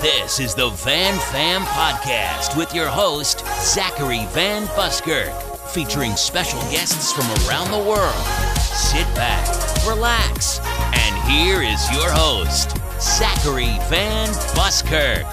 This 0.00 0.40
is 0.40 0.54
the 0.54 0.70
Van 0.70 1.18
Fam 1.30 1.60
Podcast 1.60 2.56
with 2.56 2.74
your 2.74 2.88
host, 2.88 3.44
Zachary 3.60 4.24
Van 4.30 4.66
Buskirk, 4.68 5.30
featuring 5.68 6.16
special 6.16 6.58
guests 6.70 7.12
from 7.12 7.26
around 7.46 7.70
the 7.70 7.86
world. 7.86 8.14
Sit 8.56 9.04
back, 9.14 9.46
relax, 9.86 10.58
and 10.64 11.30
here 11.30 11.60
is 11.60 11.92
your 11.92 12.10
host, 12.12 12.78
Zachary 12.98 13.76
Van 13.90 14.28
Buskirk. 14.54 15.26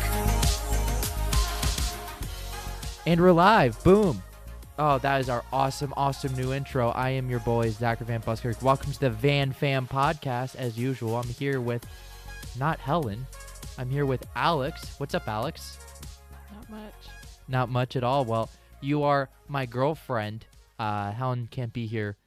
And 3.05 3.21
we're 3.21 3.31
live. 3.31 3.81
Boom. 3.85 4.21
Oh, 4.77 4.97
that 4.97 5.21
is 5.21 5.29
our 5.29 5.45
awesome, 5.53 5.93
awesome 5.95 6.35
new 6.35 6.51
intro. 6.51 6.89
I 6.89 7.11
am 7.11 7.29
your 7.29 7.39
boy, 7.39 7.69
Zachary 7.69 8.07
Van 8.07 8.19
Buskirk. 8.19 8.61
Welcome 8.61 8.91
to 8.91 8.99
the 8.99 9.11
Van 9.11 9.53
Fam 9.53 9.87
podcast. 9.87 10.57
As 10.57 10.77
usual, 10.77 11.15
I'm 11.15 11.29
here 11.29 11.61
with 11.61 11.85
not 12.59 12.79
Helen. 12.79 13.27
I'm 13.77 13.89
here 13.89 14.05
with 14.05 14.25
Alex. 14.35 14.95
What's 14.97 15.13
up, 15.13 15.27
Alex? 15.27 15.77
Not 16.51 16.69
much. 16.69 16.93
Not 17.47 17.69
much 17.69 17.95
at 17.95 18.03
all. 18.03 18.25
Well, 18.25 18.49
you 18.81 19.03
are 19.03 19.29
my 19.47 19.67
girlfriend. 19.67 20.47
Uh, 20.79 21.11
Helen 21.11 21.47
can't 21.51 21.73
be 21.73 21.85
here 21.85 22.17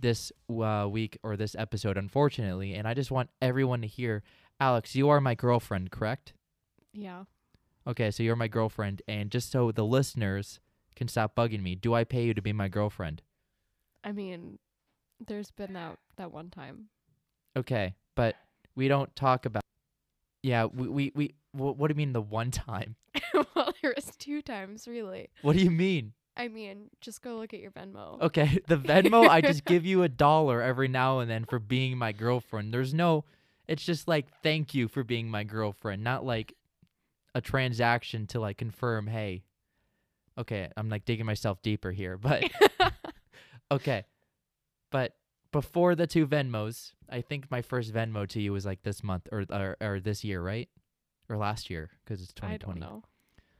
this 0.00 0.32
uh, 0.50 0.88
week 0.90 1.18
or 1.22 1.36
this 1.36 1.54
episode, 1.54 1.96
unfortunately. 1.96 2.74
And 2.74 2.88
I 2.88 2.94
just 2.94 3.10
want 3.10 3.30
everyone 3.40 3.82
to 3.82 3.86
hear 3.86 4.22
Alex, 4.58 4.94
you 4.94 5.08
are 5.08 5.20
my 5.20 5.34
girlfriend, 5.34 5.90
correct? 5.90 6.32
Yeah. 6.92 7.24
Okay, 7.86 8.10
so 8.10 8.22
you're 8.22 8.36
my 8.36 8.48
girlfriend. 8.48 9.00
And 9.06 9.30
just 9.30 9.50
so 9.50 9.70
the 9.70 9.84
listeners 9.84 10.60
can 10.96 11.08
stop 11.08 11.36
bugging 11.36 11.62
me, 11.62 11.76
do 11.76 11.94
I 11.94 12.04
pay 12.04 12.24
you 12.24 12.34
to 12.34 12.42
be 12.42 12.52
my 12.52 12.68
girlfriend? 12.68 13.22
I 14.02 14.12
mean, 14.12 14.58
there's 15.24 15.50
been 15.50 15.72
that 15.74 15.98
that 16.16 16.32
one 16.32 16.50
time. 16.50 16.86
Okay, 17.56 17.94
but 18.14 18.34
we 18.74 18.88
don't 18.88 19.14
talk 19.14 19.46
about. 19.46 19.62
Yeah, 20.42 20.66
we 20.66 20.88
we, 20.88 21.12
we 21.14 21.34
wh- 21.52 21.78
what 21.78 21.88
do 21.88 21.92
you 21.92 21.96
mean 21.96 22.12
the 22.12 22.22
one 22.22 22.50
time? 22.50 22.96
well, 23.54 23.72
there 23.82 23.92
was 23.94 24.16
two 24.18 24.42
times 24.42 24.88
really. 24.88 25.28
What 25.42 25.56
do 25.56 25.62
you 25.62 25.70
mean? 25.70 26.12
I 26.36 26.48
mean, 26.48 26.88
just 27.00 27.20
go 27.20 27.36
look 27.36 27.52
at 27.52 27.60
your 27.60 27.70
Venmo. 27.72 28.20
Okay, 28.22 28.60
the 28.66 28.76
Venmo, 28.78 29.28
I 29.28 29.40
just 29.40 29.64
give 29.64 29.84
you 29.84 30.02
a 30.02 30.08
dollar 30.08 30.62
every 30.62 30.88
now 30.88 31.18
and 31.18 31.30
then 31.30 31.44
for 31.44 31.58
being 31.58 31.98
my 31.98 32.12
girlfriend. 32.12 32.72
There's 32.72 32.94
no, 32.94 33.24
it's 33.68 33.84
just 33.84 34.08
like 34.08 34.26
thank 34.42 34.74
you 34.74 34.88
for 34.88 35.04
being 35.04 35.28
my 35.28 35.44
girlfriend, 35.44 36.02
not 36.02 36.24
like 36.24 36.54
a 37.34 37.40
transaction 37.40 38.26
to 38.28 38.40
like 38.40 38.56
confirm, 38.56 39.06
hey. 39.06 39.42
Okay, 40.38 40.70
I'm 40.76 40.88
like 40.88 41.04
digging 41.04 41.26
myself 41.26 41.60
deeper 41.60 41.90
here, 41.90 42.16
but 42.16 42.44
okay. 43.70 44.04
But 44.90 45.14
before 45.52 45.94
the 45.94 46.06
two 46.06 46.26
Venmos, 46.26 46.92
I 47.10 47.20
think 47.20 47.50
my 47.50 47.62
first 47.62 47.92
Venmo 47.92 48.26
to 48.28 48.40
you 48.40 48.52
was 48.52 48.64
like 48.64 48.82
this 48.82 49.02
month 49.02 49.28
or 49.32 49.44
or, 49.50 49.76
or 49.80 50.00
this 50.00 50.24
year, 50.24 50.40
right? 50.40 50.68
Or 51.28 51.36
last 51.36 51.70
year 51.70 51.90
because 52.04 52.22
it's 52.22 52.32
2020. 52.32 52.54
I 52.54 52.58
2020. 52.58 52.80
don't 52.80 52.90
know. 52.90 53.02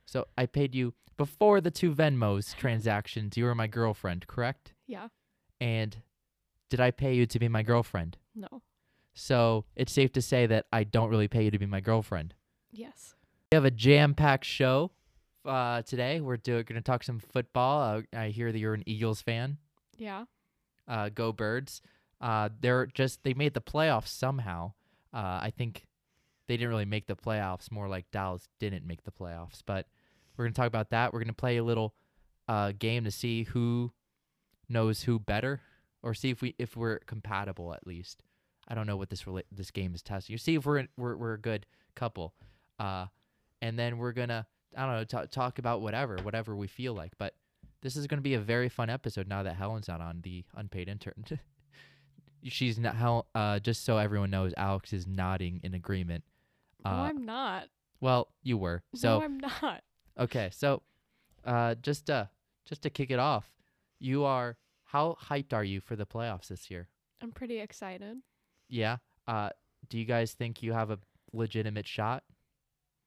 So 0.06 0.26
I 0.36 0.46
paid 0.46 0.74
you 0.74 0.94
before 1.16 1.60
the 1.60 1.70
two 1.70 1.92
Venmos 1.94 2.56
transactions. 2.56 3.36
You 3.36 3.44
were 3.44 3.54
my 3.54 3.66
girlfriend, 3.66 4.26
correct? 4.26 4.72
Yeah. 4.86 5.08
And 5.60 5.96
did 6.68 6.80
I 6.80 6.90
pay 6.90 7.14
you 7.14 7.26
to 7.26 7.38
be 7.38 7.48
my 7.48 7.62
girlfriend? 7.62 8.16
No. 8.34 8.62
So 9.14 9.64
it's 9.76 9.92
safe 9.92 10.12
to 10.12 10.22
say 10.22 10.46
that 10.46 10.66
I 10.72 10.84
don't 10.84 11.10
really 11.10 11.28
pay 11.28 11.44
you 11.44 11.50
to 11.50 11.58
be 11.58 11.66
my 11.66 11.80
girlfriend. 11.80 12.34
Yes. 12.72 13.14
We 13.52 13.56
have 13.56 13.64
a 13.64 13.70
jam-packed 13.70 14.44
show 14.44 14.92
uh, 15.44 15.82
today. 15.82 16.20
We're 16.20 16.36
doing 16.36 16.64
going 16.64 16.80
to 16.80 16.82
talk 16.82 17.02
some 17.02 17.18
football. 17.18 17.98
Uh, 18.12 18.18
I 18.18 18.28
hear 18.28 18.52
that 18.52 18.58
you're 18.58 18.74
an 18.74 18.84
Eagles 18.86 19.20
fan. 19.20 19.58
Yeah. 19.96 20.24
Uh, 20.88 21.08
go 21.08 21.32
Birds! 21.32 21.82
Uh, 22.20 22.50
they're 22.60 22.86
just 22.86 23.22
they 23.24 23.34
made 23.34 23.54
the 23.54 23.60
playoffs 23.60 24.08
somehow. 24.08 24.72
Uh, 25.12 25.40
I 25.42 25.52
think 25.56 25.86
they 26.46 26.56
didn't 26.56 26.70
really 26.70 26.84
make 26.84 27.06
the 27.06 27.16
playoffs. 27.16 27.70
More 27.70 27.88
like 27.88 28.10
Dallas 28.10 28.48
didn't 28.58 28.86
make 28.86 29.04
the 29.04 29.10
playoffs. 29.10 29.62
But 29.64 29.86
we're 30.36 30.44
gonna 30.44 30.54
talk 30.54 30.66
about 30.66 30.90
that. 30.90 31.12
We're 31.12 31.20
gonna 31.20 31.32
play 31.32 31.56
a 31.56 31.64
little 31.64 31.94
uh, 32.48 32.72
game 32.78 33.04
to 33.04 33.10
see 33.10 33.44
who 33.44 33.92
knows 34.68 35.02
who 35.02 35.18
better, 35.18 35.60
or 36.02 36.14
see 36.14 36.30
if 36.30 36.42
we 36.42 36.54
if 36.58 36.76
we're 36.76 36.98
compatible 37.00 37.72
at 37.72 37.86
least. 37.86 38.22
I 38.68 38.74
don't 38.74 38.86
know 38.86 38.96
what 38.96 39.10
this 39.10 39.24
rela- 39.24 39.44
this 39.50 39.70
game 39.70 39.94
is 39.94 40.02
testing. 40.02 40.32
You 40.34 40.38
see 40.38 40.54
if 40.56 40.66
we're 40.66 40.86
we're 40.96 41.16
we're 41.16 41.34
a 41.34 41.40
good 41.40 41.66
couple. 41.94 42.34
Uh, 42.78 43.06
and 43.62 43.78
then 43.78 43.98
we're 43.98 44.12
gonna 44.12 44.46
I 44.76 44.86
don't 44.86 44.94
know 44.94 45.04
ta 45.04 45.24
talk 45.26 45.58
about 45.58 45.80
whatever 45.80 46.18
whatever 46.22 46.54
we 46.54 46.66
feel 46.66 46.94
like. 46.94 47.12
But 47.18 47.34
this 47.82 47.96
is 47.96 48.06
gonna 48.06 48.22
be 48.22 48.34
a 48.34 48.40
very 48.40 48.68
fun 48.68 48.90
episode 48.90 49.28
now 49.28 49.42
that 49.42 49.56
Helen's 49.56 49.88
not 49.88 50.00
on 50.00 50.20
the 50.22 50.44
unpaid 50.54 50.88
intern. 50.88 51.24
She's 52.44 52.78
not 52.78 52.94
how 52.96 53.26
uh 53.34 53.58
just 53.60 53.84
so 53.84 53.98
everyone 53.98 54.30
knows 54.30 54.52
Alex 54.56 54.92
is 54.92 55.06
nodding 55.06 55.60
in 55.62 55.74
agreement. 55.74 56.24
no, 56.84 56.90
Uh, 56.90 56.94
I'm 56.94 57.24
not. 57.24 57.68
well, 58.00 58.28
you 58.42 58.56
were. 58.58 58.82
So 58.94 59.18
no, 59.18 59.24
I'm 59.24 59.38
not. 59.38 59.82
Okay, 60.18 60.50
so 60.52 60.82
uh, 61.44 61.74
just 61.76 62.10
uh, 62.10 62.26
just 62.64 62.82
to 62.82 62.90
kick 62.90 63.10
it 63.10 63.18
off, 63.18 63.50
you 63.98 64.24
are 64.24 64.56
how 64.84 65.16
hyped 65.28 65.52
are 65.52 65.64
you 65.64 65.80
for 65.80 65.96
the 65.96 66.04
playoffs 66.06 66.48
this 66.48 66.70
year? 66.70 66.88
I'm 67.22 67.32
pretty 67.32 67.60
excited. 67.60 68.18
Yeah. 68.68 68.96
Uh, 69.28 69.50
do 69.88 69.98
you 69.98 70.04
guys 70.04 70.32
think 70.32 70.62
you 70.62 70.72
have 70.72 70.90
a 70.90 70.98
legitimate 71.32 71.86
shot? 71.86 72.24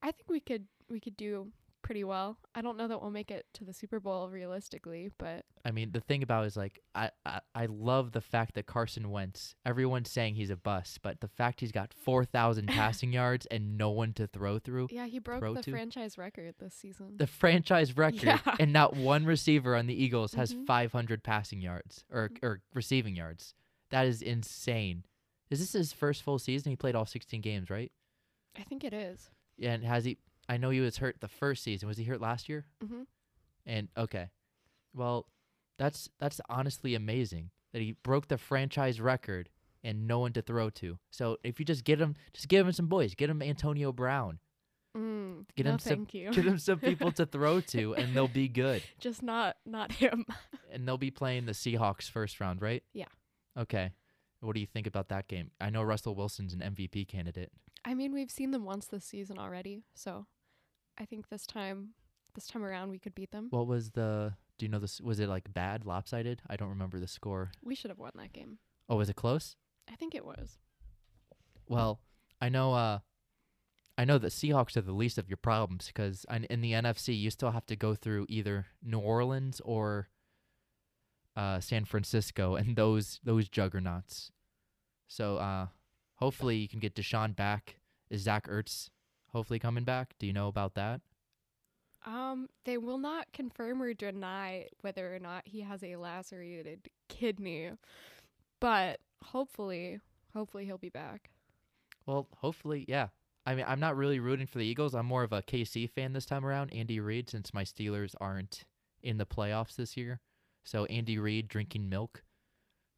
I 0.02 0.12
think 0.12 0.30
we 0.30 0.40
could 0.40 0.66
we 0.90 1.00
could 1.00 1.18
do 1.18 1.48
pretty 1.84 2.04
well. 2.04 2.38
I 2.56 2.62
don't 2.62 2.78
know 2.78 2.88
that 2.88 3.02
we'll 3.02 3.12
make 3.12 3.30
it 3.30 3.46
to 3.54 3.64
the 3.64 3.74
Super 3.74 4.00
Bowl 4.00 4.30
realistically, 4.30 5.12
but 5.20 5.46
I 5.64 5.72
mean, 5.72 5.92
the 5.92 6.00
thing 6.00 6.24
about 6.24 6.44
it 6.46 6.48
is 6.48 6.58
like 6.58 6.80
I, 6.96 7.12
I 7.26 7.42
I 7.54 7.66
love 7.68 8.12
the 8.14 8.22
fact 8.22 8.56
that 8.56 8.66
Carson 8.66 9.12
Wentz. 9.12 9.54
Everyone's 9.66 10.10
saying 10.10 10.36
he's 10.36 10.50
a 10.50 10.56
bust, 10.56 11.02
but 11.04 11.22
the 11.22 11.28
fact 11.28 11.60
he's 11.60 11.72
got 11.72 11.94
four 11.94 12.26
thousand 12.26 12.68
passing 12.70 13.14
yards 13.14 13.46
and 13.48 13.78
no 13.78 13.92
one 13.92 14.14
to 14.14 14.26
throw 14.26 14.58
through, 14.58 14.88
yeah, 14.92 15.06
he 15.06 15.20
broke 15.20 15.42
the 15.56 15.62
to? 15.62 15.72
franchise 15.72 16.18
record 16.18 16.56
this 16.60 16.74
season. 16.74 17.18
the 17.18 17.28
franchise 17.28 17.96
record, 17.98 18.24
Yeah. 18.24 18.40
and 18.60 18.74
not 18.74 18.96
one 18.96 19.26
receiver 19.26 19.76
on 19.76 19.86
the 19.88 19.94
Eagles 20.04 20.34
has 20.34 20.54
Mhm. 20.54 20.66
500 20.66 21.24
passing 21.24 21.62
yards 21.62 22.04
or 22.12 22.32
or 22.42 22.62
receiving 22.74 23.16
yards. 23.16 23.54
That 23.92 24.08
is 24.08 24.22
insane. 24.22 25.06
Is 25.52 25.60
this 25.60 25.74
his 25.74 25.94
first 25.94 26.24
full 26.24 26.40
season? 26.40 26.72
He 26.72 26.76
played 26.76 26.96
all 26.96 27.06
16 27.06 27.42
games, 27.42 27.70
right? 27.70 27.92
I 28.58 28.64
think 28.64 28.84
it 28.84 28.94
is. 28.94 29.30
Yeah, 29.58 29.74
and 29.74 29.84
has 29.84 30.06
he? 30.06 30.18
I 30.50 30.58
know 30.58 30.70
he 30.70 30.80
was 30.80 30.98
hurt 30.98 31.22
the 31.22 31.28
first 31.28 31.64
season. 31.64 31.88
Was 31.88 31.98
he 31.98 32.04
hurt 32.06 32.22
last 32.22 32.50
year? 32.50 32.66
Mhm. 32.84 33.06
And 33.66 33.88
okay, 33.98 34.30
well, 34.94 35.28
that's 35.78 36.10
that's 36.20 36.42
honestly 36.50 36.96
amazing 36.96 37.52
that 37.72 37.82
he 37.82 37.94
broke 38.04 38.28
the 38.28 38.38
franchise 38.38 39.00
record 39.02 39.50
and 39.84 40.08
no 40.08 40.20
one 40.20 40.34
to 40.34 40.42
throw 40.42 40.70
to. 40.70 41.00
So 41.12 41.38
if 41.44 41.60
you 41.60 41.66
just 41.66 41.84
get 41.84 42.00
him, 42.00 42.16
just 42.34 42.48
give 42.48 42.66
him 42.68 42.74
some 42.74 42.88
boys. 42.88 43.16
Get 43.16 43.30
him 43.30 43.42
Antonio 43.42 43.92
Brown. 43.92 44.40
Mm, 44.96 45.46
Get 45.56 45.66
no, 45.66 45.72
him 45.74 45.80
some- 45.80 45.90
thank 45.98 46.14
you. 46.14 46.32
Get 46.32 46.46
him 46.46 46.60
some 46.60 46.80
people 46.80 47.12
to 47.14 47.26
throw 47.26 47.60
to, 47.74 47.96
and 47.96 48.14
they'll 48.16 48.28
be 48.28 48.48
good. 48.48 48.84
Just 49.00 49.24
not 49.24 49.58
not 49.66 49.92
him. 49.94 50.26
And 50.72 50.88
they'll 50.88 50.98
be 50.98 51.12
playing 51.12 51.46
the 51.46 51.52
Seahawks 51.52 52.10
first 52.10 52.40
round, 52.40 52.60
right? 52.60 52.82
Yeah. 52.94 53.06
Okay. 53.56 53.92
What 54.40 54.56
do 54.56 54.60
you 54.60 54.66
think 54.66 54.88
about 54.88 55.10
that 55.10 55.28
game? 55.28 55.52
I 55.62 55.70
know 55.70 55.84
Russell 55.84 56.16
Wilson's 56.16 56.52
an 56.52 56.62
MVP 56.62 57.08
candidate. 57.08 57.52
I 57.86 57.94
mean, 57.94 58.14
we've 58.14 58.32
seen 58.32 58.52
them 58.52 58.66
once 58.66 58.86
this 58.86 59.06
season 59.06 59.38
already, 59.38 59.84
so 59.94 60.26
I 60.98 61.06
think 61.06 61.30
this 61.30 61.46
time 61.46 61.90
this 62.36 62.48
time 62.48 62.64
around 62.64 62.90
we 62.90 63.00
could 63.00 63.16
beat 63.16 63.32
them. 63.32 63.48
What 63.50 63.68
was 63.68 63.92
the? 63.92 64.34
Do 64.58 64.66
you 64.66 64.72
know 64.72 64.80
this? 64.80 65.02
Was 65.02 65.20
it 65.20 65.30
like 65.30 65.54
bad, 65.54 65.86
lopsided? 65.86 66.42
I 66.50 66.56
don't 66.56 66.70
remember 66.70 67.00
the 67.00 67.08
score. 67.08 67.52
We 67.64 67.76
should 67.76 67.90
have 67.90 68.00
won 68.00 68.12
that 68.16 68.34
game. 68.34 68.60
Oh, 68.90 68.98
was 68.98 69.10
it 69.10 69.16
close? 69.16 69.56
I 69.92 69.96
think 69.96 70.16
it 70.16 70.26
was. 70.26 70.58
Well, 71.68 72.00
I 72.42 72.50
know. 72.50 72.74
Uh, 72.74 73.00
I 73.98 74.06
know 74.06 74.18
the 74.18 74.30
Seahawks 74.30 74.76
are 74.76 74.82
the 74.82 74.92
least 74.92 75.18
of 75.18 75.30
your 75.30 75.38
problems 75.38 75.88
because 75.88 76.26
in 76.50 76.62
the 76.62 76.72
NFC 76.72 77.18
you 77.18 77.30
still 77.30 77.52
have 77.52 77.66
to 77.68 77.76
go 77.76 77.94
through 77.94 78.26
either 78.28 78.68
New 78.84 79.00
Orleans 79.00 79.62
or 79.64 80.10
uh, 81.36 81.60
San 81.60 81.86
Francisco 81.86 82.56
and 82.56 82.76
those 82.76 83.20
those 83.24 83.48
juggernauts. 83.50 84.32
So 85.08 85.38
uh, 85.38 85.68
hopefully 86.24 86.56
you 86.56 86.70
can 86.70 86.80
get 86.80 86.96
DeSean 86.96 87.36
back. 87.36 87.76
Is 88.10 88.22
Zach 88.22 88.48
Ertz 88.48 88.90
hopefully 89.34 89.60
coming 89.60 89.84
back? 89.84 90.14
Do 90.20 90.26
you 90.26 90.32
know 90.32 90.48
about 90.48 90.74
that? 90.76 91.02
Um, 92.06 92.48
they 92.64 92.78
will 92.78 92.98
not 92.98 93.28
confirm 93.34 93.82
or 93.82 93.94
deny 93.94 94.68
whether 94.80 95.14
or 95.14 95.20
not 95.20 95.44
he 95.46 95.60
has 95.62 95.84
a 95.84 95.98
lacerated 95.98 96.88
kidney, 97.10 97.72
but 98.62 99.02
hopefully, 99.22 100.00
hopefully 100.34 100.64
he'll 100.64 100.78
be 100.78 100.88
back. 100.88 101.30
Well, 102.06 102.30
hopefully, 102.38 102.86
yeah. 102.88 103.08
I 103.46 103.56
mean, 103.56 103.66
I'm 103.68 103.82
not 103.82 103.98
really 103.98 104.20
rooting 104.20 104.48
for 104.48 104.60
the 104.60 104.66
Eagles. 104.66 104.96
I'm 104.96 105.06
more 105.06 105.24
of 105.24 105.34
a 105.34 105.42
KC 105.42 105.90
fan 105.90 106.14
this 106.14 106.26
time 106.26 106.46
around. 106.46 106.72
Andy 106.74 107.02
Reid, 107.02 107.30
since 107.30 107.54
my 107.54 107.66
Steelers 107.66 108.16
aren't 108.22 108.64
in 109.02 109.18
the 109.18 109.26
playoffs 109.26 109.76
this 109.76 109.98
year. 109.98 110.22
So 110.64 110.86
Andy 110.86 111.18
Reid 111.18 111.50
drinking 111.50 111.90
milk. 111.90 112.24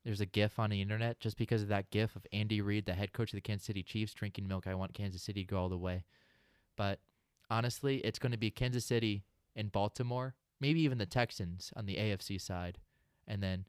There's 0.05 0.21
a 0.21 0.25
GIF 0.27 0.59
on 0.59 0.69
the 0.69 0.81
internet 0.81 1.19
just 1.19 1.35
because 1.35 1.63
of 1.63 1.67
that 1.69 1.89
GIF 1.89 2.15
of 2.15 2.27
Andy 2.31 2.61
Reid, 2.61 2.85
the 2.85 2.93
head 2.93 3.11
coach 3.11 3.33
of 3.33 3.37
the 3.37 3.41
Kansas 3.41 3.65
City 3.65 3.81
Chiefs, 3.81 4.13
drinking 4.13 4.47
milk. 4.47 4.67
I 4.67 4.75
want 4.75 4.93
Kansas 4.93 5.23
City 5.23 5.43
to 5.43 5.47
go 5.47 5.57
all 5.57 5.69
the 5.69 5.77
way. 5.77 6.03
But 6.77 6.99
honestly, 7.49 7.97
it's 7.97 8.19
going 8.19 8.31
to 8.31 8.37
be 8.37 8.51
Kansas 8.51 8.85
City 8.85 9.23
and 9.55 9.71
Baltimore, 9.71 10.35
maybe 10.61 10.81
even 10.81 10.99
the 10.99 11.07
Texans 11.07 11.73
on 11.75 11.87
the 11.87 11.95
AFC 11.95 12.39
side, 12.39 12.77
and 13.27 13.41
then 13.41 13.65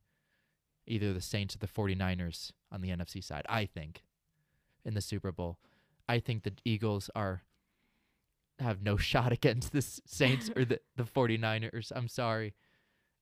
either 0.87 1.15
the 1.15 1.23
Saints 1.23 1.55
or 1.55 1.59
the 1.59 1.67
49ers 1.67 2.53
on 2.71 2.83
the 2.83 2.91
NFC 2.91 3.25
side, 3.25 3.47
I 3.49 3.65
think, 3.65 4.03
in 4.85 4.93
the 4.93 5.01
Super 5.01 5.33
Bowl. 5.33 5.59
I 6.07 6.19
think 6.21 6.43
the 6.43 6.53
Eagles 6.65 7.09
are 7.17 7.43
have 8.59 8.83
no 8.83 8.97
shot 8.99 9.33
against 9.33 9.73
the 9.73 9.83
Saints 9.83 10.51
or 10.55 10.67
the 10.67 10.81
the 10.97 11.05
49ers. 11.05 11.93
I'm 11.95 12.09
sorry. 12.09 12.55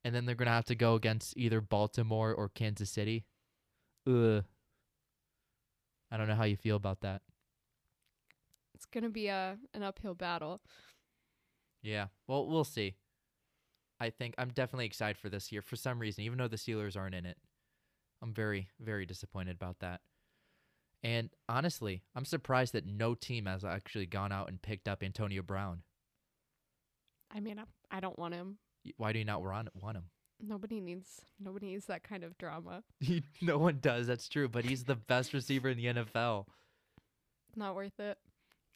And 0.05 0.15
then 0.15 0.27
they're 0.27 0.35
going 0.35 0.47
to 0.47 0.53
have 0.53 0.67
to 0.67 0.75
go 0.75 0.95
against 0.95 1.37
either 1.37 1.61
Baltimore 1.61 2.33
or 2.35 2.49
Kansas 2.49 2.91
City. 2.91 3.25
Ugh. 4.07 4.45
I 6.11 6.17
don't 6.17 6.29
know 6.29 6.35
how 6.35 6.45
you 6.45 6.57
feel 6.57 6.77
about 6.77 7.01
that. 7.01 7.23
It's 8.75 8.87
gonna 8.87 9.09
be 9.09 9.29
a 9.29 9.57
an 9.73 9.83
uphill 9.83 10.15
battle. 10.15 10.61
Yeah. 11.83 12.07
Well, 12.27 12.47
we'll 12.47 12.65
see. 12.65 12.95
I 14.01 14.11
think 14.11 14.35
I'm 14.39 14.51
definitely 14.51 14.87
excited 14.87 15.17
for 15.17 15.29
this 15.29 15.51
year 15.51 15.63
for 15.63 15.77
some 15.77 15.99
reason, 15.99 16.25
even 16.25 16.39
though 16.39 16.49
the 16.49 16.57
Steelers 16.57 16.97
aren't 16.97 17.15
in 17.15 17.27
it. 17.27 17.39
I'm 18.23 18.33
very, 18.33 18.69
very 18.81 19.07
disappointed 19.07 19.57
about 19.57 19.81
that. 19.81 20.01
And 21.03 21.31
honestly, 21.49 22.03
I'm 22.15 22.25
surprised 22.25 22.73
that 22.73 22.87
no 22.87 23.15
team 23.15 23.47
has 23.47 23.65
actually 23.65 24.07
gone 24.07 24.33
out 24.33 24.49
and 24.49 24.63
picked 24.63 24.89
up 24.89 25.03
Antonio 25.03 25.43
Brown. 25.43 25.83
I 27.35 27.41
mean, 27.41 27.59
I, 27.59 27.65
I 27.97 28.01
don't 28.01 28.19
want 28.19 28.35
him. 28.35 28.59
Why 28.97 29.13
do 29.13 29.19
you 29.19 29.25
not 29.25 29.43
want 29.43 29.69
want 29.81 29.97
him? 29.97 30.05
Nobody 30.41 30.81
needs 30.81 31.23
nobody 31.41 31.69
needs 31.69 31.87
that 31.87 32.03
kind 32.03 32.25
of 32.25 32.37
drama. 32.39 32.83
He, 33.01 33.23
no 33.41 33.59
one 33.59 33.79
does. 33.81 34.07
That's 34.07 34.29
true. 34.29 34.49
But 34.49 34.65
he's 34.65 34.85
the 34.85 34.97
best 34.97 35.33
receiver 35.33 35.69
in 35.69 35.77
the 35.77 35.87
NFL. 35.87 36.47
Not 37.57 37.75
worth 37.75 37.99
it. 37.99 38.19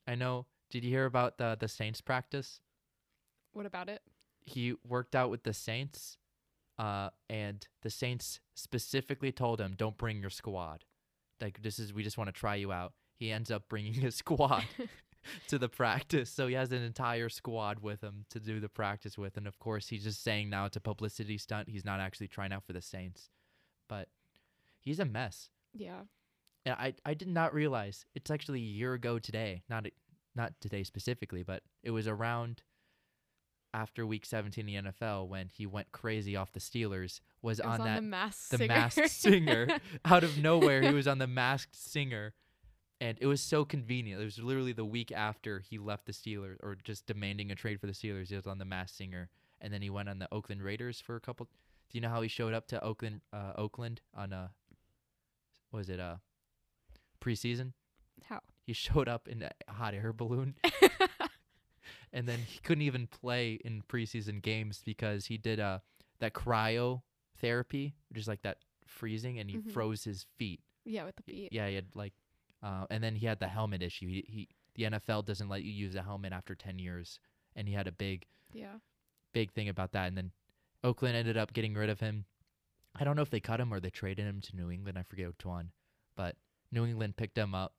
I 0.07 0.15
know. 0.15 0.47
Did 0.71 0.85
you 0.85 0.91
hear 0.91 1.07
about 1.07 1.39
the 1.39 1.57
the 1.59 1.69
Saints 1.69 2.01
practice? 2.01 2.61
What 3.53 3.67
about 3.67 3.89
it? 3.89 4.03
He 4.45 4.75
worked 4.87 5.15
out 5.15 5.31
with 5.31 5.43
the 5.43 5.53
Saints, 5.53 6.17
uh, 6.79 7.11
and 7.29 7.67
the 7.83 7.91
Saints 7.91 8.41
specifically 8.55 9.33
told 9.33 9.61
him, 9.61 9.75
"Don't 9.77 9.99
bring 9.99 10.21
your 10.21 10.31
squad. 10.31 10.85
Like 11.41 11.63
this 11.63 11.79
is 11.79 11.93
we 11.93 12.03
just 12.03 12.19
want 12.19 12.29
to 12.29 12.33
try 12.33 12.55
you 12.55 12.73
out." 12.73 12.93
He 13.17 13.33
ends 13.33 13.51
up 13.51 13.69
bringing 13.69 13.95
his 13.95 14.15
squad 14.25 14.65
to 15.49 15.59
the 15.59 15.69
practice, 15.69 16.31
so 16.31 16.47
he 16.47 16.55
has 16.55 16.73
an 16.73 16.83
entire 16.83 17.29
squad 17.29 17.81
with 17.81 18.03
him 18.03 18.25
to 18.31 18.41
do 18.41 18.61
the 18.61 18.69
practice 18.69 19.17
with. 19.19 19.37
And 19.37 19.47
of 19.47 19.59
course, 19.59 19.89
he's 19.89 20.05
just 20.05 20.23
saying 20.23 20.51
now 20.51 20.67
it's 20.67 20.77
a 20.77 20.81
publicity 20.81 21.39
stunt. 21.39 21.69
He's 21.69 21.85
not 21.85 22.01
actually 22.01 22.29
trying 22.29 22.53
out 22.53 22.65
for 22.65 22.73
the 22.73 22.83
Saints, 22.83 23.31
but 23.89 24.09
he's 24.81 24.99
a 24.99 25.05
mess. 25.05 25.51
Yeah. 25.73 26.03
And 26.65 26.75
I 26.75 26.95
I 27.05 27.15
did 27.15 27.29
not 27.29 27.55
realize 27.55 28.05
it's 28.15 28.31
actually 28.31 28.61
a 28.61 28.65
year 28.65 28.95
ago 28.95 29.19
today. 29.19 29.63
Not 29.69 29.87
not 30.35 30.53
today 30.61 30.83
specifically, 30.85 31.43
but 31.43 31.63
it 31.83 31.91
was 31.91 32.07
around 32.07 32.63
after 33.75 34.07
week 34.07 34.25
17 34.25 34.67
in 34.69 34.85
the 34.85 34.91
NFL 34.91 35.29
when 35.29 35.49
he 35.49 35.67
went 35.67 35.93
crazy 35.93 36.37
off 36.37 36.53
the 36.53 36.61
Steelers 36.61 37.21
was 37.43 37.59
was 37.59 37.61
on 37.61 37.81
on 37.81 37.87
that 37.87 37.97
the 37.97 38.03
masked 38.03 38.51
the 38.51 38.57
singer. 38.57 38.75
masked 38.75 39.11
singer 39.11 39.69
out 40.05 40.25
of 40.25 40.39
nowhere 40.39 40.83
he 40.83 40.93
was 40.93 41.07
on 41.07 41.19
the 41.19 41.27
masked 41.27 41.77
singer 41.77 42.33
and 43.00 43.17
it 43.21 43.27
was 43.27 43.41
so 43.41 43.65
convenient 43.65 44.21
it 44.21 44.25
was 44.25 44.39
literally 44.39 44.73
the 44.73 44.85
week 44.85 45.12
after 45.12 45.61
he 45.61 45.79
left 45.79 46.06
the 46.06 46.12
steelers 46.12 46.56
or 46.62 46.77
just 46.83 47.06
demanding 47.06 47.50
a 47.50 47.55
trade 47.55 47.81
for 47.81 47.87
the 47.87 47.93
steelers 47.93 48.29
he 48.29 48.35
was 48.37 48.47
on 48.47 48.59
the 48.59 48.65
Masked 48.65 48.97
singer 48.97 49.29
and 49.61 49.73
then 49.73 49.83
he 49.83 49.91
went 49.91 50.09
on 50.09 50.19
the 50.19 50.29
oakland 50.33 50.62
raiders 50.62 51.00
for 51.00 51.17
a 51.17 51.21
couple 51.21 51.47
do 51.91 51.97
you 51.99 52.00
know 52.00 52.09
how 52.09 52.21
he 52.23 52.29
showed 52.29 52.55
up 52.55 52.67
to 52.69 52.83
oakland 52.83 53.21
uh, 53.33 53.53
oakland 53.56 54.00
on 54.15 54.33
a 54.33 54.50
was 55.73 55.89
it 55.89 55.99
a, 56.00 56.21
preseason 57.21 57.73
How? 58.25 58.41
he 58.67 58.73
showed 58.73 59.09
up 59.09 59.29
in 59.29 59.43
a 59.43 59.50
hot 59.73 59.95
air 59.95 60.12
balloon 60.12 60.55
and 62.12 62.27
then 62.29 62.41
he 62.47 62.59
couldn't 62.61 62.83
even 62.83 63.06
play 63.06 63.59
in 63.65 63.83
preseason 63.83 64.41
games 64.43 64.83
because 64.85 65.27
he 65.27 65.37
did 65.37 65.61
uh 65.61 65.79
that 66.21 66.33
cryo 66.33 67.03
therapy, 67.41 67.95
which 68.09 68.19
is 68.19 68.27
like 68.27 68.43
that 68.43 68.59
freezing, 68.85 69.39
and 69.39 69.49
he 69.49 69.59
Mhm. 69.59 69.71
froze 69.71 70.03
his 70.03 70.27
feet. 70.37 70.61
yeah, 70.85 71.05
with 71.05 71.15
the 71.15 71.23
feet. 71.23 71.53
Yeah, 71.53 71.69
he 71.69 71.77
had 71.77 71.95
like, 71.95 72.12
uh, 72.63 72.87
and 72.91 73.03
then 73.03 73.15
he 73.17 73.27
had 73.27 73.39
the 73.41 73.49
helmet 73.49 73.83
issue. 73.83 74.09
He, 74.09 74.25
he 74.29 74.49
the 74.75 74.85
NFL 74.99 75.25
doesn't 75.27 75.49
let 75.49 75.63
you 75.65 75.73
use 75.73 75.95
a 75.95 76.03
helmet 76.03 76.33
after 76.33 76.55
ten 76.55 76.79
years, 76.79 77.19
and 77.57 77.67
he 77.69 77.75
had 77.75 77.87
a 77.87 77.93
big 77.93 78.27
Yeah. 78.53 78.79
big 79.33 79.53
thing 79.53 79.69
about 79.69 79.93
that. 79.93 80.09
And 80.09 80.17
then 80.17 80.33
Oakland 80.85 81.17
ended 81.17 81.37
up 81.37 81.53
getting 81.53 81.75
rid 81.75 81.91
of 81.91 82.01
him. 82.01 82.25
I 82.95 83.05
don't 83.05 83.17
know 83.17 83.23
if 83.23 83.31
they 83.31 83.41
cut 83.41 83.61
him 83.61 83.73
or 83.73 83.81
they 83.81 83.91
traded 83.91 84.25
him 84.27 84.41
to 84.43 84.57
New 84.57 84.71
England. 84.71 84.99
I 84.99 85.03
forget 85.03 85.29
which 85.29 85.45
one, 85.45 85.71
but 86.17 86.37
New 86.73 86.85
England 86.87 87.17
picked 87.17 87.37
him 87.39 87.55
up, 87.55 87.75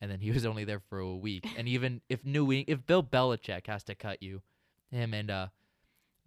and 0.00 0.10
then 0.10 0.20
he 0.20 0.30
was 0.30 0.44
only 0.50 0.64
there 0.64 0.80
for 0.80 0.98
a 0.98 1.16
week. 1.16 1.46
and 1.56 1.66
even 1.68 2.00
if 2.08 2.24
New 2.24 2.50
Eng- 2.50 2.64
if 2.68 2.86
Bill 2.86 3.02
Belichick 3.02 3.66
has 3.66 3.82
to 3.84 3.94
cut 3.94 4.22
you, 4.22 4.42
him 4.90 5.14
and 5.14 5.30
uh, 5.30 5.46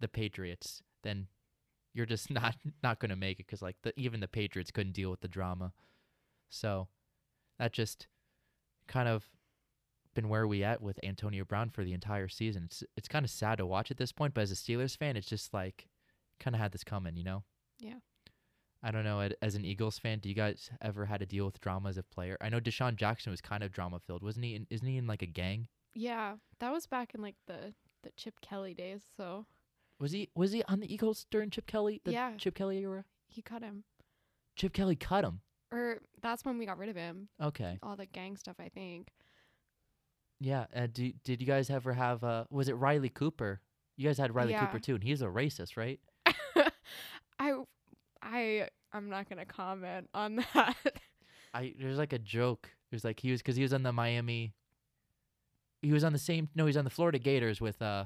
the 0.00 0.08
Patriots, 0.08 0.82
then 1.02 1.26
you're 1.92 2.06
just 2.06 2.30
not 2.40 2.56
not 2.82 2.98
gonna 2.98 3.16
make 3.16 3.38
it 3.40 3.46
because 3.46 3.62
like 3.62 3.76
the 3.82 3.92
even 3.98 4.20
the 4.20 4.28
Patriots 4.28 4.70
couldn't 4.70 4.92
deal 4.92 5.10
with 5.10 5.20
the 5.20 5.28
drama. 5.28 5.72
So 6.48 6.88
that 7.58 7.72
just 7.72 8.06
kind 8.88 9.08
of 9.08 9.24
been 10.14 10.28
where 10.28 10.46
we 10.46 10.62
at 10.62 10.80
with 10.80 11.00
Antonio 11.02 11.44
Brown 11.44 11.70
for 11.70 11.84
the 11.84 11.92
entire 11.92 12.28
season. 12.28 12.64
It's 12.66 12.84
it's 12.96 13.08
kind 13.08 13.24
of 13.24 13.30
sad 13.30 13.58
to 13.58 13.66
watch 13.66 13.90
at 13.90 13.96
this 13.96 14.12
point, 14.12 14.34
but 14.34 14.42
as 14.42 14.52
a 14.52 14.54
Steelers 14.54 14.96
fan, 14.96 15.16
it's 15.16 15.26
just 15.28 15.52
like 15.52 15.88
kind 16.40 16.54
of 16.54 16.60
had 16.60 16.72
this 16.72 16.84
coming, 16.84 17.16
you 17.16 17.24
know? 17.24 17.42
Yeah. 17.78 17.98
I 18.82 18.90
don't 18.90 19.04
know. 19.04 19.28
As 19.40 19.54
an 19.54 19.64
Eagles 19.64 19.98
fan, 19.98 20.18
do 20.18 20.28
you 20.28 20.34
guys 20.34 20.70
ever 20.82 21.06
had 21.06 21.20
to 21.20 21.26
deal 21.26 21.46
with 21.46 21.60
drama 21.60 21.88
as 21.88 21.96
a 21.96 22.02
player? 22.02 22.36
I 22.40 22.50
know 22.50 22.60
DeSean 22.60 22.96
Jackson 22.96 23.30
was 23.30 23.40
kind 23.40 23.62
of 23.62 23.72
drama 23.72 23.98
filled, 23.98 24.22
wasn't 24.22 24.44
he? 24.44 24.54
In, 24.56 24.66
isn't 24.68 24.86
he 24.86 24.98
in 24.98 25.06
like 25.06 25.22
a 25.22 25.26
gang? 25.26 25.68
Yeah. 25.94 26.34
That 26.60 26.70
was 26.72 26.86
back 26.86 27.14
in 27.14 27.22
like 27.22 27.36
the 27.46 27.72
the 28.02 28.10
Chip 28.16 28.34
Kelly 28.42 28.74
days, 28.74 29.02
so 29.16 29.46
Was 29.98 30.12
he 30.12 30.28
was 30.34 30.52
he 30.52 30.62
on 30.64 30.80
the 30.80 30.92
Eagles 30.92 31.24
during 31.30 31.48
Chip 31.50 31.66
Kelly? 31.66 32.02
The 32.04 32.12
Yeah. 32.12 32.36
Chip 32.36 32.54
Kelly 32.54 32.78
era. 32.78 33.04
he 33.28 33.40
cut 33.40 33.62
him. 33.62 33.84
Chip 34.54 34.72
Kelly 34.74 34.96
cut 34.96 35.24
him. 35.24 35.40
Or 35.74 35.98
that's 36.22 36.44
when 36.44 36.56
we 36.56 36.66
got 36.66 36.78
rid 36.78 36.88
of 36.88 36.94
him. 36.96 37.28
Okay. 37.42 37.78
All 37.82 37.96
the 37.96 38.06
gang 38.06 38.36
stuff, 38.36 38.56
I 38.60 38.68
think. 38.68 39.08
Yeah. 40.40 40.66
Uh, 40.74 40.86
do, 40.92 41.12
did 41.24 41.40
you 41.40 41.46
guys 41.46 41.68
ever 41.68 41.92
have? 41.92 42.22
Uh, 42.22 42.44
was 42.50 42.68
it 42.68 42.74
Riley 42.74 43.08
Cooper? 43.08 43.60
You 43.96 44.08
guys 44.08 44.18
had 44.18 44.34
Riley 44.34 44.52
Yeah. 44.52 44.66
Cooper 44.66 44.78
too, 44.78 44.94
and 44.94 45.02
he's 45.02 45.20
a 45.22 45.26
racist, 45.26 45.76
right? 45.76 45.98
I 47.38 47.52
I 48.22 48.68
I'm 48.92 49.08
not 49.10 49.28
gonna 49.28 49.44
comment 49.46 50.08
on 50.14 50.36
that. 50.54 50.76
I 51.52 51.74
there's 51.80 51.98
like 51.98 52.12
a 52.12 52.18
joke. 52.18 52.70
It 52.90 52.94
was 52.94 53.04
like 53.04 53.18
he 53.20 53.30
was 53.32 53.40
because 53.40 53.56
he 53.56 53.62
was 53.62 53.72
on 53.72 53.82
the 53.82 53.92
Miami. 53.92 54.54
He 55.82 55.92
was 55.92 56.04
on 56.04 56.12
the 56.12 56.18
same. 56.18 56.48
No, 56.54 56.66
he's 56.66 56.76
on 56.76 56.84
the 56.84 56.90
Florida 56.90 57.18
Gators 57.18 57.60
with 57.60 57.80
uh, 57.82 58.04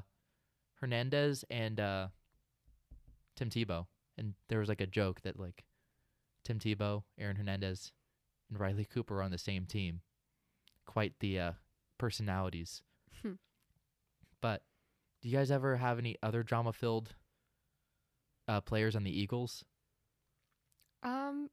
Hernandez 0.81 1.45
and 1.49 1.79
uh, 1.79 2.07
Tim 3.35 3.49
Tebow, 3.49 3.85
and 4.17 4.33
there 4.47 4.59
was 4.59 4.69
like 4.69 4.81
a 4.81 4.87
joke 4.87 5.21
that 5.21 5.39
like 5.39 5.63
Tim 6.43 6.59
Tebow, 6.59 7.03
Aaron 7.17 7.35
Hernandez, 7.35 7.91
and 8.49 8.59
Riley 8.59 8.85
Cooper 8.85 9.19
are 9.19 9.23
on 9.23 9.31
the 9.31 9.37
same 9.37 9.65
team. 9.65 10.01
Quite 10.85 11.13
the 11.19 11.39
uh, 11.39 11.51
personalities. 11.97 12.81
Hmm. 13.21 13.33
But 14.41 14.63
do 15.21 15.29
you 15.29 15.37
guys 15.37 15.51
ever 15.51 15.77
have 15.77 15.99
any 15.99 16.15
other 16.23 16.43
drama-filled 16.43 17.13
uh, 18.47 18.61
players 18.61 18.95
on 18.95 19.03
the 19.03 19.11
Eagles? 19.11 19.63
Um, 21.03 21.49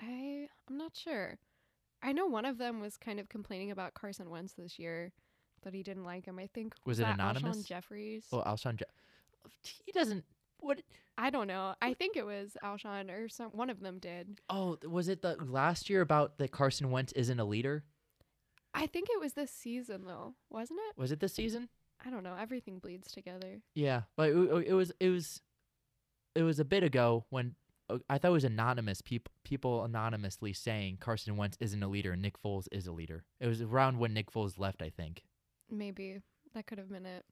I 0.00 0.48
I'm 0.68 0.78
not 0.78 0.92
sure. 0.94 1.38
I 2.02 2.12
know 2.12 2.26
one 2.26 2.44
of 2.44 2.58
them 2.58 2.80
was 2.80 2.96
kind 2.96 3.18
of 3.18 3.28
complaining 3.28 3.70
about 3.70 3.94
Carson 3.94 4.30
Wentz 4.30 4.52
this 4.52 4.78
year, 4.78 5.12
that 5.62 5.74
he 5.74 5.82
didn't 5.82 6.04
like 6.04 6.26
him. 6.26 6.38
I 6.38 6.46
think 6.46 6.74
Was 6.86 7.00
it 7.00 7.04
that 7.04 7.14
anonymous? 7.14 7.58
Alshon 7.58 7.66
Jeffries. 7.66 8.26
Oh, 8.30 8.42
Alshon. 8.46 8.76
Je- 8.76 8.84
he 9.84 9.92
doesn't. 9.92 10.24
What? 10.64 10.80
I 11.18 11.28
don't 11.28 11.46
know. 11.46 11.74
I 11.82 11.92
think 11.92 12.16
it 12.16 12.24
was 12.24 12.56
Alshon 12.64 13.10
or 13.10 13.28
some 13.28 13.50
one 13.50 13.68
of 13.68 13.80
them 13.80 13.98
did. 13.98 14.40
Oh, 14.48 14.78
was 14.88 15.08
it 15.08 15.20
the 15.20 15.36
last 15.44 15.90
year 15.90 16.00
about 16.00 16.38
that 16.38 16.52
Carson 16.52 16.90
Wentz 16.90 17.12
isn't 17.12 17.38
a 17.38 17.44
leader? 17.44 17.84
I 18.72 18.86
think 18.86 19.08
it 19.10 19.20
was 19.20 19.34
this 19.34 19.50
season 19.50 20.04
though, 20.06 20.34
wasn't 20.48 20.80
it? 20.88 20.98
Was 20.98 21.12
it 21.12 21.20
this 21.20 21.34
season? 21.34 21.68
I 22.04 22.10
don't 22.10 22.22
know. 22.22 22.34
Everything 22.34 22.78
bleeds 22.78 23.12
together. 23.12 23.60
Yeah, 23.74 24.02
but 24.16 24.30
it, 24.30 24.66
it 24.68 24.72
was 24.72 24.90
it 24.98 25.10
was 25.10 25.42
it 26.34 26.42
was 26.42 26.58
a 26.58 26.64
bit 26.64 26.82
ago 26.82 27.26
when 27.28 27.54
uh, 27.90 27.98
I 28.08 28.16
thought 28.16 28.28
it 28.28 28.32
was 28.32 28.44
anonymous 28.44 29.02
people 29.02 29.32
people 29.44 29.84
anonymously 29.84 30.54
saying 30.54 30.96
Carson 30.98 31.36
Wentz 31.36 31.58
isn't 31.60 31.82
a 31.82 31.88
leader 31.88 32.12
and 32.12 32.22
Nick 32.22 32.42
Foles 32.42 32.68
is 32.72 32.86
a 32.86 32.92
leader. 32.92 33.24
It 33.38 33.46
was 33.48 33.60
around 33.60 33.98
when 33.98 34.14
Nick 34.14 34.32
Foles 34.32 34.58
left, 34.58 34.80
I 34.80 34.88
think. 34.88 35.24
Maybe 35.70 36.20
that 36.54 36.66
could 36.66 36.78
have 36.78 36.90
been 36.90 37.04
it. 37.04 37.24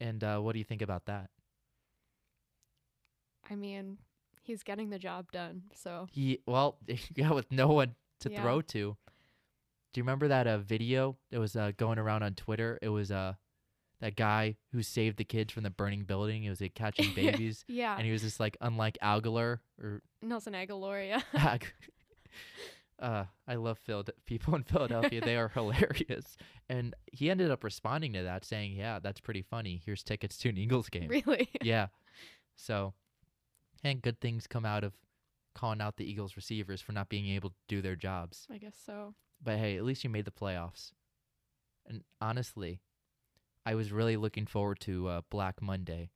And 0.00 0.24
uh, 0.24 0.38
what 0.38 0.54
do 0.54 0.58
you 0.58 0.64
think 0.64 0.80
about 0.80 1.04
that? 1.06 1.28
I 3.48 3.56
mean, 3.56 3.98
he's 4.42 4.62
getting 4.62 4.90
the 4.90 4.98
job 4.98 5.30
done. 5.32 5.62
So 5.74 6.06
He 6.10 6.40
well, 6.46 6.78
yeah, 7.14 7.32
with 7.32 7.50
no 7.52 7.68
one 7.68 7.94
to 8.20 8.30
Yeah. 8.30 8.42
throw 8.42 8.60
to. 8.62 8.96
Do 9.92 9.98
you 9.98 10.04
remember 10.04 10.28
that 10.28 10.46
uh, 10.46 10.58
video 10.58 11.16
that 11.30 11.40
was 11.40 11.56
uh, 11.56 11.72
going 11.76 11.98
around 11.98 12.22
on 12.22 12.34
Twitter? 12.34 12.78
It 12.80 12.90
was 12.90 13.10
uh, 13.10 13.34
that 14.00 14.14
guy 14.14 14.56
who 14.72 14.82
saved 14.82 15.16
the 15.16 15.24
kids 15.24 15.52
from 15.52 15.64
the 15.64 15.70
burning 15.70 16.04
building. 16.04 16.44
It 16.44 16.50
was 16.50 16.60
like 16.60 16.74
catching 16.74 17.12
babies. 17.16 17.64
yeah, 17.66 17.96
and 17.96 18.06
he 18.06 18.12
was 18.12 18.22
just 18.22 18.38
like 18.38 18.56
unlike 18.60 18.98
Agholor 19.02 19.58
or 19.82 20.02
Nelson 20.22 20.52
Agholor. 20.52 21.06
Yeah. 21.08 21.22
Ag- 21.34 21.72
uh, 23.00 23.24
I 23.48 23.54
love 23.54 23.78
Phil- 23.78 24.04
people 24.26 24.54
in 24.54 24.62
Philadelphia. 24.62 25.20
they 25.22 25.36
are 25.36 25.48
hilarious, 25.48 26.36
and 26.68 26.94
he 27.12 27.30
ended 27.30 27.50
up 27.50 27.64
responding 27.64 28.12
to 28.12 28.22
that, 28.24 28.44
saying, 28.44 28.72
"Yeah, 28.76 28.98
that's 28.98 29.20
pretty 29.20 29.42
funny. 29.42 29.80
Here's 29.84 30.02
tickets 30.02 30.36
to 30.38 30.50
an 30.50 30.58
Eagles 30.58 30.88
game." 30.90 31.08
really. 31.08 31.48
yeah, 31.62 31.86
so 32.56 32.92
and 33.82 34.02
good 34.02 34.20
things 34.20 34.46
come 34.46 34.64
out 34.64 34.84
of 34.84 34.94
calling 35.54 35.80
out 35.80 35.96
the 35.96 36.08
Eagles 36.08 36.36
receivers 36.36 36.80
for 36.80 36.92
not 36.92 37.08
being 37.08 37.28
able 37.28 37.50
to 37.50 37.56
do 37.68 37.82
their 37.82 37.96
jobs. 37.96 38.46
I 38.50 38.58
guess 38.58 38.76
so. 38.84 39.14
But 39.42 39.58
hey, 39.58 39.76
at 39.76 39.84
least 39.84 40.04
you 40.04 40.10
made 40.10 40.24
the 40.24 40.30
playoffs. 40.30 40.92
And 41.88 42.02
honestly, 42.20 42.80
I 43.64 43.74
was 43.74 43.92
really 43.92 44.16
looking 44.16 44.46
forward 44.46 44.80
to 44.80 45.08
uh, 45.08 45.20
Black 45.30 45.60
Monday 45.60 46.10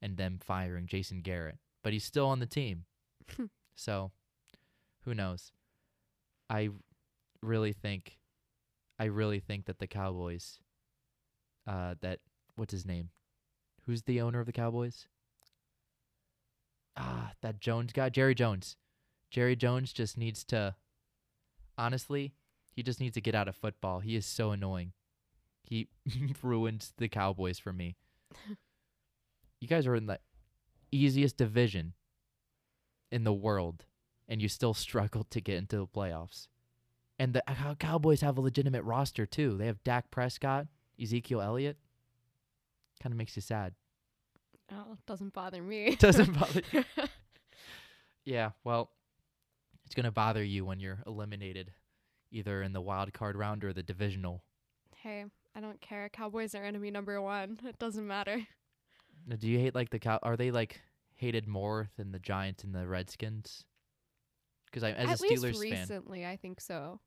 and 0.00 0.16
them 0.16 0.38
firing 0.42 0.86
Jason 0.86 1.20
Garrett, 1.20 1.58
but 1.82 1.92
he's 1.92 2.04
still 2.04 2.26
on 2.26 2.38
the 2.38 2.46
team. 2.46 2.84
so, 3.74 4.12
who 5.04 5.14
knows? 5.14 5.52
I 6.48 6.70
really 7.42 7.72
think, 7.72 8.18
I 8.98 9.04
really 9.04 9.40
think 9.40 9.66
that 9.66 9.78
the 9.78 9.86
Cowboys, 9.86 10.58
uh, 11.66 11.94
that 12.00 12.20
what's 12.54 12.72
his 12.72 12.86
name? 12.86 13.10
Who's 13.86 14.02
the 14.02 14.20
owner 14.20 14.40
of 14.40 14.46
the 14.46 14.52
Cowboys? 14.52 15.06
Ah, 16.96 17.32
that 17.42 17.60
Jones 17.60 17.92
guy, 17.92 18.08
Jerry 18.08 18.34
Jones. 18.34 18.76
Jerry 19.30 19.56
Jones 19.56 19.92
just 19.92 20.16
needs 20.16 20.44
to, 20.44 20.74
honestly, 21.76 22.32
he 22.72 22.82
just 22.82 23.00
needs 23.00 23.14
to 23.14 23.20
get 23.20 23.34
out 23.34 23.48
of 23.48 23.56
football. 23.56 24.00
He 24.00 24.16
is 24.16 24.26
so 24.26 24.50
annoying. 24.50 24.92
He 25.62 25.88
ruins 26.42 26.92
the 26.96 27.08
Cowboys 27.08 27.58
for 27.58 27.72
me. 27.72 27.96
you 29.60 29.68
guys 29.68 29.86
are 29.86 29.96
in 29.96 30.06
the 30.06 30.20
easiest 30.92 31.36
division 31.36 31.94
in 33.10 33.24
the 33.24 33.32
world, 33.32 33.84
and 34.28 34.40
you 34.40 34.48
still 34.48 34.74
struggled 34.74 35.30
to 35.30 35.40
get 35.40 35.56
into 35.56 35.76
the 35.76 35.86
playoffs. 35.86 36.48
And 37.18 37.32
the 37.32 37.42
uh, 37.48 37.74
Cowboys 37.76 38.20
have 38.20 38.36
a 38.36 38.42
legitimate 38.42 38.82
roster 38.82 39.26
too. 39.26 39.56
They 39.56 39.66
have 39.66 39.82
Dak 39.84 40.10
Prescott, 40.10 40.66
Ezekiel 41.00 41.40
Elliott. 41.40 41.78
Kind 43.02 43.12
of 43.12 43.18
makes 43.18 43.36
you 43.36 43.42
sad. 43.42 43.74
Oh, 44.72 44.96
doesn't 45.06 45.32
bother 45.32 45.62
me. 45.62 45.96
Doesn't 46.00 46.38
bother 46.38 46.62
you. 46.72 46.84
Yeah, 48.24 48.50
well, 48.64 48.90
it's 49.84 49.94
gonna 49.94 50.10
bother 50.10 50.42
you 50.42 50.64
when 50.64 50.80
you're 50.80 50.98
eliminated, 51.06 51.72
either 52.32 52.60
in 52.62 52.72
the 52.72 52.80
wild 52.80 53.12
card 53.12 53.36
round 53.36 53.62
or 53.62 53.72
the 53.72 53.84
divisional. 53.84 54.42
hey, 54.96 55.26
I 55.54 55.60
don't 55.60 55.80
care. 55.80 56.08
Cowboys 56.08 56.54
are 56.56 56.64
enemy 56.64 56.90
number 56.90 57.22
one. 57.22 57.60
It 57.64 57.78
doesn't 57.78 58.04
matter. 58.06 58.44
Now, 59.28 59.36
do 59.36 59.48
you 59.48 59.60
hate 59.60 59.76
like 59.76 59.90
the 59.90 60.00
cow? 60.00 60.18
Are 60.24 60.36
they 60.36 60.50
like 60.50 60.80
hated 61.14 61.46
more 61.46 61.88
than 61.96 62.10
the 62.10 62.18
Giants 62.18 62.64
and 62.64 62.74
the 62.74 62.86
Redskins? 62.88 63.64
Because 64.66 64.82
I, 64.82 64.90
as 64.90 65.08
At 65.08 65.20
a 65.20 65.22
Steelers 65.22 65.42
least 65.54 65.62
fan, 65.62 65.80
recently, 65.82 66.26
I 66.26 66.36
think 66.36 66.60
so. 66.60 66.98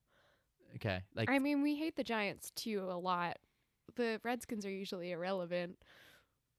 okay, 0.76 1.02
like 1.16 1.30
I 1.30 1.40
mean, 1.40 1.62
we 1.62 1.76
hate 1.76 1.98
the 1.98 2.04
Giants 2.06 2.52
too 2.56 2.88
a 2.90 2.98
lot. 2.98 3.38
The 3.96 4.22
Redskins 4.24 4.66
are 4.66 4.72
usually 4.72 5.12
irrelevant. 5.12 5.76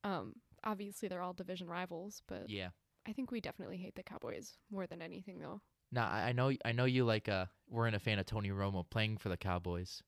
Um, 0.05 0.35
obviously 0.65 1.09
they're 1.09 1.23
all 1.23 1.33
division 1.33 1.69
rivals, 1.69 2.23
but 2.27 2.49
yeah. 2.51 2.69
I 3.07 3.13
think 3.13 3.31
we 3.31 3.41
definitely 3.41 3.79
hate 3.79 3.95
the 3.95 4.03
Cowboys 4.03 4.55
more 4.71 4.87
than 4.87 5.01
anything, 5.03 5.39
though. 5.41 5.61
Now 5.93 6.07
I, 6.09 6.29
I 6.29 6.33
know 6.33 6.53
I 6.65 6.73
know 6.73 6.85
you 6.85 7.05
like 7.05 7.29
uh 7.29 7.47
weren't 7.69 7.97
a 7.97 7.99
fan 7.99 8.19
of 8.19 8.27
Tony 8.27 8.51
Romo 8.51 8.89
playing 8.89 9.17
for 9.19 9.29
the 9.29 9.37
Cowboys, 9.37 10.03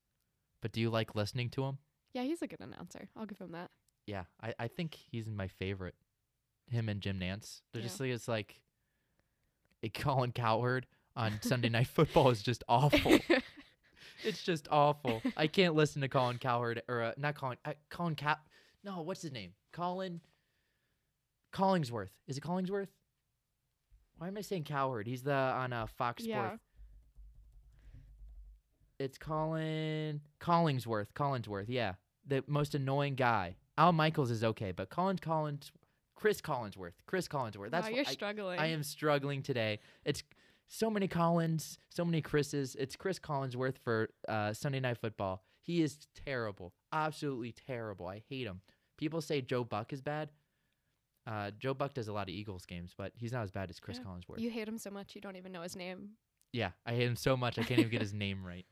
but 0.60 0.72
do 0.72 0.80
you 0.80 0.90
like 0.90 1.14
listening 1.14 1.48
to 1.50 1.64
him? 1.64 1.78
Yeah, 2.14 2.22
he's 2.22 2.42
a 2.42 2.46
good 2.46 2.60
announcer. 2.60 3.08
I'll 3.16 3.26
give 3.26 3.38
him 3.38 3.52
that. 3.52 3.70
Yeah, 4.06 4.24
I, 4.42 4.54
I 4.58 4.68
think 4.68 4.94
he's 4.94 5.26
my 5.28 5.48
favorite. 5.48 5.94
Him 6.70 6.88
and 6.88 7.00
Jim 7.00 7.18
Nantz. 7.18 7.62
They're 7.72 7.82
Yeah. 7.82 7.88
just 7.88 7.98
like 8.00 8.10
it's 8.10 8.28
like 8.28 8.60
a 9.82 9.88
Colin 9.88 10.32
Cowherd 10.32 10.86
on 11.16 11.32
Sunday 11.40 11.68
Night 11.68 11.86
Football 11.88 12.30
is 12.30 12.42
just 12.42 12.62
awful. 12.68 13.18
it's 14.24 14.42
just 14.42 14.68
awful. 14.70 15.22
I 15.36 15.46
can't 15.46 15.74
listen 15.74 16.02
to 16.02 16.08
Colin 16.08 16.38
Cowherd 16.38 16.82
or 16.88 17.02
uh, 17.02 17.12
not 17.16 17.34
Colin 17.34 17.56
uh, 17.64 17.72
Colin 17.90 18.14
Cap. 18.14 18.46
No, 18.84 19.02
what's 19.02 19.22
his 19.22 19.32
name? 19.32 19.52
Colin 19.72 20.20
Collingsworth. 21.52 22.10
Is 22.26 22.36
it 22.38 22.42
Collingsworth? 22.42 22.88
Why 24.18 24.28
am 24.28 24.36
I 24.36 24.40
saying 24.40 24.64
Cowherd? 24.64 25.06
He's 25.06 25.22
the 25.22 25.32
on 25.32 25.72
uh, 25.72 25.86
Fox 25.86 26.24
Yeah. 26.24 26.46
Sports. 26.46 26.62
It's 28.98 29.18
Colin 29.18 30.20
Collingsworth. 30.40 31.08
Collinsworth, 31.14 31.64
yeah, 31.68 31.94
the 32.26 32.44
most 32.46 32.74
annoying 32.74 33.16
guy. 33.16 33.56
Al 33.76 33.92
Michaels 33.92 34.30
is 34.30 34.44
okay, 34.44 34.70
but 34.70 34.90
Colin 34.90 35.18
Collins, 35.18 35.72
Chris 36.14 36.40
Collinsworth, 36.40 36.92
Chris 37.06 37.26
Collinsworth. 37.26 37.70
That's 37.72 37.86
wow, 37.86 37.90
what 37.90 37.96
you're 37.96 38.06
I, 38.06 38.12
struggling. 38.12 38.58
I 38.60 38.66
am 38.68 38.84
struggling 38.84 39.42
today. 39.42 39.80
It's 40.04 40.22
so 40.68 40.88
many 40.88 41.08
Collins, 41.08 41.78
so 41.88 42.04
many 42.04 42.22
Chris's. 42.22 42.76
It's 42.76 42.94
Chris 42.94 43.18
Collinsworth 43.18 43.76
for 43.82 44.08
uh, 44.28 44.52
Sunday 44.52 44.78
Night 44.78 44.98
Football. 44.98 45.42
He 45.62 45.82
is 45.82 46.06
terrible, 46.24 46.72
absolutely 46.92 47.52
terrible. 47.66 48.06
I 48.06 48.22
hate 48.28 48.46
him. 48.46 48.60
People 48.98 49.20
say 49.20 49.40
Joe 49.40 49.64
Buck 49.64 49.92
is 49.92 50.00
bad. 50.00 50.28
Uh, 51.26 51.50
Joe 51.58 51.72
Buck 51.74 51.94
does 51.94 52.08
a 52.08 52.12
lot 52.12 52.24
of 52.28 52.34
Eagles 52.34 52.66
games, 52.66 52.92
but 52.96 53.12
he's 53.14 53.32
not 53.32 53.42
as 53.44 53.50
bad 53.50 53.70
as 53.70 53.78
Chris 53.78 53.98
Yeah. 53.98 54.04
Collinsworth. 54.10 54.40
You 54.40 54.50
hate 54.50 54.66
him 54.66 54.78
so 54.78 54.90
much 54.90 55.14
you 55.14 55.20
don't 55.20 55.36
even 55.36 55.52
know 55.52 55.62
his 55.62 55.76
name. 55.76 56.10
Yeah, 56.52 56.70
I 56.84 56.92
hate 56.94 57.06
him 57.06 57.16
so 57.16 57.36
much 57.36 57.58
I 57.58 57.62
can't 57.62 57.78
even 57.80 57.90
get 57.92 58.00
his 58.00 58.12
name 58.14 58.44
right. 58.44 58.66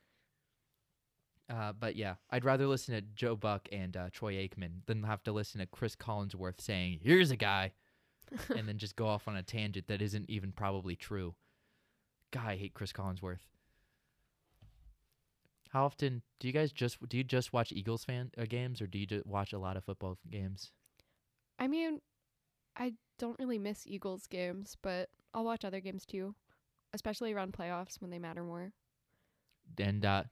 Uh, 1.49 1.73
but 1.73 1.97
yeah, 1.97 2.14
I'd 2.30 2.45
rather 2.45 2.66
listen 2.66 2.95
to 2.95 3.00
Joe 3.00 3.35
Buck 3.37 3.69
and 3.73 3.97
uh, 3.97 4.11
Troy 4.12 4.35
Aikman 4.35 4.85
than 4.87 5.02
have 5.02 5.23
to 5.25 5.33
listen 5.33 5.61
to 5.61 5.66
Chris 5.66 5.97
Collinsworth 5.97 6.61
saying, 6.61 7.00
"Here's 7.02 7.33
a 7.33 7.37
guy," 7.37 7.73
and 8.57 8.69
then 8.69 8.78
just 8.78 8.95
go 8.95 9.07
off 9.09 9.26
on 9.26 9.35
a 9.37 9.42
tangent 9.42 9.88
that 9.88 10.00
isn't 10.00 10.30
even 10.30 10.52
probably 10.52 10.95
true. 10.95 11.35
God, 12.30 12.47
I 12.47 12.57
hate 12.57 12.75
Chris 12.75 12.92
Collinsworth. 12.92 13.40
How 15.71 15.85
often 15.85 16.23
do 16.40 16.47
you 16.49 16.52
guys 16.52 16.73
just 16.73 16.99
do 17.09 17.16
you 17.16 17.25
just 17.25 17.52
watch 17.52 17.73
Eagles 17.73 18.04
fan 18.04 18.30
uh, 18.38 18.45
games 18.49 18.80
or 18.80 18.87
do 18.87 18.99
you 18.99 19.07
ju- 19.07 19.23
watch 19.25 19.52
a 19.52 19.59
lot 19.59 19.76
of 19.76 19.85
football 19.85 20.19
games? 20.28 20.71
I 21.59 21.69
mean, 21.69 22.00
I 22.80 22.94
don't 23.18 23.38
really 23.38 23.58
miss 23.58 23.87
Eagles 23.87 24.26
games, 24.26 24.76
but 24.82 25.10
I'll 25.34 25.44
watch 25.44 25.64
other 25.64 25.80
games 25.80 26.06
too, 26.06 26.34
especially 26.94 27.32
around 27.32 27.52
playoffs 27.52 28.00
when 28.00 28.10
they 28.10 28.18
matter 28.18 28.42
more. 28.42 28.72
And 29.78 30.04
uh, 30.04 30.25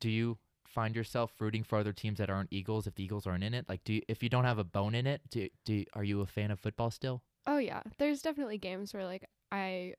do 0.00 0.10
you 0.10 0.36
find 0.66 0.96
yourself 0.96 1.32
rooting 1.38 1.62
for 1.62 1.78
other 1.78 1.92
teams 1.92 2.18
that 2.18 2.28
aren't 2.28 2.52
Eagles 2.52 2.86
if 2.86 2.96
the 2.96 3.04
Eagles 3.04 3.26
aren't 3.26 3.44
in 3.44 3.54
it? 3.54 3.68
Like, 3.68 3.84
do 3.84 3.94
you, 3.94 4.02
if 4.08 4.22
you 4.22 4.28
don't 4.28 4.44
have 4.44 4.58
a 4.58 4.64
bone 4.64 4.94
in 4.94 5.06
it, 5.06 5.22
do 5.30 5.48
do 5.64 5.84
are 5.94 6.04
you 6.04 6.20
a 6.20 6.26
fan 6.26 6.50
of 6.50 6.58
football 6.58 6.90
still? 6.90 7.22
Oh 7.46 7.58
yeah, 7.58 7.82
there's 7.98 8.20
definitely 8.20 8.58
games 8.58 8.92
where 8.92 9.04
like 9.04 9.28
I 9.52 9.94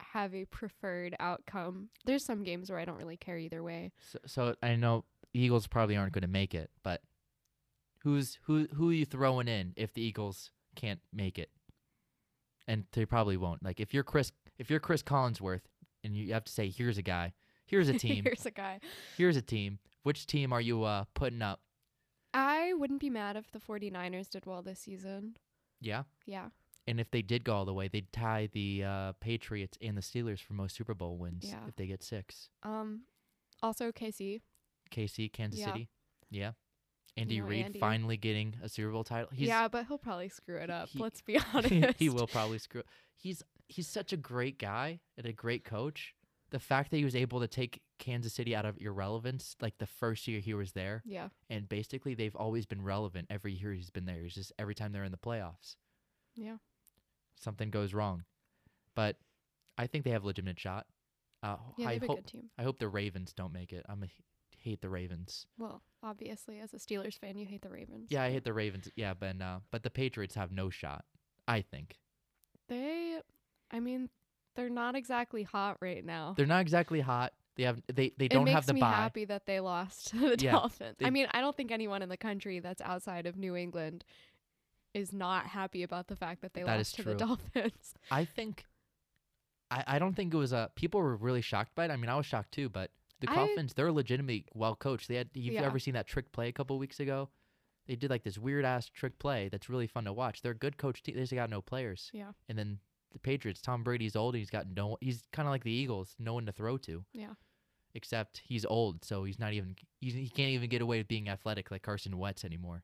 have 0.00 0.34
a 0.34 0.44
preferred 0.44 1.16
outcome. 1.18 1.88
There's 2.04 2.24
some 2.24 2.44
games 2.44 2.70
where 2.70 2.78
I 2.78 2.84
don't 2.84 2.98
really 2.98 3.16
care 3.16 3.38
either 3.38 3.62
way. 3.62 3.92
So, 4.00 4.18
so 4.26 4.54
I 4.62 4.76
know 4.76 5.04
Eagles 5.32 5.66
probably 5.66 5.96
aren't 5.96 6.12
going 6.12 6.22
to 6.22 6.28
make 6.28 6.54
it, 6.54 6.70
but 6.84 7.02
who's 8.04 8.38
who 8.42 8.68
who 8.74 8.90
are 8.90 8.94
you 8.94 9.06
throwing 9.06 9.48
in 9.48 9.72
if 9.76 9.92
the 9.94 10.02
Eagles 10.02 10.50
can't 10.74 11.00
make 11.12 11.38
it? 11.38 11.50
And 12.66 12.84
they 12.92 13.04
probably 13.04 13.36
won't. 13.36 13.62
Like 13.62 13.80
if 13.80 13.92
you're 13.92 14.04
Chris 14.04 14.32
if 14.58 14.70
you're 14.70 14.80
Chris 14.80 15.02
Collinsworth 15.02 15.62
and 16.02 16.16
you 16.16 16.32
have 16.32 16.44
to 16.44 16.52
say 16.52 16.70
here's 16.70 16.98
a 16.98 17.02
guy, 17.02 17.32
here's 17.66 17.88
a 17.88 17.94
team, 17.98 18.24
Here's 18.24 18.46
a 18.46 18.50
guy. 18.50 18.80
here's 19.16 19.36
a 19.36 19.42
team. 19.42 19.78
Which 20.02 20.26
team 20.26 20.52
are 20.52 20.60
you 20.60 20.82
uh 20.84 21.04
putting 21.14 21.42
up? 21.42 21.60
I 22.32 22.72
wouldn't 22.74 23.00
be 23.00 23.10
mad 23.10 23.36
if 23.36 23.50
the 23.52 23.60
49ers 23.60 24.28
did 24.28 24.44
well 24.46 24.62
this 24.62 24.80
season. 24.80 25.36
Yeah. 25.80 26.02
Yeah. 26.26 26.48
And 26.86 26.98
if 27.00 27.10
they 27.10 27.22
did 27.22 27.44
go 27.44 27.54
all 27.54 27.64
the 27.64 27.72
way, 27.72 27.88
they'd 27.88 28.12
tie 28.12 28.48
the 28.52 28.84
uh, 28.84 29.12
Patriots 29.20 29.78
and 29.80 29.96
the 29.96 30.02
Steelers 30.02 30.40
for 30.40 30.52
most 30.52 30.76
Super 30.76 30.92
Bowl 30.94 31.16
wins 31.16 31.44
Yeah. 31.48 31.60
if 31.68 31.76
they 31.76 31.86
get 31.86 32.02
six. 32.02 32.48
Um 32.62 33.02
also 33.62 33.92
KC. 33.92 34.40
KC, 34.90 35.32
Kansas 35.32 35.60
Yeah. 35.60 35.66
City. 35.66 35.88
Yeah. 36.30 36.52
Andy 37.16 37.40
know, 37.40 37.46
Reid 37.46 37.64
Andy. 37.66 37.78
finally 37.80 38.16
getting 38.16 38.56
a 38.62 38.68
Super 38.68 38.90
Bowl 38.90 39.04
title. 39.04 39.28
He's, 39.32 39.48
yeah, 39.48 39.68
but 39.68 39.86
he'll 39.86 39.98
probably 39.98 40.28
screw 40.28 40.56
it 40.56 40.70
up. 40.70 40.88
he- 40.88 40.98
Let's 40.98 41.20
be 41.22 41.38
honest. 41.52 41.98
he 41.98 42.08
will 42.08 42.26
probably 42.26 42.58
screw. 42.58 42.82
He's 43.16 43.42
he's 43.68 43.86
such 43.88 44.12
a 44.12 44.16
great 44.16 44.58
guy 44.58 45.00
and 45.16 45.26
a 45.26 45.32
great 45.32 45.64
coach. 45.64 46.14
The 46.50 46.58
fact 46.60 46.90
that 46.90 46.98
he 46.98 47.04
was 47.04 47.16
able 47.16 47.40
to 47.40 47.48
take 47.48 47.80
Kansas 47.98 48.32
City 48.32 48.54
out 48.54 48.64
of 48.66 48.76
irrelevance, 48.80 49.56
like 49.60 49.78
the 49.78 49.86
first 49.86 50.28
year 50.28 50.38
he 50.40 50.54
was 50.54 50.72
there, 50.72 51.02
Yeah. 51.04 51.28
and 51.50 51.68
basically 51.68 52.14
they've 52.14 52.36
always 52.36 52.64
been 52.66 52.82
relevant 52.82 53.26
every 53.30 53.52
year 53.54 53.72
he's 53.72 53.90
been 53.90 54.04
there. 54.04 54.24
It's 54.24 54.34
just 54.34 54.52
every 54.58 54.74
time 54.74 54.92
they're 54.92 55.02
in 55.04 55.10
the 55.10 55.18
playoffs, 55.18 55.76
Yeah. 56.36 56.58
something 57.40 57.70
goes 57.70 57.92
wrong. 57.94 58.24
But 58.94 59.16
I 59.78 59.86
think 59.88 60.04
they 60.04 60.10
have 60.10 60.22
a 60.22 60.26
legitimate 60.26 60.60
shot. 60.60 60.86
Uh, 61.42 61.56
Yeah, 61.76 61.88
they 61.88 61.94
I 61.94 61.98
hope 62.06 62.16
good 62.18 62.26
team. 62.26 62.50
I 62.56 62.62
hope 62.62 62.78
the 62.78 62.88
Ravens 62.88 63.32
don't 63.32 63.52
make 63.52 63.72
it. 63.72 63.84
I'm 63.88 64.02
a, 64.04 64.06
hate 64.64 64.80
the 64.80 64.88
Ravens. 64.88 65.46
Well, 65.58 65.82
obviously, 66.02 66.58
as 66.60 66.72
a 66.74 66.78
Steelers 66.78 67.18
fan, 67.18 67.36
you 67.38 67.46
hate 67.46 67.62
the 67.62 67.68
Ravens. 67.70 68.08
Yeah, 68.10 68.22
I 68.24 68.30
hate 68.30 68.44
the 68.44 68.52
Ravens. 68.52 68.88
Yeah, 68.96 69.14
but 69.14 69.40
uh, 69.40 69.58
but 69.70 69.82
the 69.82 69.90
Patriots 69.90 70.34
have 70.34 70.50
no 70.50 70.70
shot. 70.70 71.04
I 71.46 71.60
think 71.60 71.98
They, 72.68 73.18
I 73.70 73.80
mean, 73.80 74.08
they're 74.56 74.70
not 74.70 74.94
exactly 74.96 75.42
hot 75.42 75.76
right 75.80 76.04
now. 76.04 76.34
they're 76.36 76.46
not 76.46 76.62
exactly 76.62 77.00
hot. 77.00 77.32
They 77.56 77.64
have 77.64 77.80
they 77.86 78.12
they 78.16 78.26
don't 78.28 78.46
have 78.48 78.66
the 78.66 78.72
It 78.72 78.74
makes 78.74 78.82
me 78.82 78.88
happy 78.90 79.24
that 79.26 79.46
they 79.46 79.60
lost 79.60 80.08
to 80.08 80.18
the 80.36 80.42
Yeah, 80.42 80.52
Dolphins. 80.52 80.96
they- 80.98 81.06
I 81.06 81.10
mean, 81.10 81.28
I 81.32 81.40
don't 81.40 81.56
think 81.56 81.70
anyone 81.70 82.02
in 82.02 82.08
the 82.08 82.16
country 82.16 82.58
that's 82.60 82.80
outside 82.82 83.26
of 83.26 83.36
New 83.36 83.54
England 83.54 84.04
is 84.94 85.12
not 85.12 85.46
happy 85.46 85.82
about 85.82 86.06
the 86.08 86.16
fact 86.16 86.40
that 86.42 86.54
they 86.54 86.62
That 86.62 86.76
lost 86.78 86.96
to 86.96 87.02
the. 87.02 87.14
Dolphins. 87.14 87.94
I 88.10 88.24
think 88.24 88.64
I 89.70 89.84
I 89.86 89.98
don't 89.98 90.14
think 90.14 90.32
it 90.34 90.36
was 90.36 90.52
a 90.52 90.70
people 90.74 91.00
were 91.00 91.16
really 91.16 91.42
shocked 91.42 91.74
by 91.74 91.84
it. 91.84 91.90
I 91.90 91.96
mean, 91.96 92.08
I 92.10 92.16
was 92.16 92.26
shocked 92.26 92.52
too, 92.52 92.68
but 92.68 92.90
the 93.20 93.30
I- 93.30 93.34
Dolphins 93.34 93.74
they're 93.74 93.92
legitimately 93.92 94.46
well 94.54 94.76
coached. 94.76 95.08
They 95.08 95.16
had 95.16 95.30
you've 95.34 95.54
Yeah. 95.54 95.62
ever 95.62 95.78
seen 95.78 95.94
that 95.94 96.06
trick 96.06 96.32
play 96.32 96.48
a 96.48 96.52
couple 96.52 96.78
weeks 96.78 97.00
ago? 97.00 97.30
They 97.86 97.96
did 97.96 98.10
like 98.10 98.22
this 98.24 98.38
weird 98.38 98.64
ass 98.64 98.88
trick 98.88 99.18
play 99.18 99.48
that's 99.48 99.68
really 99.68 99.86
fun 99.86 100.04
to 100.04 100.12
watch. 100.12 100.40
They're 100.42 100.52
a 100.52 100.56
good 100.56 100.78
coach 100.78 101.02
team. 101.02 101.14
They 101.16 101.20
just 101.22 101.34
got 101.34 101.50
no 101.50 101.60
players. 101.60 102.10
Yeah. 102.14 102.32
And 102.48 102.58
then 102.58 102.78
the 103.12 103.18
Patriots, 103.18 103.60
Tom 103.60 103.84
Brady's 103.84 104.16
old 104.16 104.34
and 104.34 104.40
he's 104.40 104.50
got 104.50 104.66
no 104.66 104.96
he's 105.00 105.22
kind 105.32 105.46
of 105.46 105.52
like 105.52 105.64
the 105.64 105.70
Eagles, 105.70 106.16
no 106.18 106.34
one 106.34 106.46
to 106.46 106.52
throw 106.52 106.76
to. 106.78 107.04
Yeah. 107.12 107.34
except 107.96 108.42
he's 108.44 108.64
old, 108.64 109.04
so 109.04 109.22
he's 109.22 109.38
not 109.38 109.52
even 109.52 109.76
he's, 110.00 110.14
he 110.14 110.28
can't 110.28 110.50
even 110.50 110.68
get 110.68 110.82
away 110.82 110.98
with 110.98 111.06
being 111.08 111.28
athletic 111.28 111.70
like 111.70 111.82
Carson 111.82 112.18
Wentz 112.18 112.44
anymore. 112.44 112.82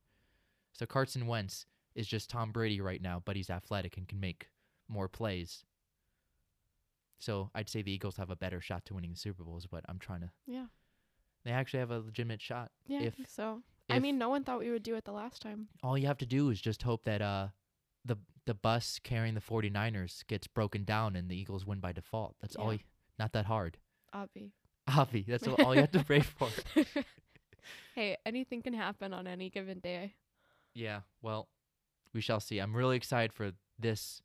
So 0.72 0.86
Carson 0.86 1.26
Wentz 1.26 1.66
is 1.96 2.06
just 2.06 2.30
Tom 2.30 2.52
Brady 2.52 2.80
right 2.80 3.02
now, 3.02 3.20
but 3.24 3.34
he's 3.34 3.50
athletic 3.50 3.96
and 3.96 4.06
can 4.06 4.20
make 4.20 4.48
more 4.86 5.08
plays. 5.08 5.64
So 7.20 7.50
I'd 7.54 7.68
say 7.68 7.82
the 7.82 7.92
Eagles 7.92 8.16
have 8.16 8.30
a 8.30 8.36
better 8.36 8.60
shot 8.60 8.84
to 8.86 8.94
winning 8.94 9.10
the 9.12 9.16
Super 9.16 9.44
Bowls, 9.44 9.66
but 9.70 9.84
I'm 9.88 9.98
trying 9.98 10.22
to. 10.22 10.30
Yeah. 10.46 10.66
They 11.44 11.52
actually 11.52 11.80
have 11.80 11.90
a 11.92 12.00
legitimate 12.00 12.40
shot. 12.40 12.70
Yeah, 12.88 12.98
I 12.98 13.02
If- 13.02 13.14
think 13.14 13.28
so. 13.28 13.62
I 13.88 13.98
mean, 13.98 14.18
no 14.18 14.28
one 14.28 14.44
thought 14.44 14.60
we 14.60 14.70
would 14.70 14.82
do 14.84 14.94
it 14.94 15.04
the 15.04 15.12
last 15.12 15.42
time. 15.42 15.68
all 15.82 15.98
you 15.98 16.06
have 16.06 16.18
to 16.18 16.26
do 16.26 16.50
is 16.50 16.60
just 16.60 16.82
hope 16.82 17.04
that 17.04 17.20
uh 17.22 17.48
the 18.04 18.16
the 18.46 18.54
bus 18.54 18.98
carrying 19.02 19.34
the 19.34 19.40
49ers 19.40 20.24
gets 20.28 20.46
broken 20.46 20.84
down 20.84 21.14
and 21.16 21.28
the 21.28 21.36
Eagles 21.36 21.66
win 21.66 21.80
by 21.80 21.92
default. 21.92 22.36
That's 22.40 22.56
all. 22.56 22.72
You, 22.72 22.78
not 23.18 23.32
that 23.32 23.46
hard. 23.46 23.78
Obvi. 24.14 24.52
Avi, 24.88 25.24
that's 25.28 25.46
all 25.46 25.74
you 25.74 25.82
have 25.82 25.90
to 25.92 26.04
pray 26.04 26.20
for. 26.20 26.48
hey, 27.94 28.16
anything 28.24 28.62
can 28.62 28.72
happen 28.74 29.12
on 29.12 29.26
any 29.26 29.50
given 29.50 29.78
day. 29.80 30.14
Yeah, 30.74 31.00
well, 31.22 31.48
we 32.12 32.20
shall 32.20 32.40
see. 32.40 32.58
I'm 32.58 32.74
really 32.74 32.96
excited 32.96 33.32
for 33.32 33.52
this 33.78 34.22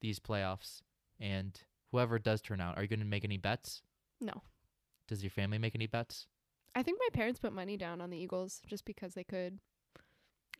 these 0.00 0.18
playoffs 0.18 0.80
and 1.20 1.60
whoever 1.92 2.18
does 2.18 2.40
turn 2.40 2.60
out. 2.60 2.76
Are 2.76 2.82
you 2.82 2.88
going 2.88 3.00
to 3.00 3.06
make 3.06 3.24
any 3.24 3.36
bets? 3.36 3.82
No. 4.20 4.42
Does 5.06 5.22
your 5.22 5.30
family 5.30 5.58
make 5.58 5.74
any 5.74 5.86
bets? 5.86 6.26
I 6.74 6.82
think 6.82 6.98
my 6.98 7.08
parents 7.12 7.38
put 7.38 7.52
money 7.52 7.76
down 7.76 8.00
on 8.00 8.10
the 8.10 8.16
Eagles 8.16 8.62
just 8.66 8.84
because 8.84 9.14
they 9.14 9.24
could. 9.24 9.58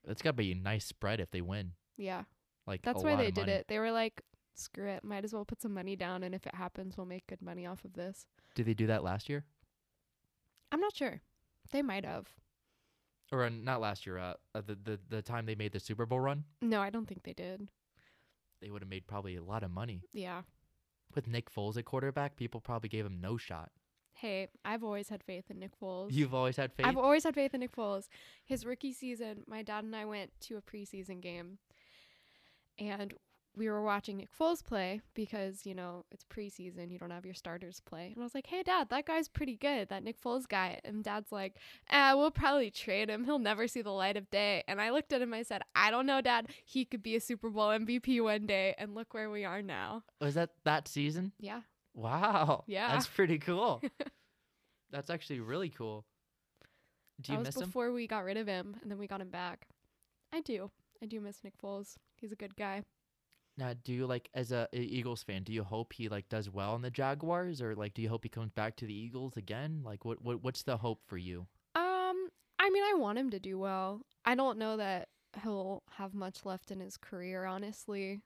It's 0.07 0.21
got 0.23 0.31
to 0.31 0.37
be 0.37 0.53
a 0.53 0.55
nice 0.55 0.85
spread 0.85 1.21
if 1.21 1.31
they 1.31 1.41
win. 1.41 1.73
Yeah. 1.97 2.25
Like 2.67 2.83
That's 2.83 3.03
why 3.03 3.17
they 3.17 3.31
did 3.31 3.43
money. 3.43 3.53
it. 3.53 3.67
They 3.69 3.79
were 3.79 3.93
like, 3.93 4.21
screw 4.55 4.89
it. 4.89 5.03
Might 5.05 5.25
as 5.25 5.33
well 5.33 5.45
put 5.45 5.63
some 5.63 5.73
money 5.75 5.97
down. 5.97 6.23
And 6.23 6.35
if 6.35 6.47
it 6.47 6.55
happens, 6.55 6.97
we'll 6.97 7.07
make 7.07 7.27
good 7.27 7.41
money 7.41 7.67
off 7.67 7.85
of 7.85 7.95
this. 7.95 8.27
Did 8.55 8.67
they 8.67 8.75
do 8.75 8.87
that 8.89 9.03
last 9.03 9.29
year? 9.29 9.45
I'm 10.71 10.81
not 10.81 10.95
sure. 10.95 11.23
They 11.71 11.83
might 11.83 12.05
have. 12.05 12.29
Or 13.31 13.45
uh, 13.45 13.49
not 13.51 13.81
last 13.81 14.05
year, 14.05 14.19
uh, 14.19 14.35
uh, 14.55 14.61
the, 14.67 14.75
the 14.85 15.01
the 15.09 15.23
time 15.23 15.47
they 15.47 15.55
made 15.55 15.73
the 15.73 15.81
Super 15.81 16.05
Bowl 16.05 16.21
run? 16.21 16.45
No, 16.61 16.83
I 16.83 16.91
don't 16.91 17.07
think 17.09 17.23
they 17.23 17.33
did. 17.33 17.67
They 18.61 18.71
would 18.71 18.83
have 18.83 18.91
made 18.91 19.07
probably 19.07 19.37
a 19.37 19.43
lot 19.43 19.63
of 19.63 19.71
money. 19.71 20.03
Yeah. 20.13 20.43
With 21.15 21.27
Nick 21.27 21.53
Foles 21.55 21.77
at 21.77 21.85
quarterback, 21.85 22.37
people 22.37 22.61
probably 22.61 22.89
gave 22.89 23.05
him 23.05 23.21
no 23.21 23.37
shot. 23.37 23.71
Hey, 24.15 24.49
I've 24.65 24.85
always 24.85 25.09
had 25.09 25.23
faith 25.23 25.51
in 25.51 25.59
Nick 25.59 25.73
Foles. 25.81 26.13
You've 26.13 26.35
always 26.35 26.57
had 26.57 26.73
faith. 26.73 26.87
I've 26.87 26.97
always 26.97 27.25
had 27.25 27.35
faith 27.35 27.55
in 27.55 27.61
Nick 27.61 27.75
Foles. 27.75 28.09
His 28.45 28.65
rookie 28.65 28.93
season, 28.93 29.43
my 29.47 29.63
dad 29.63 29.85
and 29.85 29.97
I 29.97 30.05
went 30.05 30.31
to 30.43 30.57
a 30.57 30.63
preseason 30.63 31.21
game, 31.21 31.59
and 32.79 33.15
we 33.57 33.69
were 33.69 33.83
watching 33.83 34.17
Nick 34.17 34.31
Foles 34.37 34.65
play 34.65 35.01
because 35.15 35.67
you 35.67 35.75
know 35.75 36.05
it's 36.11 36.25
preseason, 36.25 36.91
you 36.91 36.99
don't 36.99 37.11
have 37.11 37.25
your 37.25 37.35
starters 37.35 37.81
play. 37.81 38.13
And 38.15 38.23
I 38.23 38.25
was 38.25 38.35
like, 38.35 38.47
"Hey, 38.47 38.63
Dad, 38.63 38.89
that 38.91 39.07
guy's 39.07 39.29
pretty 39.29 39.57
good, 39.57 39.89
that 39.89 40.03
Nick 40.03 40.21
Foles 40.21 40.49
guy." 40.49 40.81
And 40.85 41.05
Dad's 41.05 41.33
like, 41.33 41.57
"Ah, 41.91 42.15
we'll 42.17 42.31
probably 42.31 42.71
trade 42.71 43.11
him. 43.11 43.25
He'll 43.25 43.39
never 43.39 43.69
see 43.69 43.83
the 43.83 43.91
light 43.91 44.17
of 44.17 44.31
day." 44.31 44.65
And 44.67 44.81
I 44.81 44.91
looked 44.91 45.13
at 45.13 45.23
him. 45.23 45.35
I 45.35 45.43
said, 45.43 45.63
"I 45.75 45.91
don't 45.91 46.07
know, 46.07 46.21
Dad. 46.21 46.49
He 46.65 46.85
could 46.85 47.03
be 47.03 47.17
a 47.17 47.21
Super 47.21 47.51
Bowl 47.51 47.69
MVP 47.71 48.21
one 48.21 48.47
day." 48.47 48.75
And 48.79 48.95
look 48.95 49.13
where 49.15 49.31
we 49.31 49.45
are 49.45 49.63
now. 49.63 50.05
Was 50.21 50.35
that 50.35 50.51
that 50.65 50.89
season? 50.89 51.33
Yeah, 51.39 51.63
Wow. 51.95 52.65
Yeah. 52.67 52.93
That's 52.93 53.07
pretty 53.07 53.39
cool. 53.39 53.83
That's 54.91 55.11
actually 55.11 55.41
really 55.41 55.69
cool. 55.71 56.05
Do 57.21 57.33
you 57.33 57.39
that 57.39 57.45
miss 57.45 57.55
was 57.55 57.63
him? 57.63 57.69
before 57.69 57.93
we 57.93 58.07
got 58.07 58.25
rid 58.25 58.37
of 58.37 58.47
him, 58.47 58.77
and 58.83 58.91
then 58.91 58.99
we 58.99 59.07
got 59.07 59.21
him 59.21 59.31
back. 59.31 59.67
I 60.33 60.41
do. 60.41 60.71
I 61.03 61.07
do 61.07 61.21
miss 61.21 61.45
Nick 61.45 61.55
Foles. 61.59 61.97
He's 62.17 62.33
a 62.33 62.37
good 62.37 62.57
guy. 62.57 62.83
Now, 63.63 63.75
do 63.85 63.93
you 63.93 64.07
like 64.07 64.29
as 64.35 64.51
a, 64.51 64.67
Eagles 64.73 65.23
fan? 65.23 65.45
Do 65.45 65.53
you 65.53 65.63
hope 65.63 65.93
he 65.93 66.09
like 66.09 66.29
does 66.29 66.51
well 66.51 66.75
in 66.75 66.83
the 66.83 66.91
Jaguars, 66.91 67.63
or 67.63 67.77
like 67.77 67.95
do 67.95 68.03
you 68.03 68.09
hope 68.09 68.25
he 68.25 68.29
comes 68.29 68.51
back 68.51 68.75
to 68.77 68.87
the 68.87 68.95
Eagles 68.95 69.37
again? 69.37 69.83
Like, 69.85 70.05
what 70.05 70.21
what 70.21 70.43
what's 70.43 70.65
the 70.65 70.79
hope 70.79 71.01
for 71.07 71.17
you? 71.17 71.47
Um, 71.77 72.29
I 72.59 72.71
mean, 72.71 72.83
I 72.83 72.95
want 72.99 73.19
him 73.19 73.31
to 73.31 73.39
do 73.39 73.61
well. 73.61 74.01
I 74.25 74.35
don't 74.35 74.59
know 74.59 74.77
that 74.79 75.11
he'll 75.45 75.85
have 75.93 76.13
much 76.13 76.45
left 76.45 76.73
in 76.73 76.81
his 76.81 76.97
career, 76.97 77.45
honestly. 77.45 78.23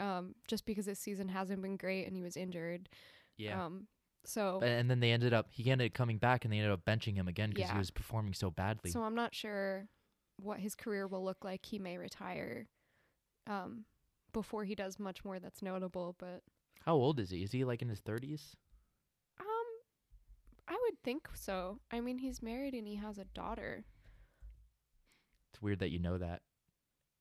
Um, 0.00 0.34
just 0.46 0.64
because 0.64 0.86
this 0.86 1.00
season 1.00 1.28
hasn't 1.28 1.60
been 1.60 1.76
great 1.76 2.06
and 2.06 2.16
he 2.16 2.22
was 2.22 2.36
injured. 2.36 2.88
Yeah. 3.36 3.66
Um, 3.66 3.88
so 4.24 4.60
and 4.62 4.90
then 4.90 5.00
they 5.00 5.12
ended 5.12 5.34
up 5.34 5.48
he 5.50 5.70
ended 5.70 5.90
up 5.90 5.94
coming 5.94 6.16
back, 6.16 6.46
and 6.46 6.52
they 6.52 6.56
ended 6.56 6.72
up 6.72 6.86
benching 6.86 7.14
him 7.14 7.28
again 7.28 7.50
because 7.50 7.68
Yeah. 7.68 7.72
he 7.72 7.78
was 7.78 7.90
performing 7.90 8.32
so 8.32 8.50
badly. 8.50 8.90
so 8.90 9.02
I'm 9.02 9.14
not 9.14 9.34
sure 9.34 9.86
what 10.40 10.60
his 10.60 10.74
career 10.74 11.06
will 11.06 11.22
look 11.22 11.44
like. 11.44 11.66
He 11.66 11.78
may 11.78 11.98
retire. 11.98 12.68
Um, 13.46 13.84
before 14.38 14.62
he 14.62 14.76
does 14.76 15.00
much 15.00 15.24
more 15.24 15.40
that's 15.40 15.62
notable, 15.62 16.14
but 16.18 16.42
How 16.84 16.94
old 16.94 17.18
is 17.18 17.30
he? 17.30 17.42
Is 17.42 17.50
he 17.50 17.64
like 17.64 17.82
in 17.82 17.88
his 17.88 17.98
thirties? 17.98 18.54
um, 19.40 19.46
I 20.68 20.78
would 20.84 21.02
think 21.02 21.28
so. 21.34 21.80
I 21.90 22.00
mean, 22.00 22.18
he's 22.18 22.40
married 22.40 22.72
and 22.74 22.86
he 22.86 22.94
has 22.94 23.18
a 23.18 23.24
daughter. 23.24 23.84
It's 25.52 25.60
weird 25.60 25.80
that 25.80 25.90
you 25.90 25.98
know 25.98 26.18
that. 26.18 26.42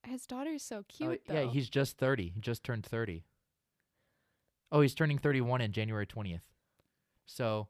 His 0.03 0.27
daughter's 0.27 0.61
so 0.61 0.77
Oh, 0.79 0.85
cute, 0.87 1.21
yeah, 1.27 1.41
though. 1.45 1.49
he's 1.49 1.69
just 1.69 1.97
thirty. 1.97 2.29
He 2.29 2.39
just 2.39 2.63
turned 2.63 2.85
thirty. 2.85 3.23
Oh, 4.71 4.81
he's 4.81 4.93
turning 4.93 5.17
thirty-one 5.17 5.61
in 5.61 5.71
January 5.71 6.05
twentieth. 6.05 6.43
So 7.25 7.67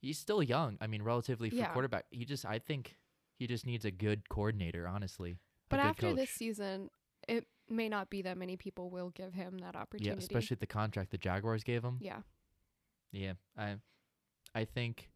he's 0.00 0.18
still 0.18 0.42
young. 0.42 0.78
I 0.80 0.86
mean, 0.86 1.02
relatively 1.02 1.50
for 1.50 1.56
Yeah. 1.56 1.72
quarterback. 1.72 2.06
He 2.10 2.24
just, 2.24 2.46
I 2.46 2.58
think, 2.60 2.96
he 3.38 3.46
just 3.46 3.66
needs 3.66 3.84
a 3.84 3.90
good 3.90 4.28
coordinator. 4.30 4.88
Honestly, 4.88 5.32
a 5.32 5.36
But 5.68 5.76
good 5.76 5.86
after 5.86 6.12
this 6.14 6.30
season, 6.30 6.88
it 7.28 7.46
may 7.68 7.88
not 7.88 8.10
be 8.10 8.22
that 8.22 8.36
many 8.36 8.56
people 8.56 8.90
will 8.90 9.10
give 9.10 9.32
him 9.34 9.58
that 9.58 9.76
opportunity. 9.76 10.10
yeah, 10.10 10.18
especially 10.18 10.56
the 10.60 10.66
contract 10.66 11.10
the 11.10 11.18
Jaguars 11.18 11.62
gave 11.64 11.82
him. 11.82 11.98
Yeah. 12.00 12.20
Yeah, 13.12 13.34
I, 13.56 13.76
I 14.54 14.64
think, 14.64 15.10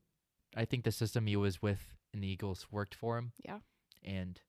I 0.57 0.65
think 0.65 0.85
the 0.85 0.93
system 0.93 1.27
he 1.27 1.37
was 1.37 1.61
with 1.61 1.95
in 2.15 2.21
the 2.21 2.29
Eagles 2.29 2.67
worked 2.71 2.95
for 2.95 3.19
him. 3.19 3.33
Yeah. 3.45 3.59
And 4.05 4.41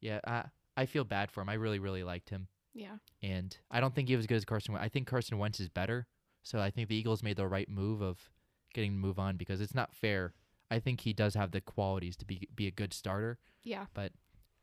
yeah, 0.00 0.20
I 0.26 0.44
I 0.76 0.86
feel 0.86 1.04
bad 1.04 1.30
for 1.30 1.40
him. 1.40 1.48
I 1.48 1.54
really 1.54 1.78
really 1.78 2.02
liked 2.04 2.30
him. 2.30 2.48
Yeah. 2.74 2.96
and 3.22 3.56
I 3.70 3.80
don't 3.80 3.92
think 3.94 4.08
he 4.08 4.14
was 4.14 4.24
as 4.24 4.26
good 4.28 4.36
as 4.36 4.44
Carson 4.44 4.72
Wentz. 4.74 4.84
I 4.84 4.88
think 4.88 5.08
Carson 5.08 5.38
Wentz 5.38 5.58
is 5.58 5.68
better. 5.68 6.06
So 6.42 6.60
I 6.60 6.70
think 6.70 6.88
the 6.88 6.94
Eagles 6.96 7.22
made 7.22 7.36
the 7.36 7.46
right 7.48 7.68
move 7.68 8.00
of 8.00 8.30
getting 8.74 8.92
to 8.92 8.96
move 8.98 9.18
on 9.18 9.36
because 9.36 9.60
it's 9.60 9.74
not 9.74 9.94
fair. 9.94 10.34
I 10.70 10.78
think 10.78 11.00
he 11.00 11.12
does 11.12 11.34
have 11.34 11.50
the 11.50 11.60
qualities 11.60 12.16
to 12.18 12.24
be 12.24 12.48
be 12.54 12.66
a 12.66 12.70
good 12.70 12.92
starter. 12.92 13.38
Yeah. 13.64 13.86
But 13.94 14.12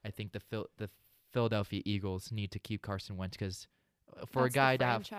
I 0.05 0.11
think 0.11 0.31
the 0.31 0.39
Phil, 0.39 0.67
the 0.77 0.89
Philadelphia 1.35 1.81
Eagles 1.85 2.31
need 2.31 2.49
to 2.51 2.59
keep 2.59 2.81
Carson 2.81 3.17
Wentz 3.17 3.37
because 3.37 3.67
uh, 4.19 4.25
for 4.25 4.43
That's 4.43 4.55
a 4.55 4.57
guy 4.57 4.77
to 4.77 4.85
have 4.85 5.09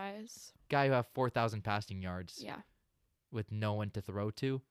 guy 0.69 0.87
who 0.89 0.93
have 0.95 1.07
four 1.15 1.31
thousand 1.31 1.63
passing 1.63 2.01
yards 2.03 2.41
Yeah. 2.43 2.63
with 3.31 3.53
no 3.53 3.75
one 3.75 3.91
to 3.91 4.01
throw 4.01 4.31
to, 4.33 4.63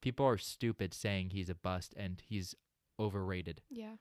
people 0.00 0.26
are 0.26 0.38
stupid 0.38 0.92
saying 0.94 1.30
he's 1.30 1.50
a 1.50 1.54
bust 1.54 1.94
and 1.96 2.20
he's 2.26 2.54
overrated. 2.98 3.60
Yeah. 3.70 3.96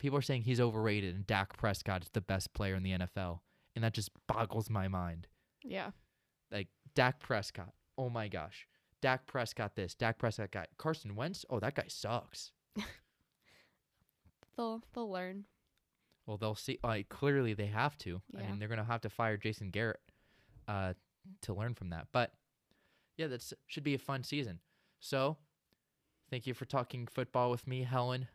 People 0.00 0.18
are 0.18 0.22
saying 0.22 0.42
he's 0.42 0.60
overrated 0.60 1.14
and 1.14 1.26
Dak 1.26 1.56
Prescott 1.56 2.02
is 2.02 2.10
the 2.12 2.20
best 2.20 2.52
player 2.52 2.74
in 2.74 2.82
the 2.82 2.90
NFL, 2.98 3.38
and 3.74 3.82
that 3.84 3.94
just 3.94 4.10
boggles 4.26 4.68
my 4.68 4.88
mind. 4.88 5.28
Yeah. 5.62 5.92
like 6.50 6.68
Dak 6.94 7.20
Prescott. 7.20 7.72
Oh 7.96 8.10
my 8.10 8.28
gosh. 8.28 8.66
Dak 9.00 9.26
Prescott 9.26 9.76
this, 9.76 9.94
Dak 9.94 10.18
Prescott 10.18 10.50
guy. 10.50 10.66
Carson 10.76 11.14
Wentz, 11.14 11.44
oh 11.48 11.60
that 11.60 11.74
guy 11.76 11.84
sucks. 11.88 12.50
They'll 14.56 14.82
they'll 14.94 15.10
learn. 15.10 15.44
Well, 16.26 16.36
they'll 16.36 16.54
see 16.54 16.78
like 16.82 17.08
clearly 17.08 17.54
they 17.54 17.66
have 17.66 17.98
to. 17.98 18.22
I 18.34 18.40
mean, 18.50 18.58
they're 18.58 18.68
going 18.68 18.78
to 18.78 18.84
have 18.84 19.02
to 19.02 19.10
fire 19.10 19.36
Jason 19.36 19.70
Garrett 19.70 20.00
uh 20.66 20.94
to 21.42 21.54
learn 21.54 21.74
from 21.74 21.90
that. 21.90 22.08
But 22.12 22.32
yeah, 23.16 23.26
that 23.28 23.52
should 23.66 23.84
be 23.84 23.94
a 23.94 23.98
fun 23.98 24.22
season. 24.24 24.60
So, 25.00 25.36
thank 26.30 26.46
you 26.46 26.54
for 26.54 26.64
talking 26.64 27.06
football 27.06 27.50
with 27.50 27.66
me. 27.66 27.82
Helen 27.82 28.28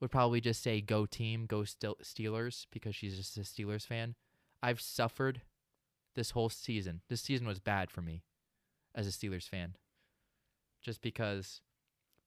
would 0.00 0.10
probably 0.10 0.40
just 0.40 0.62
say 0.62 0.80
go 0.80 1.06
team, 1.06 1.46
go 1.46 1.64
Stil- 1.64 1.98
Steelers 2.02 2.66
because 2.70 2.94
she's 2.94 3.16
just 3.16 3.36
a 3.36 3.40
Steelers 3.40 3.86
fan. 3.86 4.14
I've 4.62 4.80
suffered 4.80 5.42
this 6.14 6.32
whole 6.32 6.48
season. 6.48 7.02
This 7.08 7.22
season 7.22 7.46
was 7.46 7.60
bad 7.60 7.90
for 7.90 8.02
me 8.02 8.22
as 8.94 9.06
a 9.06 9.10
Steelers 9.10 9.48
fan. 9.48 9.76
Just 10.82 11.00
because 11.00 11.60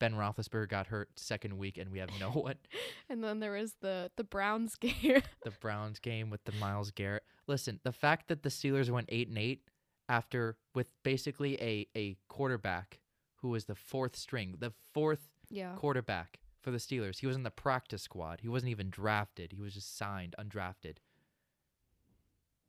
Ben 0.00 0.14
Roethlisberger 0.14 0.68
got 0.68 0.88
hurt 0.88 1.10
second 1.16 1.56
week 1.56 1.78
and 1.78 1.92
we 1.92 2.00
have 2.00 2.10
no 2.18 2.30
one. 2.30 2.56
And 3.08 3.24
then 3.24 3.40
there 3.40 3.52
was 3.52 3.74
the 3.80 4.10
the 4.16 4.24
Browns 4.24 4.76
game. 4.80 5.22
the 5.44 5.50
Browns 5.50 5.98
game 5.98 6.30
with 6.30 6.44
the 6.44 6.52
Myles 6.52 6.90
Garrett. 6.90 7.24
Listen, 7.46 7.80
the 7.82 7.92
fact 7.92 8.28
that 8.28 8.42
the 8.42 8.48
Steelers 8.48 8.88
went 8.90 9.08
eight 9.10 9.28
and 9.28 9.38
eight 9.38 9.62
after 10.08 10.56
with 10.74 10.90
basically 11.02 11.60
a 11.60 11.86
a 11.96 12.16
quarterback 12.28 13.00
who 13.36 13.48
was 13.48 13.64
the 13.64 13.74
fourth 13.74 14.16
string, 14.16 14.56
the 14.58 14.72
fourth 14.92 15.28
yeah. 15.50 15.74
quarterback 15.76 16.40
for 16.60 16.70
the 16.70 16.78
Steelers. 16.78 17.18
He 17.18 17.26
was 17.26 17.36
in 17.36 17.42
the 17.42 17.50
practice 17.50 18.02
squad. 18.02 18.40
He 18.42 18.48
wasn't 18.48 18.70
even 18.70 18.90
drafted. 18.90 19.52
He 19.52 19.60
was 19.60 19.74
just 19.74 19.96
signed, 19.96 20.34
undrafted. 20.38 20.96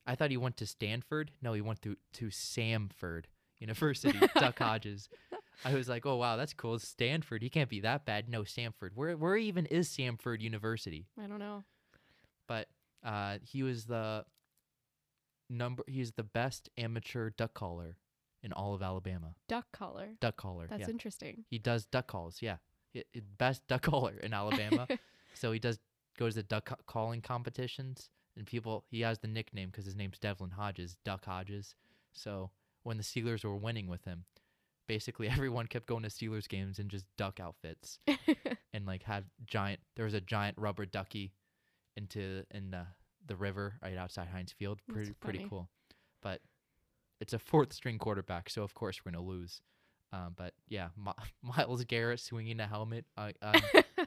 I 0.05 0.15
thought 0.15 0.31
he 0.31 0.37
went 0.37 0.57
to 0.57 0.65
Stanford. 0.65 1.31
No, 1.41 1.53
he 1.53 1.61
went 1.61 1.81
to 1.83 1.97
to 2.13 2.27
Samford 2.27 3.25
University. 3.59 4.19
Duck 4.35 4.59
Hodges. 4.59 5.09
I 5.65 5.73
was 5.75 5.87
like, 5.89 6.05
oh 6.05 6.15
wow, 6.15 6.37
that's 6.37 6.53
cool. 6.53 6.79
Stanford. 6.79 7.43
He 7.43 7.49
can't 7.49 7.69
be 7.69 7.81
that 7.81 8.05
bad. 8.05 8.29
No, 8.29 8.41
Samford. 8.41 8.91
Where 8.95 9.15
where 9.15 9.35
even 9.35 9.65
is 9.67 9.89
Samford 9.89 10.41
University? 10.41 11.07
I 11.21 11.27
don't 11.27 11.39
know. 11.39 11.63
but 12.47 12.67
uh, 13.03 13.37
he 13.43 13.63
was 13.63 13.85
the 13.85 14.25
number. 15.49 15.83
He's 15.87 16.11
the 16.13 16.23
best 16.23 16.69
amateur 16.77 17.29
duck 17.31 17.53
caller 17.53 17.97
in 18.43 18.53
all 18.53 18.73
of 18.73 18.81
Alabama. 18.81 19.35
Duck 19.47 19.67
caller. 19.71 20.09
Duck 20.19 20.37
caller. 20.37 20.67
That's 20.69 20.81
yeah. 20.81 20.89
interesting. 20.89 21.45
He 21.49 21.59
does 21.59 21.85
duck 21.85 22.07
calls. 22.07 22.41
Yeah. 22.41 22.57
It, 22.93 23.07
it- 23.13 23.37
best 23.37 23.67
duck 23.67 23.83
caller 23.83 24.17
in 24.21 24.33
Alabama. 24.33 24.87
so 25.33 25.51
he 25.51 25.59
does 25.59 25.79
goes 26.17 26.35
to 26.35 26.43
duck 26.43 26.71
calling 26.87 27.21
competitions 27.21 28.09
and 28.37 28.45
people 28.45 28.85
he 28.89 29.01
has 29.01 29.19
the 29.19 29.27
nickname 29.27 29.69
because 29.69 29.85
his 29.85 29.95
name's 29.95 30.19
Devlin 30.19 30.51
Hodges, 30.51 30.97
Duck 31.03 31.25
Hodges. 31.25 31.75
So 32.11 32.51
when 32.83 32.97
the 32.97 33.03
Steelers 33.03 33.43
were 33.43 33.55
winning 33.55 33.87
with 33.87 34.05
him, 34.05 34.25
basically 34.87 35.27
everyone 35.29 35.67
kept 35.67 35.85
going 35.87 36.03
to 36.03 36.09
Steelers 36.09 36.47
games 36.47 36.79
in 36.79 36.89
just 36.89 37.05
duck 37.17 37.39
outfits 37.39 37.99
and 38.73 38.85
like 38.85 39.03
had 39.03 39.25
giant. 39.45 39.79
There 39.95 40.05
was 40.05 40.13
a 40.13 40.21
giant 40.21 40.57
rubber 40.57 40.85
ducky 40.85 41.33
into 41.97 42.43
in 42.51 42.71
the 42.71 42.85
the 43.27 43.35
river 43.35 43.75
right 43.83 43.97
outside 43.97 44.27
Heinz 44.27 44.51
Field. 44.51 44.79
That's 44.87 44.95
Pretty 44.95 45.13
pretty 45.19 45.37
funny. 45.39 45.49
cool, 45.49 45.69
but 46.21 46.41
it's 47.19 47.33
a 47.33 47.39
fourth 47.39 47.71
string 47.73 47.97
quarterback, 47.99 48.49
so 48.49 48.63
of 48.63 48.73
course 48.73 49.01
we're 49.05 49.11
gonna 49.11 49.23
lose. 49.23 49.61
Um, 50.13 50.33
but 50.35 50.53
yeah, 50.67 50.89
Mi- 50.97 51.11
Myles 51.41 51.83
Garrett 51.85 52.19
swinging 52.19 52.59
a 52.59 52.67
helmet 52.67 53.05
uh, 53.17 53.31
on, 53.41 53.61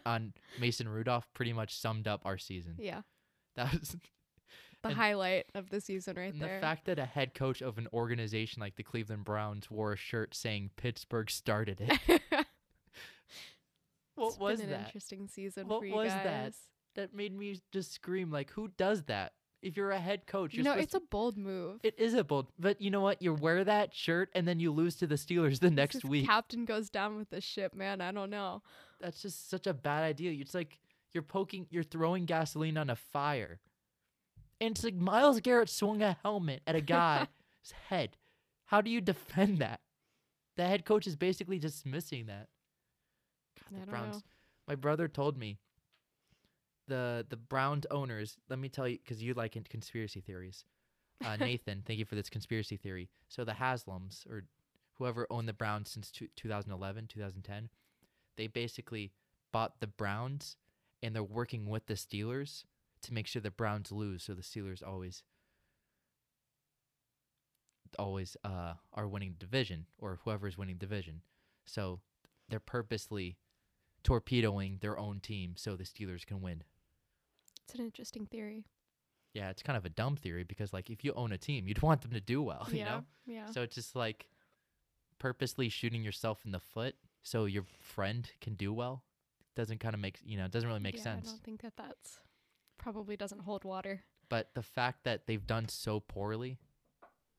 on 0.04 0.32
Mason 0.60 0.86
Rudolph 0.88 1.26
pretty 1.32 1.52
much 1.54 1.78
summed 1.78 2.06
up 2.08 2.20
our 2.24 2.36
season. 2.38 2.74
yeah. 2.78 3.02
That 3.56 3.72
was 3.72 3.96
The 4.84 4.90
And- 4.90 4.96
highlight 4.98 5.46
of 5.54 5.70
the 5.70 5.80
season 5.80 6.14
right 6.16 6.32
and 6.32 6.40
there. 6.42 6.56
the 6.56 6.60
fact 6.60 6.84
that 6.84 6.98
a 6.98 7.04
head 7.06 7.34
coach 7.34 7.60
of 7.62 7.78
an 7.78 7.88
organization 7.92 8.60
like 8.60 8.76
the 8.76 8.82
Cleveland 8.82 9.24
Browns 9.24 9.70
wore 9.70 9.92
a 9.94 9.96
shirt 9.96 10.34
saying 10.34 10.70
Pittsburgh 10.76 11.30
started 11.30 11.80
it. 11.80 12.22
what 14.14 14.28
It's 14.28 14.38
was 14.38 14.60
been 14.60 14.66
an 14.70 14.72
that? 14.72 14.86
interesting 14.86 15.26
season 15.26 15.66
What 15.68 15.80
for 15.80 15.86
you 15.86 15.94
was 15.94 16.12
guys. 16.12 16.24
that? 16.24 16.52
That 16.96 17.14
made 17.14 17.36
me 17.36 17.60
just 17.72 17.92
scream 17.92 18.30
like, 18.30 18.50
who 18.50 18.68
does 18.76 19.04
that? 19.04 19.32
If 19.62 19.76
you're 19.78 19.90
a 19.92 19.98
head 19.98 20.26
coach, 20.26 20.52
You 20.52 20.62
know, 20.62 20.74
it's 20.74 20.92
a 20.94 21.00
bold 21.00 21.38
move. 21.38 21.80
It 21.82 21.98
is 21.98 22.12
a 22.12 22.22
bold, 22.22 22.48
but 22.58 22.82
you 22.82 22.90
know 22.90 23.00
what? 23.00 23.22
You 23.22 23.32
wear 23.32 23.64
that 23.64 23.94
shirt 23.94 24.28
and 24.34 24.46
then 24.46 24.60
you 24.60 24.70
lose 24.70 24.94
to 24.96 25.06
the 25.06 25.14
Steelers 25.14 25.58
the 25.60 25.70
next 25.70 25.96
is 25.96 26.04
week. 26.04 26.26
Captain 26.26 26.66
goes 26.66 26.90
down 26.90 27.16
with 27.16 27.30
the 27.30 27.40
ship, 27.40 27.74
man. 27.74 28.02
I 28.02 28.12
don't 28.12 28.28
know. 28.28 28.60
That's 29.00 29.22
just 29.22 29.48
such 29.48 29.66
a 29.66 29.72
bad 29.72 30.02
idea. 30.02 30.32
It's 30.32 30.52
like 30.54 30.78
you're 31.12 31.22
poking, 31.22 31.66
you're 31.70 31.82
throwing 31.82 32.26
gasoline 32.26 32.76
on 32.76 32.90
a 32.90 32.96
fire. 32.96 33.58
And 34.60 34.72
it's 34.74 34.84
like 34.84 34.94
Myles 34.94 35.40
Garrett 35.40 35.68
swung 35.68 36.02
a 36.02 36.16
helmet 36.22 36.62
at 36.66 36.76
a 36.76 36.80
guy's 36.80 37.26
head. 37.88 38.16
How 38.66 38.80
do 38.80 38.90
you 38.90 39.00
defend 39.00 39.58
that? 39.58 39.80
The 40.56 40.64
head 40.66 40.84
coach 40.84 41.06
is 41.06 41.16
basically 41.16 41.58
dismissing 41.58 42.26
that. 42.26 42.48
God, 43.58 43.76
I 43.76 43.80
the 43.80 43.86
don't 43.86 43.90
Browns. 43.90 44.16
know. 44.16 44.22
My 44.68 44.74
brother 44.74 45.08
told 45.08 45.36
me 45.36 45.58
the 46.86 47.26
the 47.28 47.36
Browns 47.36 47.86
owners. 47.90 48.36
Let 48.48 48.58
me 48.58 48.68
tell 48.68 48.88
you, 48.88 48.98
because 48.98 49.22
you 49.22 49.34
like 49.34 49.56
conspiracy 49.68 50.20
theories. 50.20 50.64
Uh, 51.24 51.36
Nathan, 51.40 51.82
thank 51.86 51.98
you 51.98 52.04
for 52.04 52.14
this 52.14 52.30
conspiracy 52.30 52.76
theory. 52.76 53.08
So 53.28 53.44
the 53.44 53.52
Haslams 53.52 54.26
or 54.28 54.44
whoever 54.98 55.26
owned 55.30 55.48
the 55.48 55.52
Browns 55.52 55.90
since 55.90 56.10
two, 56.10 56.28
2011, 56.36 57.08
2010, 57.08 57.68
they 58.36 58.46
basically 58.46 59.12
bought 59.52 59.80
the 59.80 59.86
Browns 59.86 60.56
and 61.02 61.14
they're 61.14 61.22
working 61.22 61.66
with 61.66 61.86
the 61.86 61.94
Steelers 61.94 62.64
to 63.04 63.14
make 63.14 63.26
sure 63.26 63.42
the 63.42 63.50
Browns 63.50 63.92
lose, 63.92 64.22
so 64.22 64.34
the 64.34 64.42
Steelers 64.42 64.82
always 64.86 65.22
always 67.96 68.36
uh 68.44 68.74
are 68.92 69.06
winning 69.06 69.30
the 69.30 69.38
division 69.38 69.86
or 69.98 70.18
whoever's 70.24 70.58
winning 70.58 70.76
division. 70.76 71.22
So 71.66 72.00
they're 72.48 72.60
purposely 72.60 73.38
torpedoing 74.02 74.78
their 74.80 74.98
own 74.98 75.20
team 75.20 75.54
so 75.56 75.76
the 75.76 75.84
Steelers 75.84 76.26
can 76.26 76.40
win. 76.40 76.62
It's 77.64 77.74
an 77.74 77.84
interesting 77.84 78.26
theory. 78.26 78.64
Yeah, 79.32 79.50
it's 79.50 79.62
kind 79.62 79.76
of 79.76 79.84
a 79.84 79.88
dumb 79.88 80.16
theory 80.16 80.44
because 80.44 80.72
like 80.72 80.90
if 80.90 81.04
you 81.04 81.12
own 81.14 81.32
a 81.32 81.38
team, 81.38 81.66
you'd 81.68 81.82
want 81.82 82.02
them 82.02 82.12
to 82.12 82.20
do 82.20 82.42
well, 82.42 82.68
you 82.70 82.84
know? 82.84 83.04
Yeah. 83.26 83.46
So 83.50 83.62
it's 83.62 83.74
just 83.74 83.96
like 83.96 84.28
purposely 85.18 85.68
shooting 85.68 86.04
yourself 86.04 86.40
in 86.44 86.52
the 86.52 86.60
foot 86.60 86.94
so 87.22 87.46
your 87.46 87.64
friend 87.80 88.30
can 88.40 88.54
do 88.54 88.72
well. 88.72 89.02
Doesn't 89.56 89.78
kind 89.78 89.94
of 89.94 90.00
make, 90.00 90.18
you 90.24 90.36
know, 90.36 90.44
it 90.44 90.50
doesn't 90.50 90.68
really 90.68 90.80
make 90.80 90.96
yeah, 90.96 91.02
sense. 91.02 91.28
I 91.28 91.30
don't 91.30 91.42
think 91.44 91.62
that 91.62 91.76
that's 91.76 92.18
probably 92.84 93.16
doesn't 93.16 93.40
hold 93.40 93.64
water. 93.64 94.04
But 94.28 94.50
the 94.54 94.62
fact 94.62 95.04
that 95.04 95.26
they've 95.26 95.46
done 95.46 95.68
so 95.68 96.00
poorly, 96.00 96.58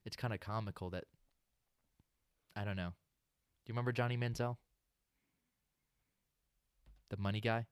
it's 0.04 0.16
kind 0.16 0.34
of 0.34 0.40
comical 0.40 0.90
that 0.90 1.04
I 2.56 2.64
don't 2.64 2.76
know. 2.76 2.88
Do 2.90 3.70
you 3.70 3.72
remember 3.72 3.92
Johnny 3.92 4.16
Manziel? 4.16 4.56
The 7.10 7.16
money 7.16 7.40
guy? 7.40 7.66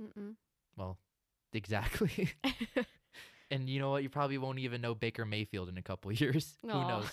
Mm-mm. 0.00 0.36
Well, 0.76 0.98
exactly. 1.52 2.30
and 3.50 3.68
you 3.68 3.80
know 3.80 3.90
what? 3.90 4.02
You 4.02 4.08
probably 4.08 4.38
won't 4.38 4.58
even 4.60 4.80
know 4.80 4.94
Baker 4.94 5.26
Mayfield 5.26 5.68
in 5.68 5.76
a 5.76 5.82
couple 5.82 6.10
years. 6.20 6.56
Who 6.62 6.68
knows? 6.68 7.06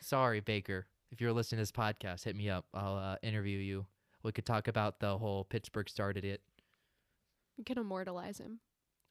Sorry, 0.00 0.38
Baker. 0.40 0.86
If 1.10 1.20
you're 1.20 1.32
listening 1.32 1.56
to 1.58 1.62
this 1.62 1.72
podcast, 1.72 2.22
hit 2.24 2.36
me 2.36 2.48
up. 2.48 2.66
I'll 2.72 2.96
uh, 2.96 3.16
interview 3.24 3.58
you. 3.58 3.86
We 4.22 4.30
could 4.30 4.46
talk 4.46 4.68
about 4.68 5.00
the 5.00 5.18
whole 5.18 5.42
Pittsburgh 5.44 5.88
started 5.88 6.24
it. 6.24 6.42
you 7.56 7.64
can 7.64 7.78
immortalize 7.78 8.38
him. 8.38 8.60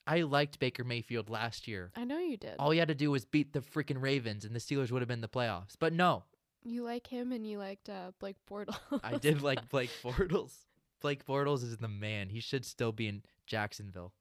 I 0.10 0.22
liked 0.24 0.58
Baker 0.58 0.84
Mayfield 0.84 1.30
last 1.30 1.68
year. 1.68 1.92
I 1.96 2.04
know 2.04 2.18
you 2.18 2.36
did. 2.36 2.56
All 2.58 2.72
he 2.72 2.80
had 2.80 2.88
to 2.88 2.96
do 2.96 3.12
was 3.12 3.26
beat 3.26 3.54
the 3.54 3.60
freaking 3.62 4.02
Ravens, 4.02 4.44
and 4.44 4.56
the 4.56 4.60
Steelers 4.60 4.90
would 4.92 5.04
have 5.04 5.08
been 5.08 5.22
the 5.22 5.28
playoffs. 5.30 5.76
But 5.80 5.94
no, 5.94 6.24
You 6.64 6.84
like 6.84 7.06
him 7.06 7.32
and 7.32 7.46
you 7.46 7.60
liked 7.60 7.90
uh, 7.90 8.12
Blake 8.20 8.38
Bortles. 8.50 8.76
I 9.04 9.18
did 9.18 9.44
like 9.44 9.70
Blake 9.70 9.92
Bortles. 10.04 10.66
Blake 11.00 11.26
Bortles 11.28 11.62
is 11.64 11.78
the 11.78 11.88
man. 11.88 12.30
He 12.30 12.40
should 12.40 12.66
still 12.66 12.92
be 12.92 13.08
in 13.08 13.22
Jacksonville. 13.46 14.14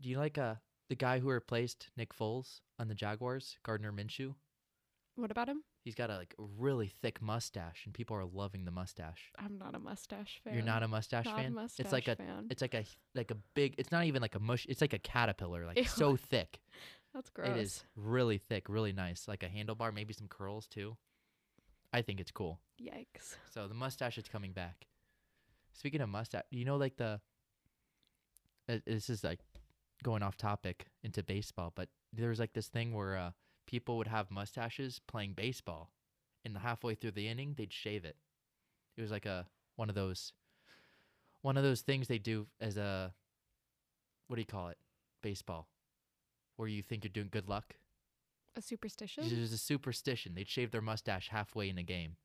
Do 0.00 0.08
you 0.08 0.16
like 0.18 0.38
uh 0.38 0.54
the 0.88 0.96
guy 0.96 1.18
who 1.18 1.28
replaced 1.28 1.90
Nick 1.96 2.16
Foles 2.16 2.60
on 2.78 2.88
the 2.88 2.94
Jaguars, 2.94 3.58
Gardner 3.62 3.92
Minshew? 3.92 4.34
What 5.16 5.30
about 5.30 5.48
him? 5.50 5.62
He's 5.82 5.94
got 5.94 6.10
a 6.10 6.16
like 6.16 6.34
really 6.38 6.88
thick 7.00 7.22
mustache, 7.22 7.82
and 7.86 7.94
people 7.94 8.14
are 8.16 8.24
loving 8.24 8.64
the 8.66 8.70
mustache. 8.70 9.32
I'm 9.38 9.56
not 9.58 9.74
a 9.74 9.78
mustache 9.78 10.40
fan. 10.44 10.54
You're 10.54 10.62
not 10.62 10.82
a 10.82 10.88
mustache 10.88 11.24
Not 11.24 11.36
fan. 11.36 11.46
A 11.46 11.50
mustache 11.50 11.84
it's 11.84 11.92
like 11.92 12.08
a 12.08 12.16
fan. 12.16 12.46
it's 12.50 12.60
like 12.60 12.74
a 12.74 12.84
like 13.14 13.30
a 13.30 13.36
big. 13.54 13.74
It's 13.78 13.90
not 13.90 14.04
even 14.04 14.20
like 14.20 14.34
a 14.34 14.40
mush. 14.40 14.66
It's 14.68 14.82
like 14.82 14.92
a 14.92 14.98
caterpillar, 14.98 15.64
like 15.66 15.78
Ew. 15.78 15.84
so 15.84 16.16
thick. 16.16 16.60
That's 17.14 17.30
gross. 17.30 17.48
It 17.48 17.56
is 17.56 17.84
really 17.96 18.38
thick, 18.38 18.68
really 18.68 18.92
nice, 18.92 19.26
like 19.26 19.42
a 19.42 19.48
handlebar, 19.48 19.92
maybe 19.92 20.12
some 20.12 20.28
curls 20.28 20.66
too. 20.66 20.96
I 21.92 22.02
think 22.02 22.20
it's 22.20 22.30
cool. 22.30 22.60
Yikes. 22.80 23.36
So 23.50 23.66
the 23.66 23.74
mustache 23.74 24.16
is 24.16 24.28
coming 24.28 24.52
back. 24.52 24.86
Speaking 25.72 26.00
of 26.02 26.08
mustache, 26.08 26.44
you 26.50 26.64
know, 26.64 26.76
like 26.76 26.96
the. 26.96 27.20
Uh, 28.68 28.76
this 28.86 29.10
is 29.10 29.24
like 29.24 29.40
going 30.04 30.22
off 30.22 30.36
topic 30.36 30.86
into 31.02 31.22
baseball, 31.22 31.72
but 31.74 31.88
there 32.12 32.28
was 32.28 32.38
like 32.38 32.52
this 32.52 32.68
thing 32.68 32.92
where 32.94 33.16
uh, 33.16 33.30
people 33.70 33.96
would 33.98 34.08
have 34.08 34.30
mustaches 34.30 35.00
playing 35.06 35.34
baseball, 35.34 35.90
and 36.44 36.56
halfway 36.58 36.94
through 36.94 37.12
the 37.12 37.28
inning 37.28 37.54
they'd 37.56 37.72
shave 37.72 38.04
it. 38.04 38.16
It 38.96 39.02
was 39.02 39.10
like 39.12 39.26
a 39.26 39.46
one 39.76 39.88
of 39.88 39.94
those, 39.94 40.32
one 41.42 41.56
of 41.56 41.62
those 41.62 41.82
things 41.82 42.08
they 42.08 42.18
do 42.18 42.46
as 42.60 42.76
a. 42.76 43.12
What 44.26 44.36
do 44.36 44.42
you 44.42 44.46
call 44.46 44.68
it? 44.68 44.78
Baseball, 45.22 45.68
where 46.56 46.68
you 46.68 46.82
think 46.82 47.04
you're 47.04 47.10
doing 47.12 47.28
good 47.30 47.48
luck. 47.48 47.74
A 48.56 48.62
superstition? 48.62 49.24
It 49.24 49.38
was 49.38 49.52
a 49.52 49.58
superstition. 49.58 50.34
They'd 50.34 50.48
shave 50.48 50.70
their 50.72 50.80
mustache 50.80 51.28
halfway 51.28 51.68
in 51.68 51.78
a 51.78 51.82
game. 51.82 52.16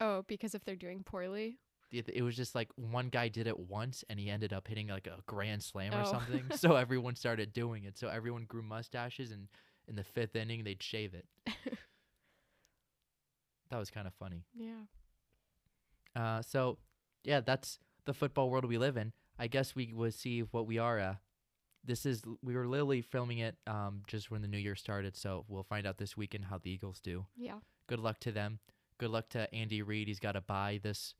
oh, 0.00 0.24
because 0.26 0.54
if 0.54 0.64
they're 0.64 0.76
doing 0.76 1.02
poorly. 1.04 1.58
it, 1.92 2.08
it 2.12 2.22
was 2.22 2.36
just 2.36 2.54
like 2.54 2.68
one 2.76 3.08
guy 3.08 3.28
did 3.28 3.46
it 3.46 3.58
once 3.58 4.04
and 4.10 4.18
he 4.20 4.28
ended 4.30 4.52
up 4.52 4.66
hitting 4.68 4.88
like 4.88 5.06
a 5.06 5.18
grand 5.26 5.62
slam 5.62 5.92
or 5.94 6.02
Oh. 6.04 6.10
something. 6.12 6.44
so 6.56 6.74
everyone 6.76 7.14
started 7.16 7.52
doing 7.52 7.84
it. 7.84 7.96
So 7.98 8.08
everyone 8.08 8.44
grew 8.44 8.62
mustaches 8.62 9.30
and 9.32 9.48
in 9.88 9.96
the 9.96 10.04
fifth 10.04 10.36
inning 10.36 10.64
they'd 10.64 10.82
shave 10.82 11.14
it. 11.14 11.26
that 13.70 13.78
was 13.78 13.90
kind 13.90 14.06
of 14.06 14.14
funny. 14.14 14.44
Yeah. 14.54 14.84
Uh, 16.14 16.42
so 16.42 16.78
yeah, 17.24 17.40
that's 17.40 17.78
the 18.04 18.14
football 18.14 18.50
world 18.50 18.64
we 18.64 18.78
live 18.78 18.96
in. 18.96 19.12
I 19.38 19.46
guess 19.46 19.74
we 19.74 19.92
would 19.94 20.14
see 20.14 20.40
what 20.40 20.66
we 20.66 20.78
are. 20.78 20.98
Uh, 20.98 21.14
this 21.84 22.04
is 22.04 22.22
we 22.42 22.54
were 22.54 22.66
literally 22.66 23.02
filming 23.02 23.38
it 23.38 23.56
um, 23.66 24.02
just 24.06 24.30
when 24.30 24.42
the 24.42 24.48
new 24.48 24.58
year 24.58 24.74
started. 24.74 25.16
So 25.16 25.44
we'll 25.48 25.62
find 25.62 25.86
out 25.86 25.98
this 25.98 26.16
weekend 26.16 26.46
how 26.46 26.58
the 26.58 26.70
Eagles 26.70 27.00
do. 27.00 27.26
Yeah. 27.36 27.58
Good 27.86 28.00
luck 28.00 28.20
to 28.20 28.32
them. 28.32 28.58
Good 28.98 29.10
luck 29.10 29.28
to 29.30 29.52
Andy 29.54 29.82
Reid. 29.82 30.08
He's 30.08 30.18
got 30.18 30.36
a 30.36 30.40
bye 30.40 30.80
this 30.82 31.14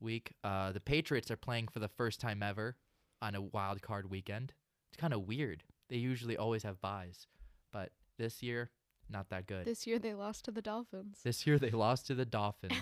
week. 0.00 0.32
Uh, 0.44 0.72
the 0.72 0.80
Patriots 0.80 1.30
are 1.30 1.36
playing 1.36 1.68
for 1.68 1.80
the 1.80 1.88
first 1.88 2.20
time 2.20 2.42
ever 2.42 2.76
on 3.20 3.34
a 3.34 3.40
wild 3.40 3.82
card 3.82 4.10
weekend. 4.10 4.52
It's 4.90 5.00
kind 5.00 5.12
of 5.12 5.26
weird. 5.26 5.64
They 5.88 5.96
usually 5.96 6.36
always 6.36 6.62
have 6.62 6.80
buys, 6.80 7.26
but 7.72 7.90
this 8.18 8.42
year, 8.42 8.70
not 9.10 9.28
that 9.30 9.46
good. 9.46 9.64
This, 9.66 9.86
year 9.86 9.98
they 9.98 10.14
lost 10.14 10.44
to 10.46 10.50
the 10.50 10.62
Dolphins. 10.62 11.18
This 11.24 11.46
year 11.46 11.58
they 11.58 11.70
lost 11.70 12.06
to 12.08 12.14
the 12.14 12.24
Dolphins. 12.38 12.74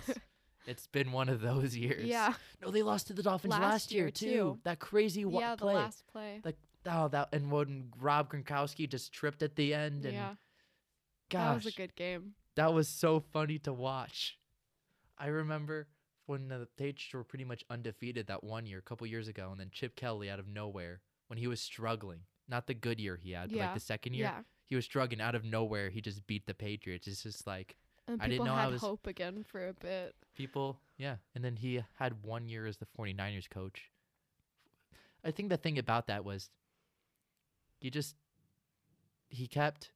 it's 0.66 0.86
been 0.86 1.12
one 1.12 1.28
of 1.28 1.40
those 1.40 1.76
years. 1.76 2.04
Yeah. 2.04 2.32
No, 2.62 2.70
they 2.70 2.82
lost 2.82 3.08
to 3.08 3.12
the 3.12 3.22
Dolphins 3.22 3.52
last, 3.52 3.60
Last 3.62 3.92
year, 3.92 4.04
year, 4.04 4.10
too. 4.10 4.26
too. 4.26 4.58
That 4.64 4.78
crazy 4.78 5.24
wa- 5.24 5.40
yeah, 5.40 5.54
the 5.56 5.62
play. 5.62 5.74
last 5.74 6.04
play. 6.06 6.40
Like 6.44 6.56
oh 6.86 7.08
that 7.08 7.28
and 7.32 7.50
when 7.50 7.90
Rob 8.00 8.30
Gronkowski 8.32 8.88
just 8.88 9.12
tripped 9.12 9.42
at 9.42 9.56
the 9.56 9.72
end 9.74 10.04
and 10.04 10.14
yeah. 10.14 10.34
gosh, 11.30 11.40
That 11.48 11.54
was 11.64 11.66
a 11.66 11.76
good 11.76 11.94
game. 11.96 12.32
that 12.56 12.72
was 12.72 12.88
so 12.88 13.20
funny 13.20 13.58
to 13.60 13.72
watch. 13.72 14.38
I 15.18 15.26
remember 15.28 15.88
when 16.26 16.48
the 16.48 16.66
Patriots 16.76 17.12
were 17.12 17.24
pretty 17.24 17.44
much 17.44 17.62
undefeated 17.70 18.26
that 18.28 18.42
one 18.42 18.64
year, 18.66 18.78
a 18.78 18.82
couple 18.82 19.06
years 19.06 19.28
ago, 19.28 19.48
and 19.50 19.60
then 19.60 19.68
Chip 19.70 19.94
Kelly 19.94 20.30
out 20.30 20.38
of 20.38 20.48
nowhere 20.48 21.00
when 21.28 21.38
he 21.38 21.46
was 21.46 21.60
struggling. 21.60 22.20
Not 22.48 22.66
the 22.66 22.74
good 22.74 22.98
year 23.00 23.16
he 23.22 23.32
had, 23.32 23.50
but 23.50 23.58
like 23.58 23.74
the 23.74 23.80
second 23.80 24.14
year, 24.14 24.26
Yeah. 24.26 24.42
He 24.66 24.74
was 24.76 24.84
struggling 24.84 25.20
out 25.20 25.34
of 25.34 25.44
nowhere. 25.44 25.90
He 25.90 26.00
just 26.00 26.26
beat 26.26 26.46
the 26.46 26.54
Patriots. 26.54 27.06
It's 27.06 27.22
just 27.22 27.46
like 27.46 27.76
And 28.08 28.20
I 28.22 28.28
didn't 28.28 28.44
know 28.46 28.54
I 28.54 28.62
had 28.64 28.72
was- 28.72 28.80
hope 28.80 29.06
again 29.06 29.44
for 29.44 29.66
a 29.68 29.72
bit. 29.74 30.14
people 30.34 30.80
yeah 30.96 31.16
and 31.34 31.44
then 31.44 31.56
he 31.56 31.82
had 31.98 32.22
one 32.22 32.48
year 32.48 32.66
as 32.66 32.76
the 32.76 32.86
49ers 32.96 33.48
coach 33.50 33.90
i 35.24 35.30
think 35.32 35.48
the 35.48 35.56
thing 35.56 35.76
about 35.78 36.06
that 36.06 36.24
was 36.24 36.50
he 37.80 37.90
just 37.90 38.14
he 39.28 39.46
kept 39.48 39.90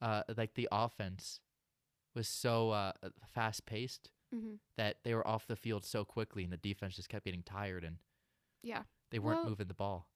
uh 0.00 0.22
like 0.36 0.54
the 0.54 0.68
offense 0.72 1.40
was 2.14 2.26
so 2.28 2.70
uh 2.70 2.92
fast 3.32 3.66
paced 3.66 4.10
hmm 4.32 4.54
that 4.76 4.96
they 5.04 5.14
were 5.14 5.26
off 5.28 5.46
the 5.46 5.54
field 5.56 5.84
so 5.84 6.04
quickly 6.04 6.42
and 6.42 6.52
the 6.52 6.56
defense 6.56 6.96
just 6.96 7.08
kept 7.08 7.24
getting 7.24 7.42
tired 7.44 7.84
and 7.84 7.96
Yeah. 8.62 8.82
they 9.10 9.18
weren't 9.20 9.40
Well- 9.42 9.50
moving 9.50 9.68
the 9.68 9.74
ball 9.74 10.08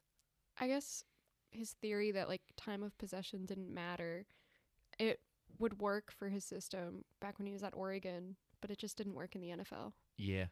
I 0.59 0.67
guess 0.69 1.05
his 1.51 1.73
theory 1.73 2.11
that 2.13 2.29
like 2.29 2.43
time 2.57 2.83
of 2.83 2.97
possession 2.99 3.47
didn't 3.47 3.73
matter, 3.73 4.27
it 4.99 5.21
would 5.59 5.81
work 5.81 6.13
for 6.13 6.29
his 6.29 6.45
system 6.45 7.05
back 7.21 7.39
when 7.39 7.47
he 7.47 7.53
was 7.53 7.63
at 7.63 7.75
Oregon, 7.75 8.37
but 8.61 8.71
it 8.71 8.79
just 8.79 8.97
didn't 8.97 9.15
work 9.15 9.35
in 9.35 9.41
the 9.41 9.49
NFL. 9.51 9.93
yeah 10.17 10.47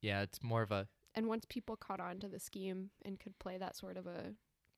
yeah 0.00 0.22
it's 0.22 0.42
more 0.42 0.62
of 0.62 0.70
a 0.70 0.86
And 1.14 1.26
once 1.26 1.44
people 1.48 1.76
caught 1.76 2.00
on 2.00 2.18
to 2.20 2.28
the 2.28 2.38
scheme 2.38 2.90
and 3.04 3.18
could 3.18 3.38
play 3.38 3.58
that 3.58 3.76
sort 3.76 3.96
of 3.96 4.06
a 4.06 4.34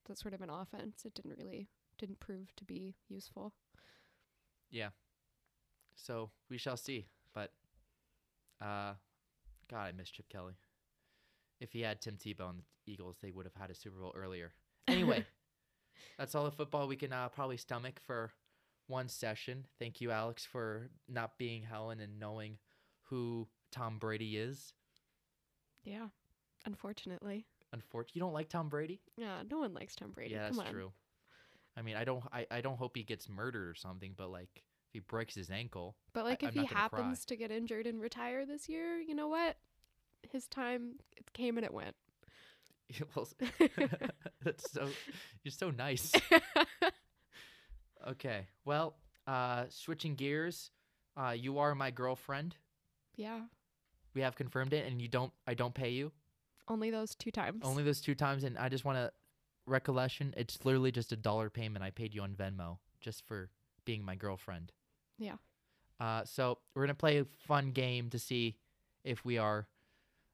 that 0.07 0.19
sort 0.19 0.33
of 0.35 0.41
an 0.41 0.51
offense, 0.51 1.03
it 1.05 1.15
didn't 1.15 1.37
really 1.39 1.69
didn't 1.99 2.21
prove 2.21 2.55
to 2.57 2.65
be 2.65 2.97
useful. 3.09 3.53
yeah 4.71 4.89
so 5.95 6.31
we 6.49 6.57
shall 6.57 6.77
see 6.79 7.07
but 7.35 7.53
uh 8.63 8.95
god 9.71 9.89
i 9.89 9.93
miss 9.93 10.09
chip 10.11 10.29
kelly 10.31 10.55
if 11.61 11.73
he 11.73 11.83
had 11.83 12.01
tim 12.01 12.17
tebow 12.17 12.49
on 12.49 12.57
the 12.87 12.93
eagles 12.93 13.17
they 13.21 13.31
would 13.31 13.45
have 13.45 13.55
had 13.61 13.71
a 13.71 13.75
super 13.75 13.99
bowl 14.01 14.13
earlier 14.17 14.53
anyway 14.93 15.25
that's 16.19 16.35
all 16.35 16.45
the 16.45 16.51
football 16.51 16.87
we 16.89 16.97
can 16.97 17.13
uh, 17.13 17.29
probably 17.29 17.57
stomach 17.57 18.01
for 18.07 18.31
one 18.87 19.09
session 19.09 19.67
thank 19.79 20.01
you 20.01 20.11
alex 20.11 20.45
for 20.45 20.91
not 21.09 21.39
being 21.39 21.63
helen 21.63 22.01
and 22.01 22.19
knowing 22.19 22.59
who 23.09 23.47
tom 23.73 23.99
brady 23.99 24.37
is 24.37 24.73
Yeah. 25.85 26.09
Unfortunately. 26.67 27.47
unfortunately 27.73 28.13
you 28.19 28.21
don't 28.21 28.33
like 28.35 28.49
tom 28.49 28.69
brady 28.69 29.01
Yeah, 29.17 29.43
no 29.51 29.61
one 29.61 29.73
likes 29.75 29.95
Tom 29.95 30.11
Brady. 30.11 30.35
yeah 30.35 30.51
that's 30.51 30.71
true 30.71 30.93
i 31.77 31.83
mean 31.83 31.97
i 31.97 32.05
don't 32.05 32.23
I, 32.33 32.47
I 32.51 32.61
don't 32.61 32.77
hope 32.77 32.97
he 32.97 33.03
gets 33.05 33.29
murdered 33.29 33.69
or 33.69 33.75
something 33.75 34.13
but 34.17 34.31
like 34.31 34.51
if 34.57 34.93
he 34.93 34.99
breaks 34.99 35.35
his 35.37 35.51
ankle 35.51 35.97
But 36.13 36.25
like 36.25 36.43
I'm 36.43 36.49
if 36.49 36.55
he 36.55 36.61
gonna 36.63 36.69
cry. 36.69 36.79
happens 36.81 37.25
to 37.27 37.37
get 37.37 37.51
injured 37.53 37.87
and 37.87 38.01
retire 38.01 38.45
this 38.45 38.69
year, 38.69 38.99
you 38.99 39.15
know 39.15 39.29
what? 39.29 39.57
His 40.33 40.49
time 40.49 40.95
it 41.17 41.33
came 41.33 41.57
and 41.59 41.65
it 41.65 41.73
went. 41.73 41.95
well, 43.15 43.29
that's 44.45 44.71
so 44.71 44.89
you're 45.45 45.53
so 45.53 45.71
nice 45.71 46.13
Okay. 48.09 48.47
Well, 48.65 48.97
uh, 49.27 49.65
switching 49.69 50.15
gears, 50.15 50.71
uh, 51.17 51.31
you 51.31 51.59
are 51.59 51.75
my 51.75 51.91
girlfriend. 51.91 52.57
yeah. 53.17 53.41
We 54.13 54.23
have 54.23 54.35
confirmed 54.35 54.73
it, 54.73 54.91
and 54.91 55.01
you 55.01 55.07
don't. 55.07 55.33
I 55.47 55.55
don't 55.55 55.73
pay 55.73 55.91
you. 55.91 56.11
Only 56.67 56.91
those 56.91 57.15
two 57.15 57.31
times. 57.31 57.61
Only 57.63 57.85
those 57.85 58.01
two 58.01 58.17
times, 58.17 58.43
and 58.43 58.59
I 58.59 58.69
just 58.69 58.85
want 58.85 58.99
to 58.99 59.13
recollection. 59.67 60.35
It's 60.37 60.65
literally 60.65 60.91
just 60.91 61.13
a 61.13 61.17
dollar 61.17 61.49
payment 61.49 61.85
I 61.85 61.91
paid 61.91 62.13
you 62.13 62.23
on 62.23 62.33
Venmo 62.33 62.79
just 63.01 63.25
for 63.25 63.51
being 63.85 64.05
my 64.05 64.17
girlfriend. 64.17 64.73
Yeah. 65.17 65.37
Uh, 66.01 66.25
so 66.25 66.59
we're 66.75 66.83
gonna 66.83 66.95
play 66.95 67.19
a 67.21 67.27
fun 67.47 67.71
game 67.71 68.11
to 68.11 68.19
see 68.19 68.57
if 69.05 69.25
we 69.25 69.39
are 69.39 69.69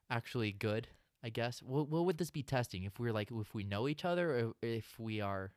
actually 0.09 0.53
good. 0.53 0.89
I 1.27 1.29
guess. 1.29 1.61
What, 1.61 1.89
what 1.89 2.05
would 2.05 2.19
this 2.19 2.31
be 2.31 2.45
testing? 2.45 2.85
If 2.85 3.01
we're 3.01 3.13
like, 3.13 3.31
if 3.33 3.53
we 3.53 3.65
know 3.65 3.89
each 3.89 4.05
other, 4.05 4.31
or 4.31 4.53
if 4.63 4.97
we 4.97 5.21
are. 5.21 5.51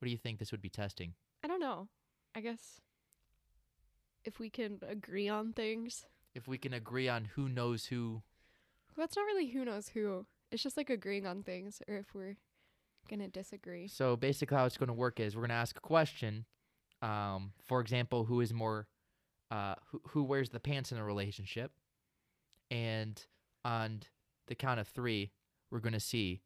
What 0.00 0.06
do 0.06 0.10
you 0.10 0.18
think 0.18 0.40
this 0.40 0.50
would 0.50 0.60
be 0.60 0.68
testing? 0.68 1.14
I 1.44 1.46
don't 1.46 1.60
know. 1.60 1.86
I 2.34 2.40
guess 2.40 2.80
if 4.24 4.40
we 4.40 4.50
can 4.50 4.80
agree 4.88 5.28
on 5.28 5.52
things. 5.52 6.04
If 6.34 6.48
we 6.48 6.58
can 6.58 6.72
agree 6.72 7.08
on 7.08 7.26
who 7.36 7.48
knows 7.48 7.86
who 7.86 8.22
Well, 8.96 9.04
it's 9.04 9.16
not 9.16 9.26
really 9.26 9.48
who 9.48 9.64
knows 9.64 9.88
who. 9.88 10.26
It's 10.50 10.62
just 10.62 10.76
like 10.76 10.90
agreeing 10.90 11.26
on 11.26 11.44
things 11.44 11.80
or 11.88 11.96
if 11.96 12.14
we're 12.14 12.36
gonna 13.08 13.28
disagree. 13.28 13.86
So 13.86 14.16
basically, 14.16 14.56
how 14.56 14.66
it's 14.66 14.76
going 14.76 14.88
to 14.88 14.94
work 14.94 15.20
is 15.20 15.36
we're 15.36 15.42
going 15.42 15.50
to 15.50 15.54
ask 15.54 15.76
a 15.76 15.80
question. 15.80 16.44
Um, 17.02 17.52
for 17.64 17.80
example, 17.80 18.24
who 18.24 18.40
is 18.40 18.52
more, 18.52 18.86
uh, 19.50 19.74
who, 19.90 20.00
who 20.08 20.22
wears 20.24 20.50
the 20.50 20.60
pants 20.60 20.92
in 20.92 20.98
a 20.98 21.04
relationship? 21.04 21.72
And 22.70 23.24
on 23.64 24.02
the 24.46 24.54
count 24.54 24.80
of 24.80 24.88
three, 24.88 25.30
we're 25.70 25.80
going 25.80 25.92
to 25.92 26.00
see. 26.00 26.42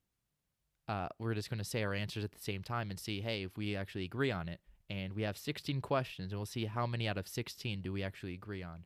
Uh, 0.89 1.09
we're 1.19 1.35
just 1.35 1.51
going 1.51 1.59
to 1.59 1.65
say 1.65 1.83
our 1.83 1.95
answers 1.95 2.23
at 2.23 2.31
the 2.31 2.39
same 2.39 2.63
time 2.63 2.91
and 2.91 3.01
see, 3.01 3.21
hey, 3.21 3.43
if 3.43 3.57
we 3.57 3.75
actually 3.75 4.05
agree 4.05 4.31
on 4.31 4.49
it. 4.49 4.61
And 4.89 5.15
we 5.15 5.23
have 5.23 5.37
16 5.37 5.81
questions, 5.81 6.31
and 6.31 6.39
we'll 6.39 6.47
see 6.47 6.67
how 6.67 6.87
many 6.87 7.09
out 7.09 7.19
of 7.19 7.27
16 7.27 7.83
do 7.83 7.93
we 7.93 8.05
actually 8.05 8.35
agree 8.35 8.63
on. 8.63 8.85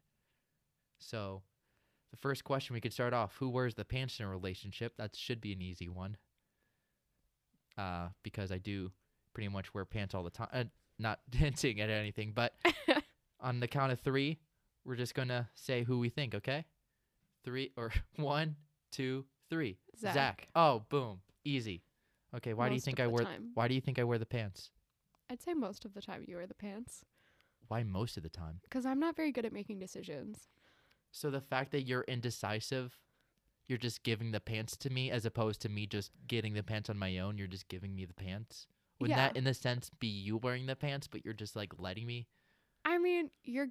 So, 0.99 1.43
the 2.11 2.17
first 2.17 2.43
question 2.43 2.73
we 2.75 2.81
could 2.81 2.93
start 2.93 3.13
off: 3.13 3.37
Who 3.39 3.51
wears 3.51 3.75
the 3.75 3.85
pants 3.85 4.19
in 4.19 4.25
a 4.25 4.29
relationship? 4.29 4.95
That 4.97 5.15
should 5.15 5.41
be 5.41 5.53
an 5.53 5.61
easy 5.61 5.89
one 5.89 6.17
uh, 7.79 8.09
because 8.23 8.53
I 8.53 8.59
do 8.59 8.91
pretty 9.35 9.49
much 9.49 9.73
wear 9.75 9.85
pants 9.85 10.15
all 10.15 10.23
the 10.23 10.31
time. 10.31 10.49
Uh, 10.53 10.65
not 10.99 11.21
hinting 11.33 11.81
at 11.81 11.91
anything, 11.91 12.33
but 12.35 12.55
on 13.41 13.61
the 13.61 13.69
count 13.69 13.93
of 13.93 14.01
three, 14.01 14.39
we're 14.85 14.97
just 14.97 15.15
gonna 15.15 15.49
say 15.55 15.85
who 15.85 15.99
we 15.99 16.09
think. 16.09 16.35
Okay, 16.35 16.65
three 17.45 17.73
or 17.77 17.93
one, 18.17 18.57
two, 18.91 19.25
three. 19.49 19.79
Zach. 19.99 20.49
Oh, 20.55 20.83
boom, 20.89 21.21
easy. 21.45 21.83
Okay, 22.37 22.55
why 22.55 22.69
do 22.69 22.75
you 22.75 22.77
Most 22.77 22.85
think 22.85 22.99
of 22.99 23.05
I 23.05 23.07
the 23.07 23.11
wear? 23.13 23.25
time. 23.25 23.51
Why 23.55 23.69
do 23.69 23.75
you 23.75 23.81
think 23.81 23.99
I 23.99 24.05
wear 24.05 24.19
the 24.19 24.27
pants? 24.27 24.71
I'd 25.29 25.43
say 25.43 25.55
most 25.55 25.85
of 25.85 25.95
the 25.95 26.03
time 26.03 26.25
you 26.27 26.37
wear 26.37 26.47
the 26.47 26.55
pants 26.55 27.05
Why 27.69 27.83
most 27.85 28.17
of 28.17 28.23
the 28.23 28.29
time? 28.29 28.61
because 28.63 28.85
I'm 28.87 28.99
not 29.01 29.17
very 29.17 29.31
good 29.33 29.45
at 29.45 29.53
making 29.53 29.79
decisions. 29.79 30.49
So 31.13 31.31
the 31.31 31.41
fact 31.41 31.73
that 31.73 31.83
you're 31.83 32.05
indecisive, 32.09 32.97
you're 33.67 33.79
just 33.79 34.03
giving 34.03 34.31
the 34.33 34.41
pants 34.41 34.77
to 34.79 34.91
me 34.91 35.11
as 35.11 35.25
opposed 35.25 35.61
to 35.63 35.69
me 35.69 35.87
just 35.87 36.11
getting 36.27 36.55
the 36.55 36.63
pants 36.63 36.89
on 36.91 36.99
my 36.99 37.19
own. 37.19 37.37
You're 37.39 37.47
just 37.49 37.69
giving 37.69 37.95
me 37.95 38.05
the 38.05 38.15
pants. 38.15 38.67
Wouldn't 39.01 39.17
that, 39.17 39.37
in 39.37 39.45
the 39.45 39.55
sense, 39.55 39.91
be 39.99 40.09
you 40.09 40.37
wearing 40.37 40.67
the 40.67 40.77
pants, 40.77 41.07
but 41.09 41.25
you're 41.25 41.35
just 41.35 41.57
like 41.57 41.73
letting 41.79 42.07
me? 42.07 42.27
I 42.85 42.99
mean, 42.99 43.31
you're 43.45 43.69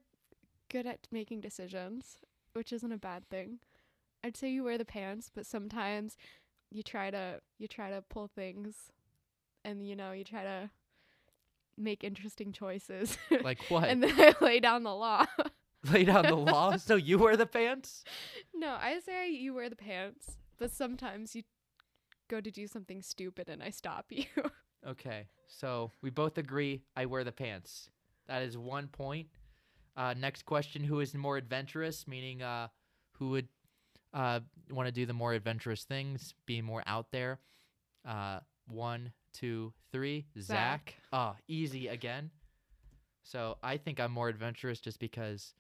good 0.70 0.86
at 0.88 1.08
making 1.12 1.42
decisions, 1.42 2.20
which 2.54 2.74
isn't 2.74 2.92
a 2.92 2.98
bad 2.98 3.30
thing. 3.30 3.60
I'd 4.24 4.38
say 4.38 4.50
you 4.50 4.64
wear 4.64 4.78
the 4.78 4.86
pants, 4.86 5.30
but 5.34 5.46
sometimes 5.46 6.18
you 6.72 6.84
try 6.84 7.10
to 7.12 7.40
you 7.58 7.68
try 7.68 7.90
to 7.90 8.04
pull 8.10 8.28
things 8.28 8.76
and 9.66 9.86
you 9.88 9.96
know, 9.96 10.12
you 10.12 10.24
try 10.24 10.44
to 10.44 10.70
make 11.78 12.04
interesting 12.04 12.52
choices. 12.52 13.18
Like 13.44 13.60
what? 13.70 13.88
and 13.90 14.04
then 14.04 14.14
I 14.20 14.34
lay 14.42 14.60
down 14.60 14.84
the 14.84 14.94
law. 14.96 15.26
lay 15.92 16.04
down 16.04 16.26
the 16.26 16.36
law 16.36 16.76
so 16.78 16.96
you 16.96 17.18
wear 17.18 17.38
the 17.38 17.46
pants 17.46 18.04
no, 18.54 18.76
I 18.82 19.00
say 19.00 19.30
you 19.32 19.54
wear 19.54 19.70
the 19.70 19.78
pants, 19.78 20.36
but 20.58 20.72
sometimes 20.72 21.36
you 21.38 21.44
go 22.30 22.42
to 22.42 22.52
do 22.52 22.68
something 22.68 23.02
stupid 23.02 23.48
and 23.50 23.64
I 23.64 23.70
stop 23.70 24.08
you. 24.10 24.26
okay 24.86 25.28
so 25.48 25.92
we 26.02 26.10
both 26.10 26.38
agree 26.38 26.82
i 26.96 27.06
wear 27.06 27.24
the 27.24 27.32
pants 27.32 27.90
that 28.28 28.42
is 28.44 28.58
one 28.58 28.88
point 28.88 29.28
uh, 29.98 30.14
next 30.18 30.46
question 30.46 30.84
who 30.84 31.00
is 31.02 31.14
more 31.14 31.36
adventurous 31.38 32.08
meaning 32.08 32.42
uh, 32.42 32.68
who 33.14 33.30
would 33.32 33.48
uh, 34.14 34.40
want 34.72 34.88
to 34.88 34.92
do 34.92 35.06
the 35.06 35.14
more 35.14 35.34
adventurous 35.34 35.84
things 35.84 36.34
be 36.46 36.62
more 36.62 36.84
out 36.86 37.12
there 37.12 37.40
uh, 38.08 38.40
one 38.68 39.12
two 39.34 39.72
three 39.92 40.26
zach 40.40 40.96
oh 41.14 41.36
easy 41.48 41.88
again 41.88 42.32
so 43.24 43.58
i 43.62 43.78
think 43.78 44.00
i'm 44.00 44.12
more 44.12 44.28
adventurous 44.30 44.80
just 44.80 45.00
because 45.00 45.54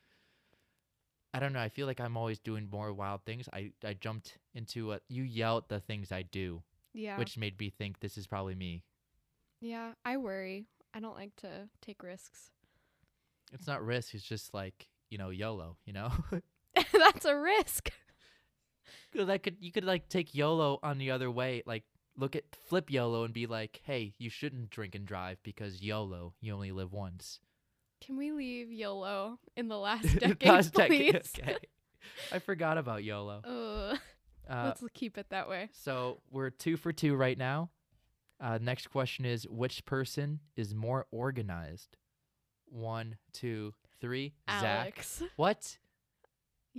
i 1.33 1.39
don't 1.39 1.53
know 1.53 1.59
i 1.59 1.69
feel 1.69 1.85
like 1.85 1.99
i'm 1.99 2.17
always 2.17 2.39
doing 2.39 2.67
more 2.71 2.91
wild 2.93 3.21
things 3.25 3.47
i, 3.53 3.71
I 3.85 3.93
jumped 3.93 4.37
into 4.55 4.93
a 4.93 4.99
you 5.07 5.23
yelled 5.23 5.69
the 5.69 5.79
things 5.79 6.11
i 6.11 6.23
do 6.23 6.63
Yeah. 6.93 7.17
which 7.19 7.37
made 7.37 7.59
me 7.59 7.69
think 7.69 7.99
this 7.99 8.17
is 8.17 8.25
probably 8.27 8.55
me. 8.55 8.83
yeah, 9.61 9.91
I 10.03 10.17
worry. 10.17 10.65
I 10.93 10.99
don't 10.99 11.15
like 11.15 11.35
to 11.37 11.69
take 11.81 12.01
risks. 12.01 12.49
It's 13.53 13.67
not 13.67 13.85
risk. 13.85 14.15
It's 14.15 14.23
just 14.23 14.53
like 14.55 14.87
you 15.11 15.17
know 15.19 15.29
YOLO. 15.29 15.77
You 15.85 15.93
know, 15.93 16.11
That's 16.93 17.25
a 17.25 17.35
risk. 17.37 17.91
I 19.27 19.37
could 19.37 19.57
you 19.59 19.71
could 19.71 19.83
like 19.83 20.09
take 20.09 20.35
YOLO 20.35 20.79
on 20.83 20.97
the 20.97 21.11
other 21.11 21.29
way. 21.29 21.63
Like 21.65 21.83
look 22.17 22.35
at 22.35 22.43
flip 22.67 22.91
YOLO 22.91 23.23
and 23.23 23.33
be 23.33 23.47
like, 23.47 23.81
hey, 23.83 24.13
you 24.17 24.29
shouldn't 24.29 24.69
drink 24.69 24.95
and 24.95 25.05
drive 25.05 25.37
because 25.43 25.81
YOLO, 25.81 26.33
you 26.41 26.53
only 26.53 26.71
live 26.71 26.91
once. 26.91 27.39
Can 28.01 28.17
we 28.17 28.31
leave 28.31 28.71
YOLO 28.71 29.39
in 29.55 29.67
the 29.67 29.77
last 29.79 30.19
decade, 30.19 30.47
last 30.47 30.73
please? 30.73 31.11
decade, 31.13 31.39
okay. 31.39 31.57
I 32.31 32.39
forgot 32.39 32.77
about 32.77 33.03
YOLO. 33.03 33.41
Uh, 34.49 34.63
let's 34.65 34.83
keep 34.93 35.17
it 35.17 35.27
that 35.29 35.47
way. 35.47 35.69
so 35.71 36.21
we're 36.31 36.49
two 36.49 36.75
for 36.75 36.91
two 36.91 37.15
right 37.15 37.37
now. 37.37 37.69
Uh, 38.41 38.57
next 38.61 38.87
question 38.87 39.25
is 39.25 39.47
which 39.47 39.85
person 39.85 40.39
is 40.55 40.73
more 40.73 41.05
organized? 41.11 41.97
One, 42.65 43.17
two, 43.33 43.73
three. 43.99 44.33
Zach. 44.61 45.05
What? 45.35 45.77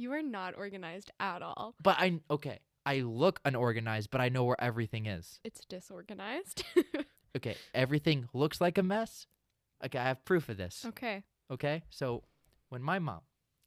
You 0.00 0.12
are 0.12 0.22
not 0.22 0.56
organized 0.56 1.10
at 1.20 1.42
all. 1.42 1.74
But 1.82 1.96
I 1.98 2.20
okay. 2.30 2.60
I 2.86 3.00
look 3.00 3.40
unorganized, 3.44 4.10
but 4.10 4.20
I 4.20 4.30
know 4.30 4.44
where 4.44 4.60
everything 4.60 5.06
is. 5.06 5.38
It's 5.44 5.64
disorganized. 5.64 6.64
Okay, 7.36 7.54
everything 7.72 8.28
looks 8.34 8.60
like 8.60 8.76
a 8.76 8.82
mess. 8.82 9.28
Okay, 9.84 9.98
I 9.98 10.04
have 10.08 10.24
proof 10.24 10.48
of 10.48 10.56
this. 10.56 10.84
okay. 10.88 11.22
Okay, 11.48 11.82
so 11.88 12.24
when 12.70 12.82
my 12.82 12.98
mom, 12.98 13.20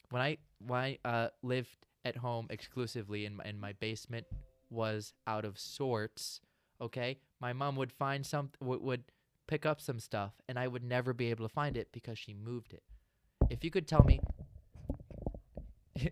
when 0.10 0.22
I 0.22 0.38
when 0.60 0.80
I 0.82 0.98
uh, 1.06 1.28
lived 1.42 1.88
at 2.04 2.18
home 2.18 2.48
exclusively 2.50 3.26
in 3.26 3.36
my, 3.38 3.44
and 3.46 3.62
my 3.62 3.72
basement 3.74 4.26
was 4.70 5.14
out 5.28 5.46
of 5.46 5.58
sorts, 5.58 6.42
okay, 6.82 7.20
my 7.40 7.54
mom 7.54 7.78
would 7.78 7.92
find 7.94 8.26
some 8.26 8.50
w- 8.60 8.82
would 8.82 9.04
pick 9.48 9.66
up 9.66 9.80
some 9.80 10.00
stuff 10.00 10.34
and 10.50 10.60
I 10.60 10.68
would 10.68 10.84
never 10.84 11.14
be 11.14 11.30
able 11.30 11.48
to 11.48 11.54
find 11.54 11.78
it 11.78 11.88
because 11.94 12.18
she 12.20 12.34
moved 12.34 12.74
it. 12.74 12.84
If 13.50 13.64
you 13.64 13.72
could 13.72 13.88
tell 13.88 14.04
me, 14.04 14.20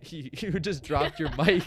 you, 0.10 0.30
you 0.32 0.60
just 0.60 0.82
dropped 0.82 1.18
your 1.18 1.30
mic. 1.36 1.64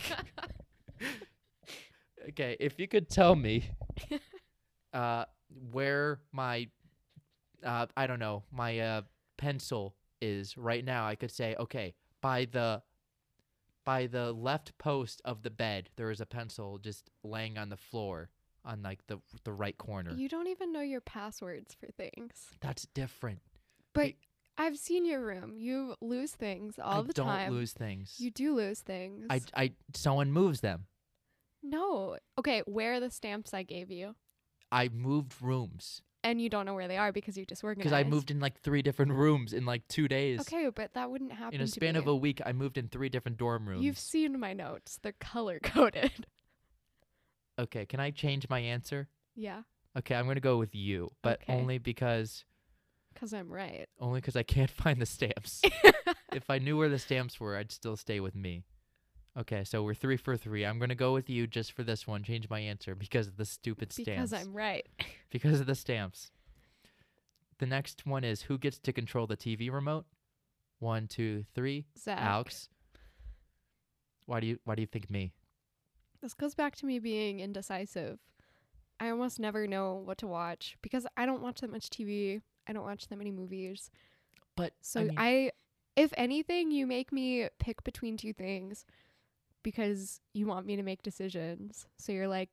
okay, 2.29 2.57
if 2.59 2.79
you 2.79 2.87
could 2.87 3.09
tell 3.09 3.35
me 3.35 3.65
uh, 4.93 5.25
where 5.71 6.19
my 6.31 6.67
uh, 7.63 7.87
I 7.95 8.07
don't 8.07 8.19
know 8.19 8.43
my 8.51 8.79
uh, 8.79 9.01
pencil 9.37 9.95
is 10.21 10.57
right 10.57 10.83
now, 10.83 11.07
I 11.07 11.15
could 11.15 11.31
say 11.31 11.55
okay 11.59 11.93
by 12.21 12.45
the 12.45 12.81
by 13.83 14.07
the 14.07 14.31
left 14.31 14.77
post 14.77 15.21
of 15.25 15.43
the 15.43 15.51
bed 15.51 15.89
there 15.95 16.09
is 16.09 16.19
a 16.19 16.25
pencil 16.25 16.79
just 16.79 17.11
laying 17.23 17.57
on 17.57 17.69
the 17.69 17.77
floor 17.77 18.29
on 18.63 18.81
like 18.81 19.05
the 19.07 19.19
the 19.43 19.51
right 19.51 19.77
corner. 19.77 20.11
You 20.13 20.27
don't 20.27 20.47
even 20.47 20.71
know 20.71 20.81
your 20.81 21.01
passwords 21.01 21.73
for 21.73 21.87
things. 21.87 22.47
That's 22.61 22.87
different. 22.93 23.39
But 23.93 24.13
I've 24.57 24.77
seen 24.77 25.05
your 25.05 25.25
room. 25.25 25.55
You 25.57 25.95
lose 26.01 26.31
things 26.31 26.75
all 26.81 27.03
the 27.03 27.13
time. 27.13 27.27
I 27.27 27.33
the 27.35 27.39
don't 27.39 27.45
time. 27.45 27.53
lose 27.53 27.73
things. 27.73 28.15
You 28.19 28.31
do 28.31 28.55
lose 28.55 28.79
things. 28.79 29.27
I 29.29 29.41
I 29.55 29.71
someone 29.93 30.31
moves 30.31 30.61
them. 30.61 30.85
no. 31.63 32.17
Okay, 32.37 32.61
where 32.65 32.93
are 32.93 32.99
the 32.99 33.09
stamps 33.09 33.53
I 33.53 33.63
gave 33.63 33.91
you? 33.91 34.15
I 34.71 34.89
moved 34.89 35.41
rooms 35.41 36.01
And 36.23 36.41
you 36.41 36.49
don't 36.49 36.65
know 36.65 36.73
where 36.73 36.87
they 36.87 36.97
are 36.97 37.11
because 37.11 37.37
you 37.37 37.45
just 37.45 37.61
disorganized. 37.61 37.89
because 37.91 37.93
I 37.93 38.03
moved 38.09 38.31
in 38.31 38.39
like 38.39 38.59
three 38.61 38.81
different 38.81 39.11
rooms 39.13 39.53
in 39.53 39.65
like 39.65 39.87
two 39.87 40.07
days. 40.07 40.41
Okay, 40.41 40.69
but 40.73 40.93
that 40.93 41.09
wouldn't 41.11 41.31
happen 41.31 41.53
In 41.55 41.61
a 41.61 41.67
span 41.67 41.95
of 41.95 42.07
a 42.07 42.15
week, 42.15 42.41
I 42.45 42.51
moved 42.51 42.77
in 42.77 42.87
three 42.87 43.09
different 43.09 43.37
dorm 43.37 43.67
rooms. 43.69 43.83
You've 43.83 43.99
seen 43.99 44.39
my 44.39 44.53
notes. 44.53 44.99
They're 45.01 45.13
color 45.13 45.59
coded. 45.61 46.25
Okay, 47.57 47.85
can 47.85 47.99
I 48.01 48.11
change 48.11 48.49
my 48.49 48.59
answer? 48.59 49.07
yeah, 49.35 49.61
Okay, 49.97 50.13
I'm 50.13 50.27
gonna 50.27 50.41
go 50.41 50.57
with 50.57 50.75
you, 50.75 51.11
but 51.21 51.39
Okay. 51.43 51.53
only 51.53 51.77
because 51.77 52.43
because 53.15 53.33
I'm 53.33 53.49
right. 53.49 53.87
only 53.99 54.21
because 54.21 54.35
I 54.35 54.43
can't 54.43 54.69
find 54.83 55.01
the 55.01 55.05
stamps. 55.07 55.61
if 56.33 56.49
I 56.49 56.59
knew 56.59 56.77
where 56.77 56.89
the 56.89 56.99
stamps 56.99 57.39
were, 57.39 57.57
I'd 57.57 57.71
still 57.71 57.97
stay 57.97 58.19
with 58.19 58.35
me. 58.35 58.63
Okay, 59.37 59.63
so 59.65 59.83
we're 59.83 59.93
three 59.93 60.15
for 60.15 60.37
three. 60.37 60.65
I'm 60.65 60.79
gonna 60.79 60.95
go 60.95 61.13
with 61.13 61.29
you 61.29 61.45
just 61.47 61.73
for 61.73 61.83
this 61.83 62.07
one. 62.07 62.23
Change 62.23 62.49
my 62.49 62.59
answer 62.59 62.95
because 62.95 63.27
of 63.27 63.35
the 63.35 63.45
stupid 63.45 63.91
stamps. 63.91 64.31
because 64.31 64.33
I'm 64.33 64.53
right. 64.53 64.87
because 65.31 65.59
of 65.59 65.65
the 65.65 65.75
stamps. 65.75 66.31
The 67.57 67.65
next 67.65 68.05
one 68.05 68.23
is 68.23 68.43
who 68.43 68.57
gets 68.57 68.79
to 68.79 68.93
control 68.93 69.27
the 69.27 69.37
TV 69.37 69.71
remote? 69.71 70.05
One, 70.79 71.07
two, 71.07 71.45
three. 71.53 71.85
Zach. 71.97 72.19
Alex. 72.19 72.69
Why 74.25 74.39
do 74.39 74.47
you 74.47 74.59
Why 74.63 74.75
do 74.75 74.81
you 74.81 74.87
think 74.87 75.09
me? 75.09 75.33
This 76.21 76.33
goes 76.33 76.55
back 76.55 76.75
to 76.77 76.85
me 76.85 76.99
being 76.99 77.39
indecisive. 77.39 78.19
I 78.99 79.09
almost 79.09 79.39
never 79.39 79.67
know 79.67 79.95
what 79.95 80.17
to 80.19 80.27
watch 80.27 80.77
because 80.81 81.05
I 81.17 81.25
don't 81.25 81.41
watch 81.41 81.61
that 81.61 81.71
much 81.71 81.89
TV. 81.89 82.41
I 82.67 82.73
don't 82.73 82.83
watch 82.83 83.07
that 83.07 83.17
many 83.17 83.31
movies. 83.31 83.91
But 84.55 84.73
So 84.81 85.01
I 85.01 85.03
mean, 85.03 85.15
I, 85.17 85.51
if 85.95 86.13
anything, 86.17 86.71
you 86.71 86.87
make 86.87 87.11
me 87.11 87.47
pick 87.59 87.83
between 87.83 88.17
two 88.17 88.33
things 88.33 88.85
because 89.63 90.21
you 90.33 90.45
want 90.45 90.65
me 90.65 90.75
to 90.75 90.83
make 90.83 91.01
decisions. 91.03 91.87
So 91.97 92.11
you're 92.11 92.27
like, 92.27 92.49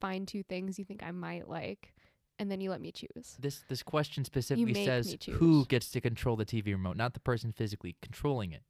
find 0.00 0.26
two 0.26 0.42
things 0.42 0.78
you 0.78 0.84
think 0.84 1.02
I 1.02 1.10
might 1.10 1.48
like, 1.48 1.94
and 2.38 2.50
then 2.50 2.60
you 2.60 2.70
let 2.70 2.80
me 2.80 2.92
choose. 2.92 3.36
this 3.40 3.62
this 3.68 3.82
question 3.82 4.24
specifically 4.24 4.84
says 4.84 5.16
who 5.32 5.64
gets 5.66 5.90
to 5.90 6.00
control 6.00 6.36
the 6.36 6.46
TV 6.46 6.66
remote, 6.66 6.96
not 6.96 7.14
the 7.14 7.20
person 7.20 7.52
physically 7.52 7.96
controlling 8.00 8.52
it. 8.52 8.62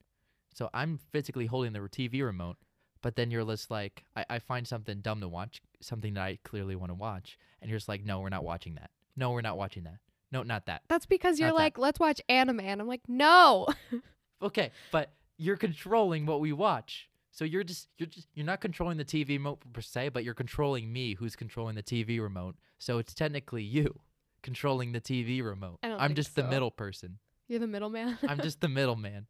So 0.54 0.70
I'm 0.74 0.98
physically 1.12 1.46
holding 1.46 1.72
the 1.72 1.81
TV 1.81 2.22
remote, 2.24 2.57
but 3.02 3.14
then 3.16 3.31
you're 3.31 3.44
just 3.44 3.70
like, 3.70 4.04
I, 4.16 4.24
I 4.31 4.38
find 4.38 4.66
something 4.66 5.00
dumb 5.00 5.20
to 5.20 5.28
watch, 5.28 5.61
something 5.81 6.14
that 6.14 6.22
I 6.22 6.38
clearly 6.44 6.74
want 6.74 6.90
to 6.90 6.94
watch, 6.94 7.38
and 7.61 7.70
you're 7.70 7.78
just 7.78 7.88
like, 7.88 8.04
no, 8.04 8.20
we're 8.20 8.28
not 8.28 8.44
watching 8.44 8.74
that. 8.76 8.90
No, 9.16 9.31
we're 9.31 9.40
not 9.40 9.59
watching 9.59 9.85
that. 9.85 9.98
No, 10.31 10.43
not 10.43 10.67
that. 10.67 10.83
That's 10.88 11.07
because 11.07 11.38
you're 11.38 11.49
Not 11.49 11.57
that. 11.57 11.62
like, 11.62 11.79
let's 11.79 11.99
watch 11.99 12.21
anime, 12.29 12.61
and 12.61 12.81
I'm 12.81 12.88
like, 12.88 13.03
no. 13.09 13.67
Okay, 14.41 14.71
but 14.93 15.11
you're 15.37 15.57
controlling 15.57 16.25
what 16.25 16.38
we 16.38 16.53
watch. 16.53 17.09
So 17.33 17.45
you're 17.45 17.64
just 17.64 17.88
you're 17.99 18.07
just 18.07 18.29
you're 18.35 18.47
not 18.47 18.61
controlling 18.61 18.97
the 18.97 19.05
TV 19.05 19.31
remote 19.31 19.59
per 19.73 19.81
se, 19.81 20.11
but 20.11 20.23
you're 20.23 20.33
controlling 20.35 20.93
me 20.93 21.14
who's 21.14 21.35
controlling 21.35 21.75
the 21.75 21.83
TV 21.83 22.21
remote. 22.21 22.55
So 22.79 22.99
it's 22.99 23.14
technically 23.14 23.64
you 23.64 23.99
controlling 24.43 24.93
the 24.93 25.01
TV 25.01 25.43
remote. 25.45 25.79
I 25.83 25.88
don't 25.88 26.01
I'm 26.01 26.11
think 26.11 26.17
just 26.19 26.37
the 26.37 26.45
middle 26.45 26.71
person. 26.71 27.19
You're 27.49 27.59
the 27.59 27.67
middleman. 27.67 28.17
I'm 28.29 28.38
just 28.43 28.61
the 28.61 28.69
middleman. 28.69 29.27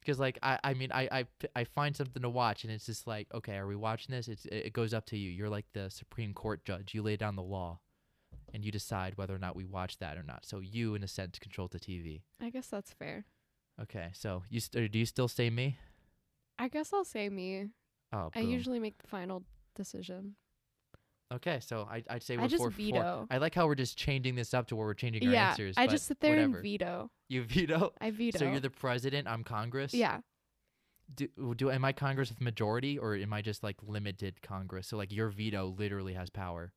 Because 0.00 0.18
like 0.20 0.38
I, 0.42 0.58
I 0.62 0.74
mean 0.74 0.90
I, 0.92 1.08
I 1.10 1.26
I 1.56 1.64
find 1.64 1.96
something 1.96 2.22
to 2.22 2.30
watch 2.30 2.62
and 2.64 2.72
it's 2.72 2.86
just 2.86 3.06
like 3.06 3.26
okay 3.34 3.56
are 3.56 3.66
we 3.66 3.76
watching 3.76 4.14
this 4.14 4.26
it's 4.28 4.46
it 4.46 4.72
goes 4.72 4.92
up 4.94 5.06
to 5.06 5.16
you 5.16 5.30
you're 5.30 5.48
like 5.50 5.66
the 5.74 5.90
Supreme 5.90 6.32
Court 6.34 6.64
judge 6.64 6.92
you 6.94 7.02
lay 7.02 7.16
down 7.16 7.36
the 7.36 7.42
law, 7.42 7.80
and 8.52 8.64
you 8.64 8.70
decide 8.70 9.16
whether 9.16 9.34
or 9.34 9.38
not 9.38 9.56
we 9.56 9.64
watch 9.64 9.98
that 9.98 10.16
or 10.16 10.22
not 10.22 10.44
so 10.44 10.60
you 10.60 10.94
in 10.94 11.02
a 11.02 11.08
sense 11.08 11.38
control 11.38 11.68
the 11.68 11.80
TV 11.80 12.22
I 12.40 12.50
guess 12.50 12.66
that's 12.68 12.92
fair. 12.92 13.24
okay 13.80 14.10
so 14.12 14.42
you 14.50 14.60
st- 14.60 14.92
do 14.92 14.98
you 14.98 15.06
still 15.06 15.28
say 15.28 15.50
me 15.50 15.78
I 16.58 16.68
guess 16.68 16.92
I'll 16.92 17.04
say 17.04 17.28
me. 17.28 17.70
oh 18.12 18.30
I 18.34 18.40
usually 18.40 18.78
make 18.78 18.98
the 18.98 19.08
final 19.08 19.42
decision. 19.74 20.36
Okay, 21.32 21.60
so 21.60 21.88
I, 21.90 22.04
I'd 22.10 22.22
say 22.22 22.36
I 22.36 22.42
we're 22.42 22.48
just 22.48 22.60
four 22.60 22.70
for 22.70 22.76
four. 22.76 22.84
veto. 22.84 23.26
I 23.30 23.38
like 23.38 23.54
how 23.54 23.66
we're 23.66 23.74
just 23.74 23.96
changing 23.96 24.34
this 24.34 24.52
up 24.52 24.68
to 24.68 24.76
where 24.76 24.86
we're 24.86 24.94
changing 24.94 25.26
our 25.26 25.32
yeah, 25.32 25.48
answers. 25.50 25.74
I 25.78 25.86
just 25.86 26.06
sit 26.06 26.20
there 26.20 26.32
whatever. 26.32 26.56
and 26.56 26.62
veto. 26.62 27.10
You 27.28 27.42
veto. 27.42 27.92
I 28.00 28.10
veto. 28.10 28.38
So 28.38 28.44
you're 28.44 28.60
the 28.60 28.70
president. 28.70 29.26
I'm 29.26 29.42
Congress. 29.42 29.94
yeah. 29.94 30.18
Do, 31.14 31.54
do 31.56 31.70
am 31.70 31.84
I 31.84 31.92
Congress 31.92 32.28
with 32.28 32.40
majority 32.40 32.98
or 32.98 33.16
am 33.16 33.32
I 33.32 33.42
just 33.42 33.62
like 33.62 33.76
limited 33.82 34.40
Congress? 34.42 34.86
So 34.86 34.96
like 34.96 35.12
your 35.12 35.28
veto 35.30 35.74
literally 35.76 36.14
has 36.14 36.30
power. 36.30 36.72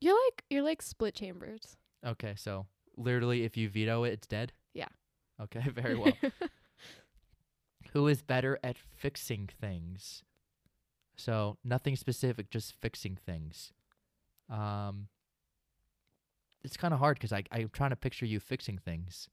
You're 0.00 0.18
like 0.26 0.44
you're 0.50 0.62
like 0.62 0.82
split 0.82 1.14
chambers. 1.14 1.76
Okay, 2.04 2.34
so 2.36 2.66
literally 2.96 3.44
if 3.44 3.56
you 3.56 3.68
veto 3.68 4.04
it, 4.04 4.12
it's 4.12 4.26
dead. 4.26 4.52
Yeah. 4.74 4.88
Okay, 5.40 5.60
very 5.74 5.96
well. 5.96 6.12
Who 7.92 8.08
is 8.08 8.22
better 8.22 8.58
at 8.62 8.76
fixing 8.78 9.48
things? 9.60 10.22
So 11.16 11.56
nothing 11.64 11.96
specific, 11.96 12.50
just 12.50 12.74
fixing 12.74 13.16
things. 13.16 13.72
Um, 14.50 15.08
it's 16.62 16.76
kind 16.76 16.92
of 16.92 17.00
hard 17.00 17.16
because 17.16 17.32
I 17.32 17.44
I'm 17.50 17.70
trying 17.72 17.90
to 17.90 17.96
picture 17.96 18.26
you 18.26 18.38
fixing 18.38 18.78
things, 18.78 19.28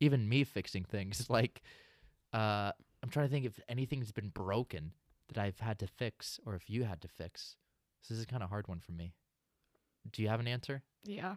even 0.00 0.28
me 0.28 0.42
fixing 0.44 0.84
things. 0.84 1.26
Like, 1.30 1.62
uh, 2.32 2.72
I'm 3.02 3.08
trying 3.10 3.26
to 3.26 3.32
think 3.32 3.46
if 3.46 3.60
anything's 3.68 4.10
been 4.10 4.30
broken 4.30 4.92
that 5.28 5.38
I've 5.38 5.60
had 5.60 5.78
to 5.80 5.86
fix, 5.86 6.40
or 6.44 6.54
if 6.54 6.68
you 6.68 6.84
had 6.84 7.00
to 7.02 7.08
fix. 7.08 7.56
So 8.02 8.14
this 8.14 8.20
is 8.20 8.26
kind 8.26 8.42
of 8.42 8.48
hard 8.48 8.68
one 8.68 8.80
for 8.80 8.92
me. 8.92 9.14
Do 10.12 10.22
you 10.22 10.28
have 10.28 10.40
an 10.40 10.48
answer? 10.48 10.82
yeah. 11.04 11.36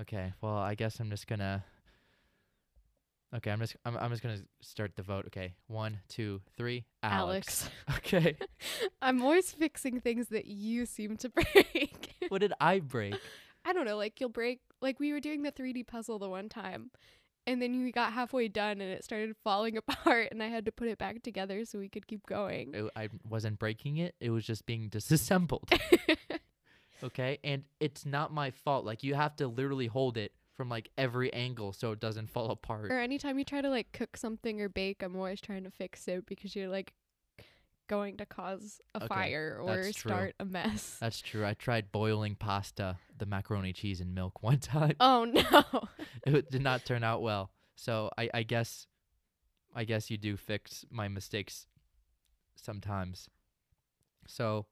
Okay. 0.00 0.32
Well, 0.40 0.56
I 0.56 0.74
guess 0.74 0.98
I'm 1.00 1.10
just 1.10 1.26
gonna. 1.26 1.64
Okay, 3.34 3.50
I'm 3.50 3.60
just 3.60 3.76
I'm 3.84 3.96
I'm 3.96 4.10
just 4.10 4.22
gonna 4.22 4.40
start 4.60 4.92
the 4.96 5.02
vote. 5.02 5.26
Okay, 5.26 5.54
one, 5.66 6.00
two, 6.08 6.40
three. 6.56 6.84
Alex. 7.02 7.68
Okay. 7.98 8.36
I'm 9.02 9.22
always 9.22 9.52
fixing 9.52 10.00
things 10.00 10.28
that 10.28 10.46
you 10.46 10.86
seem 10.86 11.16
to 11.18 11.28
break. 11.30 12.14
what 12.28 12.40
did 12.40 12.52
I 12.60 12.80
break? 12.80 13.14
I 13.64 13.72
don't 13.72 13.84
know, 13.86 13.96
like 13.96 14.20
you'll 14.20 14.28
break 14.30 14.60
like 14.80 14.98
we 14.98 15.12
were 15.12 15.20
doing 15.20 15.42
the 15.42 15.52
3D 15.52 15.86
puzzle 15.86 16.18
the 16.18 16.28
one 16.28 16.48
time 16.48 16.90
and 17.46 17.60
then 17.62 17.82
we 17.84 17.92
got 17.92 18.12
halfway 18.12 18.48
done 18.48 18.80
and 18.80 18.90
it 18.92 19.04
started 19.04 19.34
falling 19.44 19.76
apart 19.76 20.28
and 20.32 20.42
I 20.42 20.48
had 20.48 20.64
to 20.66 20.72
put 20.72 20.88
it 20.88 20.98
back 20.98 21.22
together 21.22 21.64
so 21.64 21.78
we 21.78 21.88
could 21.88 22.06
keep 22.06 22.26
going. 22.26 22.74
It- 22.74 22.90
I 22.96 23.08
wasn't 23.28 23.58
breaking 23.58 23.98
it. 23.98 24.14
It 24.20 24.30
was 24.30 24.44
just 24.44 24.64
being 24.66 24.88
disassembled. 24.88 25.70
Okay, 27.02 27.38
and 27.44 27.64
it's 27.80 28.04
not 28.06 28.32
my 28.32 28.50
fault. 28.50 28.84
Like 28.84 29.02
you 29.02 29.14
have 29.14 29.36
to 29.36 29.48
literally 29.48 29.86
hold 29.86 30.16
it 30.16 30.32
from 30.56 30.68
like 30.68 30.90
every 30.98 31.32
angle 31.32 31.72
so 31.72 31.92
it 31.92 32.00
doesn't 32.00 32.30
fall 32.30 32.50
apart. 32.50 32.90
or 32.90 32.98
anytime 32.98 33.38
you 33.38 33.44
try 33.44 33.60
to 33.60 33.70
like 33.70 33.92
cook 33.92 34.16
something 34.16 34.60
or 34.60 34.68
bake, 34.68 35.02
I'm 35.02 35.16
always 35.16 35.40
trying 35.40 35.64
to 35.64 35.70
fix 35.70 36.06
it 36.08 36.26
because 36.26 36.54
you're 36.54 36.68
like 36.68 36.92
going 37.88 38.16
to 38.18 38.26
cause 38.26 38.80
a 38.94 38.98
Okay, 38.98 39.06
fire 39.06 39.58
or 39.62 39.76
that's 39.76 39.92
true. 39.96 40.10
start 40.10 40.34
a 40.40 40.44
mess. 40.44 40.98
That's 41.00 41.20
true. 41.20 41.44
I 41.44 41.54
tried 41.54 41.90
boiling 41.92 42.36
pasta, 42.36 42.96
the 43.18 43.26
macaroni 43.26 43.72
cheese 43.72 44.00
and 44.00 44.14
milk 44.14 44.42
one 44.42 44.58
time. 44.58 44.96
oh 45.00 45.24
no. 45.24 45.88
it 46.26 46.50
did 46.50 46.62
not 46.62 46.84
turn 46.84 47.02
out 47.02 47.22
well. 47.22 47.50
So 47.74 48.10
I, 48.16 48.30
I 48.32 48.42
guess, 48.44 48.86
I 49.74 49.84
guess 49.84 50.10
you 50.10 50.18
do 50.18 50.36
fix 50.36 50.84
my 50.90 51.08
mistakes 51.08 51.66
sometimes. 52.54 53.28
So, 54.28 54.66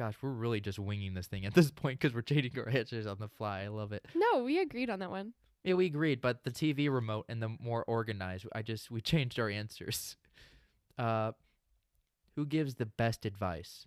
gosh, 0.00 0.14
we're 0.22 0.30
really 0.30 0.62
just 0.62 0.78
winging 0.78 1.12
this 1.12 1.26
thing 1.26 1.44
at 1.44 1.52
this 1.52 1.70
point 1.82 2.00
because 2.00 2.14
we're 2.14 2.22
changing 2.22 2.58
our 2.58 2.70
answers 2.70 3.06
on 3.06 3.18
the 3.20 3.28
fly. 3.28 3.64
I 3.64 3.68
love 3.68 3.92
it. 3.92 4.06
no, 4.14 4.42
we 4.44 4.58
agreed 4.58 4.88
on 4.88 5.00
that 5.00 5.10
one. 5.10 5.34
Yeah, 5.62 5.74
we 5.74 5.84
agreed, 5.84 6.22
but 6.22 6.42
the 6.42 6.50
TV 6.50 6.90
remote 6.90 7.26
and 7.28 7.42
the 7.42 7.50
more 7.60 7.84
organized, 7.84 8.46
I 8.54 8.62
just 8.62 8.90
we 8.90 9.00
changed 9.12 9.38
our 9.38 9.50
answers. 9.50 10.16
Uh, 10.96 11.32
who 12.34 12.46
gives 12.46 12.76
the 12.76 12.86
best 12.86 13.26
advice? 13.26 13.86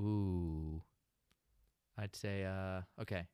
Ooh, 0.00 0.82
I'd 1.96 2.16
say 2.16 2.44
uh, 2.44 2.80
okay. 3.00 3.28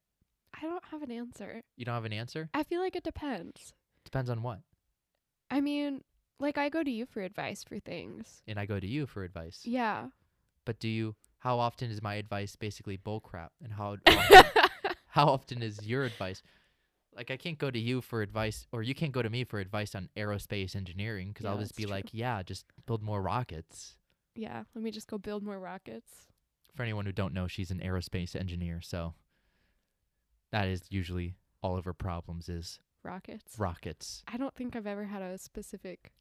I 0.54 0.60
don't 0.66 0.84
have 0.90 1.00
an 1.00 1.10
answer. 1.10 1.62
You 1.78 1.86
don't 1.86 1.94
have 1.94 2.04
an 2.04 2.12
answer. 2.12 2.50
I 2.52 2.62
feel 2.62 2.82
like 2.82 2.94
it 2.94 3.04
depends. 3.04 3.72
Depends 4.04 4.28
on 4.28 4.42
what. 4.42 4.58
I 5.50 5.62
mean, 5.62 6.02
like 6.40 6.58
I 6.58 6.68
go 6.68 6.82
to 6.82 6.90
you 6.90 7.06
for 7.06 7.22
advice 7.22 7.64
for 7.64 7.78
things. 7.78 8.42
and 8.46 8.58
I 8.58 8.66
go 8.66 8.78
to 8.78 8.86
you 8.86 9.06
for 9.06 9.24
advice. 9.24 9.62
Yeah. 9.64 10.08
But 10.66 10.78
do 10.78 10.88
you? 10.88 11.14
How 11.40 11.58
often 11.58 11.90
is 11.90 12.00
my 12.02 12.14
advice 12.14 12.56
basically 12.56 12.96
bullcrap? 12.98 13.48
And 13.62 13.72
how 13.74 13.96
often, 14.06 14.44
how 15.08 15.26
often 15.26 15.62
is 15.62 15.84
your 15.86 16.04
advice? 16.04 16.42
Like 17.14 17.30
I 17.30 17.36
can't 17.36 17.58
go 17.58 17.70
to 17.70 17.78
you 17.78 18.00
for 18.00 18.22
advice, 18.22 18.66
or 18.72 18.82
you 18.82 18.94
can't 18.94 19.12
go 19.12 19.20
to 19.22 19.28
me 19.30 19.44
for 19.44 19.58
advice 19.58 19.94
on 19.94 20.08
aerospace 20.16 20.76
engineering 20.76 21.28
because 21.28 21.44
Yeah, 21.44 21.50
I'll 21.50 21.58
just 21.58 21.74
be 21.76 21.82
true. 21.84 21.90
like, 21.92 22.10
yeah, 22.12 22.42
just 22.42 22.64
build 22.86 23.02
more 23.02 23.20
rockets. 23.20 23.96
yeah. 24.34 24.62
Let 24.74 24.84
me 24.84 24.90
just 24.90 25.08
go 25.08 25.18
build 25.18 25.42
more 25.42 25.58
rockets. 25.58 26.10
For 26.76 26.82
anyone 26.84 27.04
who 27.04 27.12
don't 27.12 27.34
know, 27.34 27.48
she's 27.48 27.72
an 27.72 27.80
aerospace 27.80 28.36
engineer, 28.36 28.80
so 28.80 29.14
that 30.52 30.68
is 30.68 30.82
usually 30.88 31.34
all 31.62 31.76
of 31.76 31.84
her 31.84 31.92
problems 31.92 32.48
is 32.48 32.78
Rockets. 33.02 33.58
rockets. 33.58 34.22
I 34.28 34.36
don't 34.36 34.54
think 34.54 34.76
I've 34.76 34.86
ever 34.86 35.04
had 35.06 35.20
a 35.22 35.36
specific. 35.38 36.12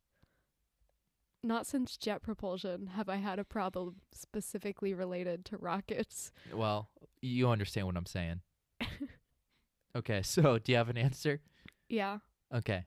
Not 1.42 1.66
since 1.66 1.96
jet 1.96 2.22
propulsion 2.22 2.88
have 2.96 3.08
I 3.08 3.18
had 3.18 3.40
a 3.40 3.46
problem 3.46 3.96
specifically 4.12 4.94
related 4.94 5.46
to 5.46 5.58
rockets. 5.58 6.32
Well, 6.54 6.90
you 7.22 7.50
understand 7.50 7.88
what 7.88 7.96
I'm 7.96 8.06
saying. 8.06 8.42
okay, 9.96 10.22
so 10.22 10.58
do 10.64 10.72
you 10.72 10.78
have 10.78 10.90
an 10.90 10.98
answer? 10.98 11.40
Yeah. 11.88 12.20
Okay, 12.54 12.86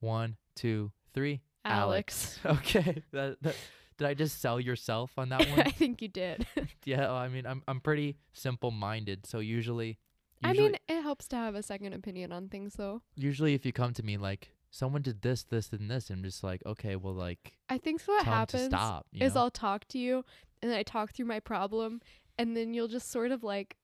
one, 0.00 0.36
two, 0.54 0.92
three. 1.12 1.42
Alex. 1.64 2.38
Okay, 2.46 3.02
that, 3.12 3.36
that, 3.42 3.56
did 3.98 4.06
I 4.06 4.14
just 4.14 4.40
sell 4.40 4.60
yourself 4.60 5.10
on 5.18 5.30
that 5.30 5.48
one? 5.48 5.60
I 5.60 5.70
think 5.70 6.00
you 6.00 6.08
did. 6.08 6.46
yeah, 6.84 7.00
well, 7.00 7.16
I 7.16 7.28
mean, 7.28 7.46
I'm 7.46 7.62
I'm 7.68 7.80
pretty 7.80 8.16
simple 8.32 8.70
minded, 8.70 9.26
so 9.26 9.40
usually, 9.40 9.98
I 10.42 10.52
mean, 10.52 10.76
it 10.88 11.02
helps 11.02 11.28
to 11.28 11.36
have 11.36 11.54
a 11.54 11.62
second 11.62 11.92
opinion 11.92 12.32
on 12.32 12.48
things, 12.48 12.74
though. 12.74 13.02
usually 13.16 13.54
if 13.54 13.66
you 13.66 13.72
come 13.72 13.92
to 13.94 14.02
me 14.02 14.16
like 14.16 14.50
someone 14.76 15.02
did 15.02 15.22
this, 15.22 15.42
this, 15.42 15.72
and 15.72 15.90
this, 15.90 16.10
and 16.10 16.18
I'm 16.18 16.24
just 16.24 16.44
like, 16.44 16.62
okay, 16.66 16.96
well, 16.96 17.14
like 17.14 17.54
I 17.68 17.78
think 17.78 18.00
so 18.00 18.12
what 18.12 18.24
happens 18.26 18.66
stop. 18.66 19.06
Is 19.14 19.34
know? 19.34 19.42
I'll 19.42 19.50
talk 19.50 19.88
to 19.88 19.98
you 19.98 20.24
and 20.60 20.70
then 20.70 20.78
I 20.78 20.82
talk 20.82 21.12
through 21.12 21.26
my 21.26 21.40
problem 21.40 22.00
and 22.38 22.56
then 22.56 22.74
you'll 22.74 22.88
just 22.88 23.10
sort 23.10 23.32
of 23.32 23.42
like 23.42 23.76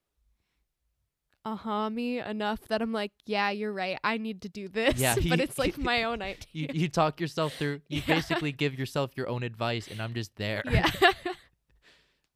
uh-huh 1.45 1.89
me 1.89 2.19
enough 2.19 2.61
that 2.69 2.81
I'm 2.81 2.93
like, 2.93 3.11
yeah, 3.25 3.49
you're 3.49 3.73
right. 3.73 3.97
I 4.03 4.17
need 4.17 4.41
to 4.43 4.49
do 4.49 4.67
this. 4.79 4.97
Yeah, 4.99 5.15
but 5.27 5.39
it's 5.39 5.57
like 5.57 5.77
my 5.91 6.03
own 6.03 6.21
idea. 6.21 6.45
you 6.53 6.67
you 6.73 6.89
talk 6.89 7.19
yourself 7.19 7.53
through. 7.55 7.81
You 7.89 8.01
Yeah. 8.07 8.15
basically 8.15 8.51
give 8.51 8.77
yourself 8.77 9.11
your 9.15 9.27
own 9.27 9.43
advice, 9.43 9.87
and 9.89 10.01
I'm 10.01 10.13
just 10.13 10.35
there. 10.37 10.63
yeah. 10.69 10.89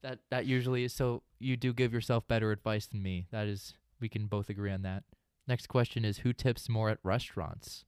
that 0.03 0.20
that 0.30 0.45
usually 0.45 0.84
is 0.84 0.93
so 0.93 1.24
you 1.39 1.55
do 1.58 1.74
give 1.74 1.93
yourself 1.93 2.28
better 2.28 2.51
advice 2.51 2.88
than 2.88 3.01
me. 3.01 3.28
That 3.32 3.47
is 3.47 3.76
we 3.99 4.10
can 4.10 4.28
both 4.28 4.49
agree 4.49 4.72
on 4.72 4.82
that. 4.82 5.03
Next 5.47 5.68
question 5.68 6.03
is 6.03 6.20
who 6.20 6.34
tips 6.34 6.68
more 6.68 6.89
at 6.89 6.99
restaurants? 7.03 7.86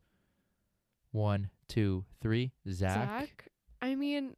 One, 1.11 1.49
two, 1.67 2.05
three. 2.21 2.51
Zach. 2.69 2.93
Zach, 3.19 3.47
I 3.81 3.95
mean, 3.95 4.35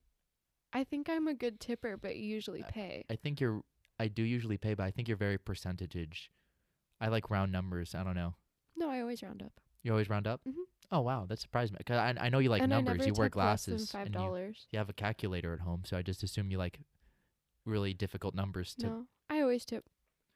I 0.73 0.83
think 0.83 1.09
I'm 1.09 1.27
a 1.27 1.33
good 1.33 1.59
tipper, 1.59 1.97
but 1.97 2.15
you 2.15 2.27
usually 2.27 2.63
pay. 2.69 3.05
I 3.09 3.15
think 3.15 3.41
you're 3.41 3.61
I 3.99 4.07
do 4.07 4.23
usually 4.23 4.57
pay, 4.57 4.73
but 4.73 4.83
I 4.83 4.91
think 4.91 5.07
you're 5.07 5.17
very 5.17 5.37
percentage. 5.37 6.31
I 6.99 7.07
like 7.07 7.29
round 7.29 7.51
numbers. 7.51 7.93
I 7.93 8.03
don't 8.03 8.15
know. 8.15 8.35
No, 8.77 8.89
I 8.89 9.01
always 9.01 9.21
round 9.21 9.41
up. 9.43 9.53
You 9.83 9.91
always 9.91 10.09
round 10.09 10.27
up? 10.27 10.41
Mm-hmm. 10.47 10.61
Oh 10.91 11.01
wow, 11.01 11.25
that 11.27 11.39
surprised 11.39 11.73
me. 11.73 11.79
Cause 11.85 11.97
I 11.97 12.13
I 12.19 12.29
know 12.29 12.39
you 12.39 12.49
like 12.49 12.61
and 12.61 12.69
numbers. 12.69 13.01
I 13.01 13.05
You 13.05 13.13
wear 13.13 13.29
tip 13.29 13.35
less 13.35 13.65
than 13.65 13.75
glasses 13.75 13.91
five 13.91 14.07
and 14.07 14.15
you, 14.15 14.53
you 14.71 14.79
have 14.79 14.89
a 14.89 14.93
calculator 14.93 15.53
at 15.53 15.61
home, 15.61 15.83
so 15.85 15.97
I 15.97 16.01
just 16.01 16.23
assume 16.23 16.51
you 16.51 16.57
like 16.57 16.79
really 17.65 17.93
difficult 17.93 18.35
numbers 18.35 18.75
to 18.75 18.87
No, 18.87 19.05
I 19.29 19.41
always 19.41 19.65
tip 19.65 19.85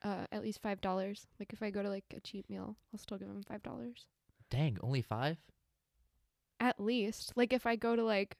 uh, 0.04 0.26
at 0.32 0.42
least 0.42 0.62
five 0.62 0.82
dollars. 0.82 1.28
Like 1.40 1.54
if 1.54 1.62
I 1.62 1.70
go 1.70 1.82
to 1.82 1.90
like 1.90 2.06
a 2.16 2.20
cheap 2.20 2.50
meal, 2.50 2.78
I'll 2.94 3.00
still 3.00 3.18
give 3.18 3.28
them 3.28 3.44
five 3.48 3.64
dollars 3.64 4.06
Dang, 4.52 4.78
only 4.82 5.02
5? 5.02 5.38
At 6.60 6.80
least. 6.80 7.34
Like 7.36 7.54
if 7.54 7.66
I 7.66 7.76
go 7.76 7.96
to 7.96 8.04
like 8.04 8.38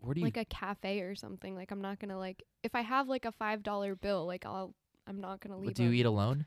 Where 0.00 0.14
do 0.14 0.20
you 0.20 0.26
like 0.26 0.36
a 0.36 0.44
cafe 0.44 1.00
or 1.00 1.14
something. 1.14 1.54
Like 1.54 1.70
I'm 1.70 1.80
not 1.80 1.98
gonna 1.98 2.18
like 2.18 2.42
if 2.62 2.74
I 2.74 2.80
have 2.82 3.08
like 3.08 3.24
a 3.24 3.32
five 3.32 3.62
dollar 3.62 3.94
bill, 3.94 4.26
like 4.26 4.44
I'll 4.46 4.74
I'm 5.06 5.20
not 5.20 5.40
gonna 5.40 5.56
leave. 5.56 5.66
What, 5.66 5.74
do 5.74 5.84
you 5.84 5.90
a- 5.90 5.94
eat 5.94 6.06
alone? 6.06 6.46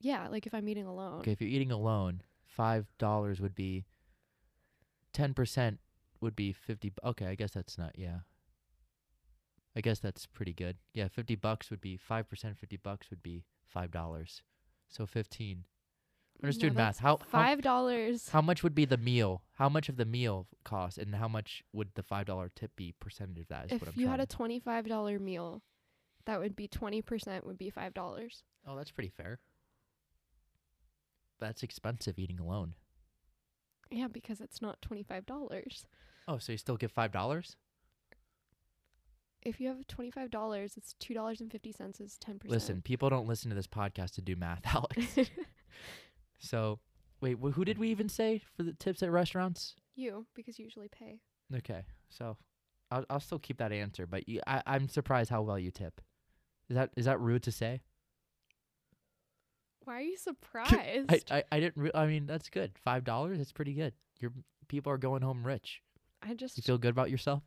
Yeah, 0.00 0.28
like 0.28 0.46
if 0.46 0.54
I'm 0.54 0.68
eating 0.68 0.86
alone. 0.86 1.20
Okay, 1.20 1.32
if 1.32 1.40
you're 1.40 1.50
eating 1.50 1.70
alone, 1.72 2.22
five 2.46 2.86
dollars 2.98 3.40
would 3.40 3.54
be 3.54 3.84
ten 5.12 5.34
percent 5.34 5.78
would 6.20 6.36
be 6.36 6.52
fifty. 6.52 6.90
bu- 6.90 7.08
Okay, 7.10 7.26
I 7.26 7.34
guess 7.34 7.52
that's 7.52 7.78
not. 7.78 7.92
Yeah, 7.96 8.18
I 9.76 9.80
guess 9.80 9.98
that's 10.00 10.26
pretty 10.26 10.52
good. 10.52 10.76
Yeah, 10.92 11.08
fifty 11.08 11.36
bucks 11.36 11.70
would 11.70 11.80
be 11.80 11.96
five 11.96 12.28
percent. 12.28 12.58
Fifty 12.58 12.76
bucks 12.76 13.08
would 13.10 13.22
be 13.22 13.44
five 13.64 13.90
dollars. 13.90 14.42
So 14.88 15.06
fifteen. 15.06 15.64
I'm 16.42 16.48
just 16.50 16.60
No, 16.60 16.68
doing 16.68 16.74
math. 16.76 16.98
How 16.98 17.16
how 17.18 17.24
five 17.24 17.62
dollars? 17.62 18.28
how 18.28 18.42
much 18.42 18.62
would 18.62 18.74
be 18.74 18.84
the 18.84 18.96
meal? 18.98 19.42
How 19.54 19.68
much 19.68 19.88
of 19.88 19.96
the 19.96 20.04
meal 20.04 20.46
cost, 20.64 20.98
and 20.98 21.14
how 21.14 21.28
much 21.28 21.62
would 21.72 21.88
the 21.94 22.02
five 22.02 22.26
dollar 22.26 22.50
tip 22.54 22.74
be 22.76 22.92
percentage 23.00 23.38
of 23.38 23.48
that? 23.48 23.66
Is 23.66 23.72
If 23.72 23.80
what 23.82 23.94
I'm 23.94 24.00
you 24.00 24.08
had 24.08 24.20
a 24.20 24.26
twenty 24.26 24.58
five 24.58 24.86
dollar 24.86 25.18
meal, 25.18 25.62
that 26.26 26.40
would 26.40 26.54
be 26.56 26.68
twenty 26.68 27.00
percent 27.02 27.46
would 27.46 27.56
be 27.58 27.70
five 27.70 27.94
dollars. 27.94 28.42
oh, 28.66 28.76
that's 28.76 28.90
pretty 28.90 29.10
fair. 29.10 29.38
That's 31.40 31.62
expensive 31.62 32.18
eating 32.18 32.38
alone. 32.40 32.74
Yeah, 33.90 34.08
because 34.08 34.40
it's 34.40 34.60
not 34.60 34.82
twenty 34.82 35.02
five 35.02 35.24
dollars. 35.26 35.86
Oh, 36.28 36.38
so 36.38 36.52
you 36.52 36.58
still 36.58 36.76
give 36.76 36.90
five 36.92 37.12
dollars? 37.12 37.56
If 39.42 39.60
you 39.60 39.68
have 39.68 39.86
twenty 39.86 40.10
five 40.10 40.30
dollars, 40.30 40.74
it's 40.76 40.94
two 40.98 41.14
dollars 41.14 41.40
and 41.40 41.50
fifty 41.50 41.70
cents 41.72 42.00
is 42.00 42.16
ten 42.18 42.38
percent. 42.38 42.50
Listen, 42.52 42.82
people 42.82 43.08
don't 43.10 43.28
listen 43.28 43.50
to 43.50 43.54
this 43.54 43.66
podcast 43.66 44.14
to 44.14 44.22
do 44.22 44.36
math, 44.36 44.62
Alex. 44.74 45.16
so, 46.44 46.78
wait, 47.20 47.38
wh- 47.42 47.52
who 47.52 47.64
did 47.64 47.78
we 47.78 47.88
even 47.88 48.08
say 48.08 48.42
for 48.56 48.62
the 48.62 48.72
tips 48.74 49.02
at 49.02 49.10
restaurants? 49.10 49.74
you 49.96 50.26
because 50.34 50.58
you 50.58 50.64
usually 50.64 50.88
pay. 50.88 51.20
Okay, 51.54 51.82
so 52.08 52.36
I'll 52.90 53.04
I'll 53.08 53.20
still 53.20 53.38
keep 53.38 53.58
that 53.58 53.70
answer, 53.72 54.06
but 54.06 54.28
you, 54.28 54.40
I 54.46 54.62
I'm 54.66 54.88
surprised 54.88 55.30
how 55.30 55.42
well 55.42 55.58
you 55.58 55.70
tip. 55.70 56.00
Is 56.68 56.74
that 56.74 56.90
is 56.96 57.04
that 57.04 57.20
rude 57.20 57.42
to 57.44 57.52
say? 57.52 57.80
Why 59.84 59.98
are 59.98 60.02
you 60.02 60.16
surprised? 60.16 60.72
I 61.10 61.20
I, 61.30 61.44
I 61.52 61.60
didn't. 61.60 61.76
Re- 61.76 61.90
I 61.94 62.06
mean, 62.06 62.26
that's 62.26 62.48
good. 62.50 62.72
Five 62.82 63.04
dollars. 63.04 63.38
It's 63.40 63.52
pretty 63.52 63.74
good. 63.74 63.92
Your 64.20 64.32
people 64.68 64.90
are 64.92 64.98
going 64.98 65.22
home 65.22 65.46
rich. 65.46 65.80
I 66.22 66.34
just 66.34 66.56
You 66.56 66.62
feel 66.62 66.78
good 66.78 66.90
about 66.90 67.10
yourself? 67.10 67.42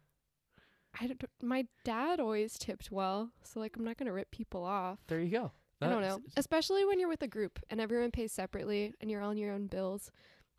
I 0.99 1.07
don't, 1.07 1.23
my 1.43 1.65
dad 1.83 2.19
always 2.19 2.57
tipped 2.57 2.91
well, 2.91 3.31
so 3.43 3.59
like 3.59 3.75
I'm 3.75 3.83
not 3.83 3.97
gonna 3.97 4.13
rip 4.13 4.31
people 4.31 4.63
off. 4.63 4.99
There 5.07 5.19
you 5.19 5.31
go. 5.31 5.51
I 5.81 5.89
don't 5.89 6.01
know, 6.01 6.19
especially 6.35 6.85
when 6.85 6.99
you're 6.99 7.09
with 7.09 7.21
a 7.21 7.27
group 7.27 7.59
and 7.69 7.79
everyone 7.79 8.11
pays 8.11 8.31
separately 8.31 8.93
and 8.99 9.11
you're 9.11 9.21
on 9.21 9.37
your 9.37 9.53
own 9.53 9.67
bills. 9.67 10.11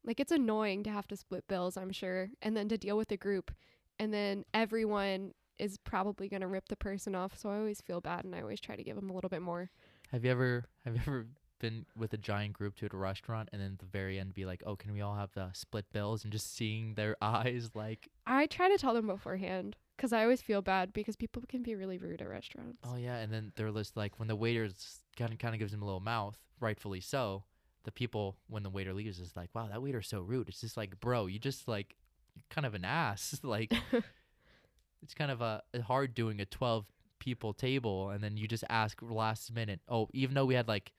Like 0.05 0.21
it's 0.21 0.33
annoying 0.33 0.85
to 0.85 0.91
have 0.91 1.09
to 1.09 1.17
split 1.17 1.47
bills, 1.49 1.77
I'm 1.77 1.91
sure, 1.91 2.31
and 2.41 2.57
then 2.57 2.69
to 2.69 2.79
deal 2.79 2.97
with 2.97 3.11
a 3.11 3.17
group, 3.17 3.51
and 3.99 4.15
then 4.15 4.45
everyone 4.55 5.33
is 5.59 5.77
probably 5.77 6.29
gonna 6.29 6.47
rip 6.47 6.69
the 6.69 6.77
person 6.77 7.15
off. 7.15 7.37
So 7.37 7.51
I 7.51 7.57
always 7.57 7.81
feel 7.81 8.01
bad, 8.01 8.25
and 8.25 8.35
I 8.35 8.41
always 8.41 8.61
try 8.61 8.77
to 8.77 8.85
give 8.85 8.97
them 8.97 9.11
a 9.11 9.13
little 9.13 9.29
bit 9.29 9.43
more. 9.43 9.71
Have 10.13 10.25
you 10.25 10.31
ever 10.31 10.65
have 10.85 10.95
you 10.95 11.03
ever 11.07 11.27
been 11.59 11.87
with 11.97 12.13
a 12.13 12.17
giant 12.17 12.53
group 12.53 12.77
to 12.77 12.89
a 12.93 12.97
restaurant 12.97 13.49
and 13.53 13.61
then 13.61 13.73
at 13.73 13.79
the 13.79 13.87
very 13.87 14.19
end 14.19 14.35
be 14.35 14.47
like, 14.47 14.63
"Oh, 14.67 14.77
can 14.77 14.93
we 14.93 15.01
all 15.01 15.17
have 15.17 15.33
the 15.33 15.51
split 15.53 15.87
bills?" 15.93 16.25
and 16.25 16.33
just 16.33 16.55
seeing 16.57 16.95
their 16.95 17.17
eyes 17.23 17.71
like, 17.75 18.09
I 18.27 18.47
try 18.47 18.69
to 18.69 18.79
tell 18.79 18.95
them 18.95 19.07
beforehand 19.07 19.77
because 19.97 20.13
I 20.13 20.23
always 20.23 20.41
feel 20.41 20.63
bad 20.63 20.93
because 20.93 21.17
people 21.17 21.43
can 21.49 21.63
be 21.63 21.75
really 21.75 21.99
rude 21.99 22.23
at 22.23 22.29
restaurants. 22.29 22.79
"Oh 22.85 22.97
yeah," 22.97 23.17
and 23.17 23.33
then 23.33 23.53
they're 23.57 23.71
just 23.71 23.97
like 23.97 24.19
when 24.19 24.29
the 24.29 24.37
waiter's 24.37 25.03
kind 25.17 25.33
of 25.33 25.39
kind 25.39 25.55
of 25.55 25.59
gives 25.59 25.73
them 25.73 25.83
a 25.83 25.85
little 25.85 26.01
mouth, 26.01 26.39
rightfully 26.61 27.01
so. 27.01 27.45
The 27.85 27.93
people 27.93 28.37
when 28.49 28.63
the 28.63 28.71
waiter 28.71 28.93
leaves 28.93 29.19
is 29.19 29.37
like, 29.37 29.51
"Wow, 29.55 29.69
that 29.69 29.83
waiter's 29.83 30.09
so 30.09 30.21
rude." 30.21 30.49
It's 30.49 30.61
just 30.61 30.77
like, 30.77 31.01
"Bro, 31.01 31.27
you 31.27 31.39
just 31.39 31.69
like 31.69 31.97
you're 32.35 32.45
kind 32.51 32.67
of 32.67 32.75
an 32.75 32.85
ass." 32.85 33.41
like 33.43 33.73
it's 35.03 35.15
kind 35.15 35.31
of 35.31 35.41
a 35.41 35.63
hard 35.87 36.15
doing 36.15 36.41
a 36.41 36.47
12 36.47 36.87
people 37.19 37.53
table 37.53 38.11
and 38.11 38.23
then 38.23 38.37
you 38.37 38.47
just 38.47 38.65
ask 38.69 39.01
last 39.03 39.53
minute, 39.53 39.81
"Oh, 39.89 40.09
even 40.13 40.35
though 40.35 40.45
we 40.45 40.55
had 40.55 40.69
like 40.69 40.93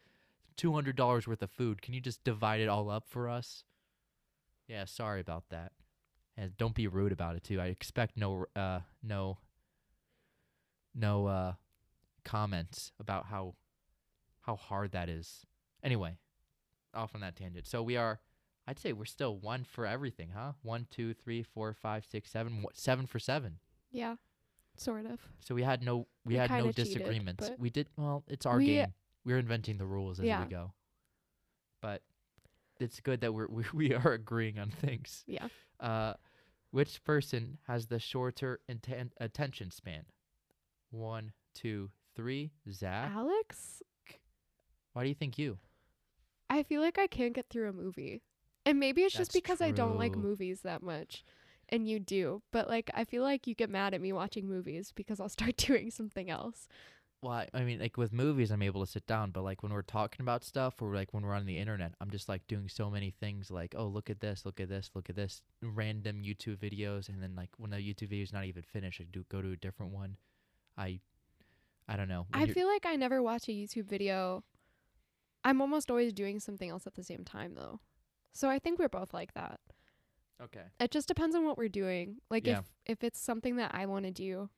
$200 0.60 1.28
worth 1.28 1.42
of 1.42 1.50
food, 1.52 1.82
can 1.82 1.94
you 1.94 2.02
just 2.02 2.24
divide 2.24 2.60
it 2.60 2.68
all 2.70 2.90
up 2.90 3.06
for 3.08 3.30
us?" 3.30 3.64
Yeah, 4.68 4.86
sorry 4.86 5.20
about 5.22 5.50
that. 5.50 5.72
And 6.38 6.56
don't 6.58 6.76
be 6.76 6.88
rude 6.88 7.12
about 7.12 7.36
it 7.36 7.44
too. 7.44 7.60
I 7.60 7.68
expect 7.68 8.16
no 8.18 8.46
uh 8.56 8.82
no 9.04 9.40
no 10.96 11.28
uh 11.28 11.54
comments 12.24 12.92
about 13.00 13.26
how 13.28 13.56
how 14.42 14.56
hard 14.56 14.92
that 14.92 15.10
is. 15.10 15.46
Anyway, 15.84 16.18
off 16.94 17.14
on 17.16 17.22
that 17.22 17.36
tangent. 17.36 17.68
So 17.68 17.82
we 17.84 17.98
are 17.98 18.20
I'd 18.68 18.80
say 18.80 18.94
we're 18.94 19.06
still 19.06 19.36
one 19.38 19.64
for 19.64 19.86
everything, 19.86 20.30
huh? 20.36 20.54
One, 20.62 20.86
two, 20.92 21.14
three, 21.14 21.42
four, 21.42 21.74
five, 21.74 22.06
six, 22.06 22.30
seven, 22.32 22.62
wha- 22.62 22.70
seven 22.74 23.08
for 23.08 23.18
seven. 23.18 23.58
Yeah, 23.92 24.16
sort 24.78 25.06
of. 25.08 25.20
So 25.40 25.56
we 25.56 25.64
had 25.64 25.82
no 25.84 26.08
we 26.26 26.34
We 26.34 26.36
had 26.36 26.52
no 26.52 26.58
kinda 26.58 26.74
cheated, 26.74 26.86
disagreements. 26.94 27.50
we 27.58 27.70
did 27.70 27.88
well, 27.98 28.24
it's 28.28 28.46
our 28.46 28.58
We- 28.58 28.66
game. 28.68 28.94
We're 29.26 29.38
inventing 29.40 29.78
the 29.78 29.86
rules 29.86 30.20
as 30.20 30.26
Yeah. 30.26 30.44
we 30.44 30.50
go. 30.50 30.74
But 31.82 32.02
it's 32.80 33.00
good 33.00 33.22
that 33.22 33.34
we're 33.34 33.48
we, 33.50 33.64
we 33.74 33.94
are 33.94 34.14
agreeing 34.14 34.60
on 34.60 34.72
things. 34.72 35.24
Yeah. 35.28 35.48
Uh 35.80 36.14
which 36.72 37.04
person 37.04 37.58
has 37.68 37.88
the 37.88 38.00
shorter 38.00 38.60
inten- 38.70 39.12
attention 39.20 39.72
span? 39.72 40.04
One, 40.92 41.32
two, 41.56 41.90
three. 42.16 42.52
Zach. 42.72 43.12
Alex, 43.14 43.82
Why 44.94 45.04
do 45.04 45.10
you 45.10 45.16
think 45.16 45.38
you? 45.38 45.58
I 46.50 46.64
feel 46.64 46.82
like 46.82 46.98
I 47.00 47.08
can't 47.08 47.34
get 47.34 47.50
through 47.50 47.70
a 47.70 47.74
movie. 47.74 48.22
And 48.66 48.80
maybe 48.80 49.02
it's 49.04 49.16
just 49.16 49.32
That's 49.32 49.42
because 49.42 49.62
I 49.62 49.72
don't 49.72 49.98
like 49.98 50.16
movies 50.16 50.62
that 50.62 50.84
much. 50.84 51.24
And 51.70 51.88
you 51.88 52.00
do. 52.00 52.42
But 52.52 52.68
like 52.68 52.90
I 52.94 53.04
feel 53.04 53.24
like 53.24 53.48
you 53.48 53.56
get 53.56 53.70
mad 53.70 53.94
at 53.94 54.02
me 54.02 54.12
watching 54.14 54.48
movies 54.48 54.92
because 54.96 55.20
I'll 55.20 55.30
start 55.30 55.58
doing 55.58 55.90
something 55.92 56.30
else. 56.30 56.68
Well, 57.22 57.34
I, 57.34 57.48
I 57.54 57.64
mean, 57.64 57.80
like 57.80 57.98
with 57.98 58.14
movies, 58.14 58.50
I'm 58.50 58.62
able 58.62 58.86
to 58.86 58.90
sit 58.90 59.06
down, 59.06 59.32
but 59.32 59.44
like 59.44 59.62
when 59.62 59.74
we're 59.74 59.82
talking 59.82 60.22
about 60.22 60.44
stuff, 60.46 60.82
or 60.82 60.96
like 60.96 61.14
when 61.14 61.24
we're 61.24 61.34
on 61.36 61.46
the 61.46 61.58
internet, 61.58 61.94
I'm 62.00 62.10
just 62.12 62.30
like 62.30 62.48
doing 62.48 62.70
so 62.70 62.90
many 62.90 63.12
things. 63.12 63.52
Like, 63.52 63.76
oh, 63.78 63.88
look 63.88 64.10
at 64.10 64.22
this, 64.22 64.46
look 64.46 64.60
at 64.62 64.70
this, 64.70 64.90
look 64.96 65.10
at 65.10 65.18
this, 65.18 65.42
random 65.62 66.24
YouTube 66.24 66.58
videos, 66.58 67.10
and 67.10 67.22
then 67.22 67.36
like 67.36 67.50
when 67.58 67.72
the 67.72 67.78
YouTube 67.78 68.10
video 68.10 68.24
is 68.24 68.32
not 68.32 68.46
even 68.46 68.64
finished, 68.64 69.02
I 69.02 69.06
do 69.12 69.26
go 69.30 69.42
to 69.42 69.52
a 69.52 69.58
different 69.58 69.92
one. 69.92 70.16
I, 70.78 71.02
I 71.90 71.98
don't 71.98 72.08
know. 72.08 72.26
I 72.32 72.46
feel 72.48 72.68
like 72.68 72.86
I 72.86 72.96
never 72.96 73.22
watch 73.22 73.50
a 73.50 73.52
YouTube 73.52 73.86
video. 73.86 74.44
I'm 75.44 75.60
almost 75.62 75.90
always 75.92 76.14
doing 76.14 76.40
something 76.40 76.70
else 76.70 76.88
at 76.88 76.96
the 76.96 77.04
same 77.04 77.26
time 77.26 77.54
though. 77.56 77.82
So 78.32 78.50
I 78.50 78.60
think 78.60 78.80
we're 78.80 78.88
both 78.90 79.14
like 79.14 79.34
that. 79.34 79.60
okay. 80.42 80.64
It 80.80 80.92
just 80.92 81.08
depends 81.10 81.36
on 81.36 81.46
what 81.46 81.58
we're 81.58 81.68
doing. 81.68 82.18
Like 82.30 82.48
Yeah. 82.48 82.60
if 82.60 82.66
if 82.86 83.04
it's 83.04 83.20
something 83.20 83.58
that 83.58 83.72
I 83.74 83.86
want 83.88 84.06
to 84.06 84.12
do, 84.12 84.50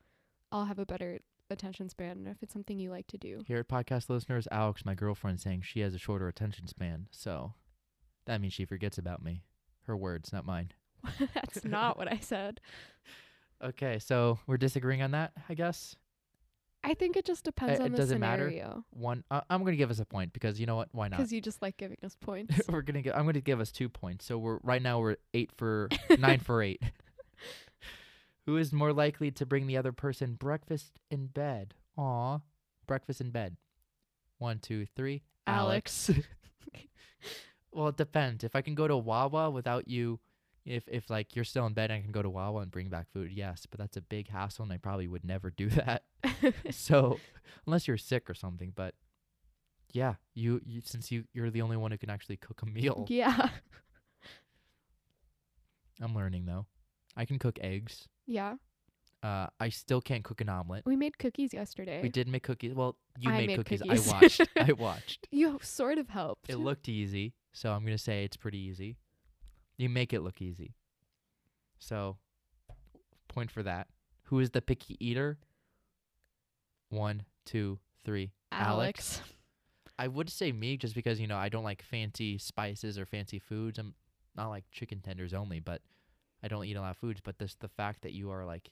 I'll 0.52 0.66
have 0.66 0.78
a 0.80 0.86
better 0.86 1.22
attention 1.52 1.90
span. 1.90 2.12
And 2.18 2.28
if 2.28 2.38
it's 2.42 2.54
something 2.54 2.80
you 2.80 2.90
like 2.90 3.08
to 3.08 3.18
do, 3.18 3.42
Here 3.46 3.60
at 3.60 3.68
podcast 3.68 4.10
listeners, 4.10 4.48
Alex, 4.52 4.86
my 4.86 4.96
girlfriend, 4.96 5.40
saying 5.40 5.62
she 5.64 5.82
has 5.82 5.94
a 5.94 6.00
shorter 6.00 6.28
attention 6.28 6.68
span, 6.68 7.08
so 7.12 7.54
that 8.26 8.42
means 8.42 8.54
she 8.54 8.66
forgets 8.66 8.98
about 8.98 9.24
me. 9.24 9.44
Her 9.88 9.96
words, 9.98 10.32
not 10.32 10.46
mine. 10.46 10.72
that's 11.34 11.64
not 11.66 11.98
what 11.98 12.12
I 12.12 12.18
said. 12.22 12.60
Okay, 13.64 14.00
so 14.00 14.40
we're 14.48 14.58
disagreeing 14.58 15.02
on 15.02 15.12
that, 15.12 15.34
I 15.50 15.54
guess. 15.54 15.96
I 16.84 16.96
think 16.96 17.16
it 17.16 17.26
just 17.26 17.44
depends 17.44 17.80
Uh, 17.80 17.84
on 17.84 17.88
it 17.90 17.92
the 17.92 17.98
doesn't 17.98 18.20
matter. 18.20 18.50
scenario. 18.50 18.84
One, 18.90 19.24
uh, 19.30 19.42
I'm 19.52 19.64
gonna 19.64 19.76
give 19.76 19.92
us 19.92 20.00
a 20.00 20.06
point 20.06 20.34
because 20.34 20.60
you 20.60 20.66
know 20.66 20.76
what? 20.76 20.90
Why 20.94 21.10
not? 21.10 21.18
Because 21.18 21.32
you 21.32 21.40
just 21.40 21.62
like 21.62 21.78
giving 21.78 21.98
us 22.04 22.16
points. 22.22 22.60
we're 22.68 22.82
gonna 22.82 23.04
get. 23.04 23.16
I'm 23.16 23.26
gonna 23.28 23.40
give 23.42 23.60
us 23.60 23.72
two 23.72 23.88
points. 23.88 24.26
So 24.26 24.40
we're 24.40 24.58
right 24.64 24.82
now 24.82 25.00
we're 25.00 25.18
eight 25.36 25.52
for 25.58 25.90
nine 26.18 26.40
for 26.40 26.64
eight. 26.64 26.82
Who 28.46 28.58
is 28.58 28.74
more 28.74 28.94
likely 28.94 29.32
to 29.32 29.46
bring 29.46 29.68
the 29.68 29.78
other 29.78 29.92
person 29.92 30.34
breakfast 30.34 31.00
in 31.10 31.28
bed? 31.28 31.76
Aw, 31.98 32.40
breakfast 32.88 33.22
in 33.22 33.30
bed. 33.30 33.58
One, 34.40 34.60
two, 34.60 34.86
three. 34.96 35.22
Alex. 35.46 36.10
well, 37.72 37.90
it 37.90 37.98
depends. 37.98 38.44
If 38.44 38.56
I 38.56 38.62
can 38.62 38.74
go 38.74 38.88
to 38.88 38.98
Wawa 38.98 39.52
without 39.52 39.88
you, 39.88 40.20
if 40.66 40.88
if 40.88 41.10
like 41.10 41.36
you're 41.36 41.46
still 41.46 41.66
in 41.66 41.74
bed, 41.74 41.92
and 41.92 42.00
I 42.00 42.02
can 42.02 42.12
go 42.12 42.22
to 42.22 42.30
Wawa 42.30 42.62
and 42.62 42.72
bring 42.72 42.90
back 42.90 43.08
food. 43.12 43.32
Yes, 43.32 43.68
but 43.70 43.80
that's 43.80 43.98
a 43.98 44.02
big 44.02 44.30
hassle, 44.30 44.64
and 44.64 44.74
I 44.74 44.78
probably 44.78 45.08
would 45.08 45.24
never 45.24 45.52
do 45.52 45.70
that. 45.70 46.04
so 46.72 47.20
unless 47.68 47.88
you're 47.88 47.98
sick 47.98 48.30
or 48.30 48.34
something, 48.34 48.72
but 48.76 48.96
yeah, 49.94 50.16
you, 50.34 50.62
you 50.66 50.82
since 50.84 51.12
you 51.12 51.26
you're 51.34 51.50
the 51.50 51.62
only 51.62 51.78
one 51.78 51.92
who 51.92 51.98
can 51.98 52.10
actually 52.10 52.38
cook 52.38 52.62
a 52.62 52.66
meal. 52.66 53.06
yeah. 53.10 53.50
I'm 56.02 56.16
learning 56.16 56.46
though. 56.46 56.66
I 57.16 57.26
can 57.26 57.38
cook 57.38 57.60
eggs. 57.62 58.08
Yeah. 58.32 58.56
Uh, 59.22 59.48
I 59.60 59.70
still 59.70 60.02
can't 60.02 60.24
cook 60.24 60.42
an 60.42 60.50
omelet. 60.50 60.84
We 60.86 60.96
made 60.96 61.20
cookies 61.20 61.54
yesterday. 61.54 62.02
We 62.02 62.10
did 62.10 62.28
make 62.28 62.44
cookies. 62.44 62.74
Well, 62.74 62.96
you 63.20 63.30
I 63.30 63.38
made, 63.38 63.48
made 63.48 63.58
cookies. 63.58 63.82
cookies. 63.82 64.10
I 64.10 64.14
watched. 64.14 64.42
I 64.58 64.72
watched. 64.72 65.28
You 65.32 65.60
sort 65.62 65.98
of 65.98 66.10
helped. 66.10 66.50
It 66.50 66.56
looked 66.58 66.90
easy, 66.90 67.34
so 67.52 67.72
I'm 67.72 67.84
gonna 67.84 67.98
say 67.98 68.24
it's 68.24 68.38
pretty 68.38 68.58
easy. 68.58 68.98
You 69.78 69.90
make 69.90 70.14
it 70.14 70.22
look 70.22 70.42
easy. 70.42 70.74
So, 71.78 72.18
point 73.28 73.52
for 73.52 73.64
that. 73.64 73.88
Who 74.26 74.40
is 74.40 74.52
the 74.52 74.62
picky 74.62 74.98
eater? 75.06 75.38
One, 76.90 77.24
two, 77.46 77.80
three. 78.04 78.32
Alex. 78.52 79.22
I 80.00 80.08
would 80.08 80.30
say 80.30 80.52
me 80.52 80.78
just 80.78 80.96
because 80.96 81.20
you 81.20 81.28
know 81.28 81.38
I 81.38 81.50
don't 81.50 81.64
like 81.64 81.84
fancy 81.84 82.38
spices 82.38 82.98
or 82.98 83.06
fancy 83.06 83.40
foods. 83.40 83.78
I'm 83.78 83.94
not 84.36 84.48
like 84.50 84.64
chicken 84.72 85.00
tenders 85.02 85.34
only, 85.34 85.60
but 85.60 85.82
I 86.44 86.48
don't 86.48 86.66
eat 86.66 86.76
a 86.76 86.82
lot 86.82 86.92
of 86.92 86.98
foods. 86.98 87.22
But 87.22 87.40
this 87.40 87.56
the 87.56 87.68
fact 87.70 88.02
that 88.02 88.14
you 88.14 88.32
are 88.32 88.46
like 88.46 88.72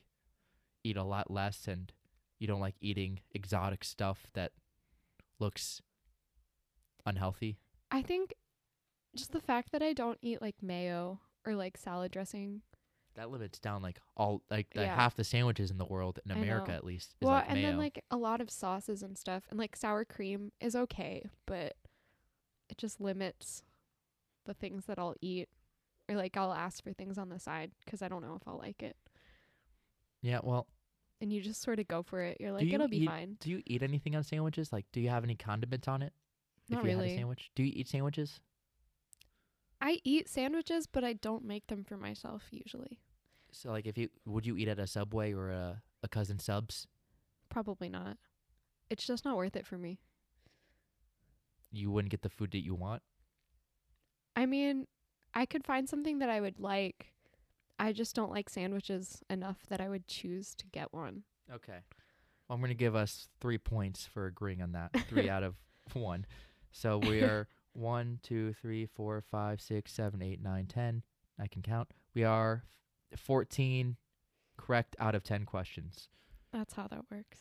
eat 0.84 0.98
a 0.98 1.04
lot 1.04 1.30
less 1.30 1.68
and 1.68 1.92
you 2.40 2.48
don't 2.48 2.62
like 2.62 2.76
eating 2.82 3.20
exotic 3.32 3.84
stuff 3.84 4.28
that 4.34 4.52
looks 5.40 5.82
unhealthy. 7.06 7.58
I 7.92 8.02
think 8.02 8.34
just 9.16 9.32
the 9.32 9.42
fact 9.42 9.72
that 9.72 9.82
I 9.82 9.94
don't 9.94 10.18
eat 10.22 10.42
like 10.42 10.56
mayo 10.62 11.20
or 11.46 11.56
like 11.56 11.78
salad 11.78 12.12
dressing. 12.12 12.62
That 13.16 13.32
limits 13.32 13.60
down 13.60 13.82
like 13.82 14.00
all 14.16 14.44
like 14.50 14.68
Yeah. 14.76 14.96
half 14.96 15.16
the 15.16 15.24
sandwiches 15.24 15.72
in 15.72 15.78
the 15.78 15.86
world 15.86 16.20
in 16.26 16.32
America 16.32 16.72
at 16.72 16.86
least 16.86 17.16
is 17.20 17.26
well, 17.26 17.36
like 17.36 17.46
and 17.50 17.56
mayo. 17.56 17.70
then 17.72 17.78
like 17.78 18.04
a 18.12 18.18
lot 18.18 18.40
of 18.40 18.50
sauces 18.50 19.04
and 19.04 19.18
stuff, 19.18 19.44
and 19.50 19.60
like 19.60 19.76
sour 19.76 20.06
cream 20.06 20.52
is 20.62 20.76
okay, 20.76 21.26
but 21.46 21.76
it 22.70 22.78
just 22.78 23.02
limits 23.02 23.64
the 24.46 24.54
things 24.54 24.86
that 24.86 25.00
I'll 25.00 25.16
eat, 25.22 25.50
or 26.10 26.16
like 26.16 26.36
I'll 26.36 26.52
ask 26.54 26.84
for 26.84 26.92
things 26.92 27.18
on 27.18 27.30
the 27.30 27.40
side 27.40 27.72
'cause 27.86 28.02
I 28.02 28.08
don't 28.10 28.22
know 28.24 28.36
if 28.36 28.48
I'll 28.48 28.58
like 28.58 28.82
it, 28.84 28.98
yeah, 30.22 30.40
well, 30.44 30.68
and 31.22 31.32
you 31.32 31.40
just 31.42 31.62
sort 31.62 31.80
of 31.80 31.88
go 31.88 32.02
for 32.04 32.22
it. 32.22 32.38
You're 32.42 32.52
like, 32.52 32.66
you 32.66 32.74
it'll 32.74 32.88
be 32.90 33.04
eat- 33.04 33.08
fine. 33.08 33.38
do 33.40 33.50
you 33.52 33.62
eat 33.66 33.84
anything 33.84 34.16
on 34.16 34.24
sandwiches? 34.24 34.74
Like, 34.74 34.86
do 34.92 35.00
you 35.00 35.10
have 35.10 35.24
any 35.24 35.36
condiments 35.36 35.88
on 35.88 36.02
it? 36.02 36.14
Not 36.70 36.80
if 36.80 36.84
you 36.86 36.90
had 36.92 37.00
a 37.00 37.04
really. 37.04 37.16
sandwich, 37.16 37.52
do 37.56 37.64
you 37.64 37.72
eat 37.76 37.88
sandwiches? 37.88 38.40
I 39.82 40.00
eat 40.04 40.28
sandwiches, 40.28 40.88
but 40.88 41.04
I 41.06 41.14
don't 41.14 41.46
make 41.46 41.68
them 41.68 41.84
for 41.86 41.96
myself 41.98 42.48
usually. 42.52 43.00
So 43.52 43.72
like, 43.72 43.86
if 43.88 43.98
you 43.98 44.10
would 44.26 44.46
you 44.46 44.58
eat 44.58 44.68
at 44.68 44.78
a 44.80 44.86
Subway 44.88 45.32
or 45.34 45.50
a 45.52 45.82
a 46.04 46.08
cousin 46.10 46.38
Subs? 46.40 46.86
Probably 47.50 47.90
not. 47.90 48.18
It's 48.90 49.06
just 49.06 49.24
not 49.26 49.38
worth 49.38 49.56
it 49.56 49.66
for 49.66 49.78
me. 49.78 50.00
You 51.72 51.92
wouldn't 51.92 52.12
get 52.12 52.22
the 52.24 52.30
food 52.30 52.52
that 52.52 52.64
you 52.64 52.74
want. 52.76 53.04
I 54.36 54.46
mean, 54.46 54.88
I 55.34 55.46
could 55.46 55.64
find 55.64 55.88
something 55.88 56.20
that 56.20 56.30
I 56.30 56.42
would 56.42 56.60
like. 56.60 57.14
I 57.78 57.94
just 57.94 58.16
don't 58.16 58.32
like 58.32 58.50
sandwiches 58.50 59.22
enough 59.30 59.60
that 59.70 59.80
I 59.80 59.90
would 59.90 60.08
choose 60.08 60.54
to 60.56 60.66
get 60.68 60.94
one. 60.94 61.24
Okay. 61.54 61.80
Well, 62.48 62.56
I'm 62.56 62.62
gonna 62.62 62.74
give 62.74 62.96
us 62.96 63.30
three 63.40 63.58
points 63.58 64.06
for 64.06 64.26
agreeing 64.26 64.62
on 64.62 64.74
that. 64.74 64.92
Three 65.08 65.30
out 65.30 65.44
of 65.44 65.56
one. 65.94 66.26
So 66.72 66.98
we 66.98 67.22
are 67.22 67.48
one, 67.74 68.20
two, 68.24 68.54
three, 68.54 68.86
four, 68.86 69.24
five, 69.32 69.62
six, 69.62 69.94
seven, 69.94 70.22
eight, 70.22 70.42
nine, 70.42 70.66
ten. 70.66 71.04
I 71.40 71.48
can 71.48 71.62
count. 71.62 71.90
We 72.14 72.24
are 72.24 72.64
fourteen 73.16 73.98
correct 74.58 74.96
out 75.00 75.16
of 75.16 75.24
ten 75.24 75.46
questions. 75.46 76.10
That's 76.52 76.74
how 76.74 76.88
that 76.88 77.06
works. 77.12 77.40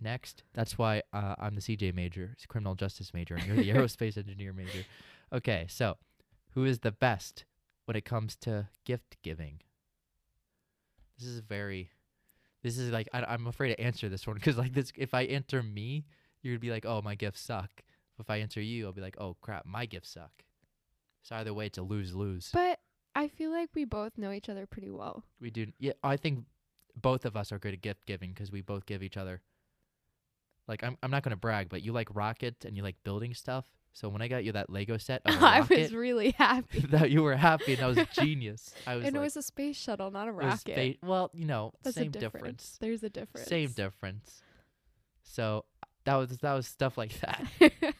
Next, 0.00 0.42
that's 0.52 0.76
why 0.76 1.02
uh, 1.12 1.36
I'm 1.38 1.54
the 1.54 1.60
CJ 1.60 1.94
major, 1.94 2.36
criminal 2.48 2.74
justice 2.74 3.14
major, 3.14 3.36
and 3.36 3.46
you're 3.46 3.56
the 3.56 3.70
aerospace 3.70 4.18
engineer 4.18 4.52
major. 4.52 4.84
Okay, 5.32 5.66
so 5.68 5.96
who 6.54 6.64
is 6.64 6.80
the 6.80 6.92
best 6.92 7.44
when 7.84 7.96
it 7.96 8.04
comes 8.04 8.36
to 8.36 8.68
gift 8.84 9.16
giving? 9.22 9.60
This 11.18 11.28
is 11.28 11.40
very, 11.40 11.90
this 12.62 12.78
is 12.78 12.90
like 12.90 13.08
I, 13.12 13.24
I'm 13.24 13.46
afraid 13.46 13.68
to 13.74 13.80
answer 13.80 14.08
this 14.08 14.26
one 14.26 14.36
because 14.36 14.56
like 14.56 14.72
this, 14.72 14.92
if 14.96 15.14
I 15.14 15.22
answer 15.22 15.62
me, 15.62 16.06
you'd 16.42 16.60
be 16.60 16.70
like, 16.70 16.86
oh 16.86 17.02
my 17.02 17.14
gifts 17.14 17.40
suck. 17.40 17.82
If 18.18 18.30
I 18.30 18.36
answer 18.36 18.60
you, 18.60 18.86
I'll 18.86 18.92
be 18.92 19.00
like, 19.00 19.16
oh 19.20 19.36
crap, 19.40 19.66
my 19.66 19.86
gifts 19.86 20.10
suck. 20.10 20.30
So 21.22 21.36
either 21.36 21.54
way, 21.54 21.66
it's 21.66 21.78
a 21.78 21.82
lose 21.82 22.14
lose. 22.14 22.50
But 22.52 22.78
I 23.14 23.28
feel 23.28 23.50
like 23.50 23.70
we 23.74 23.84
both 23.84 24.18
know 24.18 24.32
each 24.32 24.48
other 24.48 24.66
pretty 24.66 24.90
well. 24.90 25.24
We 25.40 25.50
do, 25.50 25.66
yeah. 25.78 25.92
I 26.02 26.16
think 26.16 26.44
both 27.00 27.24
of 27.24 27.36
us 27.36 27.50
are 27.50 27.58
good 27.58 27.74
at 27.74 27.82
gift 27.82 28.06
giving 28.06 28.30
because 28.30 28.52
we 28.52 28.60
both 28.60 28.86
give 28.86 29.02
each 29.02 29.16
other. 29.16 29.40
Like 30.68 30.84
I'm, 30.84 30.96
I'm 31.02 31.10
not 31.10 31.22
gonna 31.22 31.36
brag, 31.36 31.68
but 31.68 31.82
you 31.82 31.92
like 31.92 32.08
rockets 32.14 32.64
and 32.64 32.76
you 32.76 32.82
like 32.82 32.96
building 33.04 33.34
stuff. 33.34 33.66
So 33.94 34.08
when 34.08 34.20
I 34.22 34.28
got 34.28 34.44
you 34.44 34.52
that 34.52 34.68
Lego 34.70 34.96
set 34.98 35.22
of 35.24 35.34
a 35.40 35.44
I 35.44 35.60
rocket, 35.60 35.78
was 35.78 35.94
really 35.94 36.32
happy. 36.32 36.80
that 36.90 37.10
you 37.10 37.22
were 37.22 37.36
happy 37.36 37.74
and 37.74 37.82
that 37.82 37.86
was 37.86 37.96
a 37.98 38.08
genius. 38.20 38.74
I 38.86 38.96
was 38.96 39.04
and 39.04 39.14
like, 39.14 39.20
it 39.20 39.24
was 39.24 39.36
a 39.36 39.42
space 39.42 39.76
shuttle, 39.76 40.10
not 40.10 40.26
a 40.28 40.32
rocket. 40.32 40.98
fa- 41.00 41.06
well, 41.06 41.30
you 41.32 41.46
know, 41.46 41.72
That's 41.82 41.96
same 41.96 42.10
difference. 42.10 42.34
difference. 42.34 42.76
There's 42.80 43.02
a 43.04 43.08
difference. 43.08 43.46
Same 43.48 43.70
difference. 43.70 44.42
So 45.22 45.64
that 46.04 46.16
was 46.16 46.36
that 46.38 46.52
was 46.54 46.66
stuff 46.66 46.98
like 46.98 47.18
that. 47.20 47.94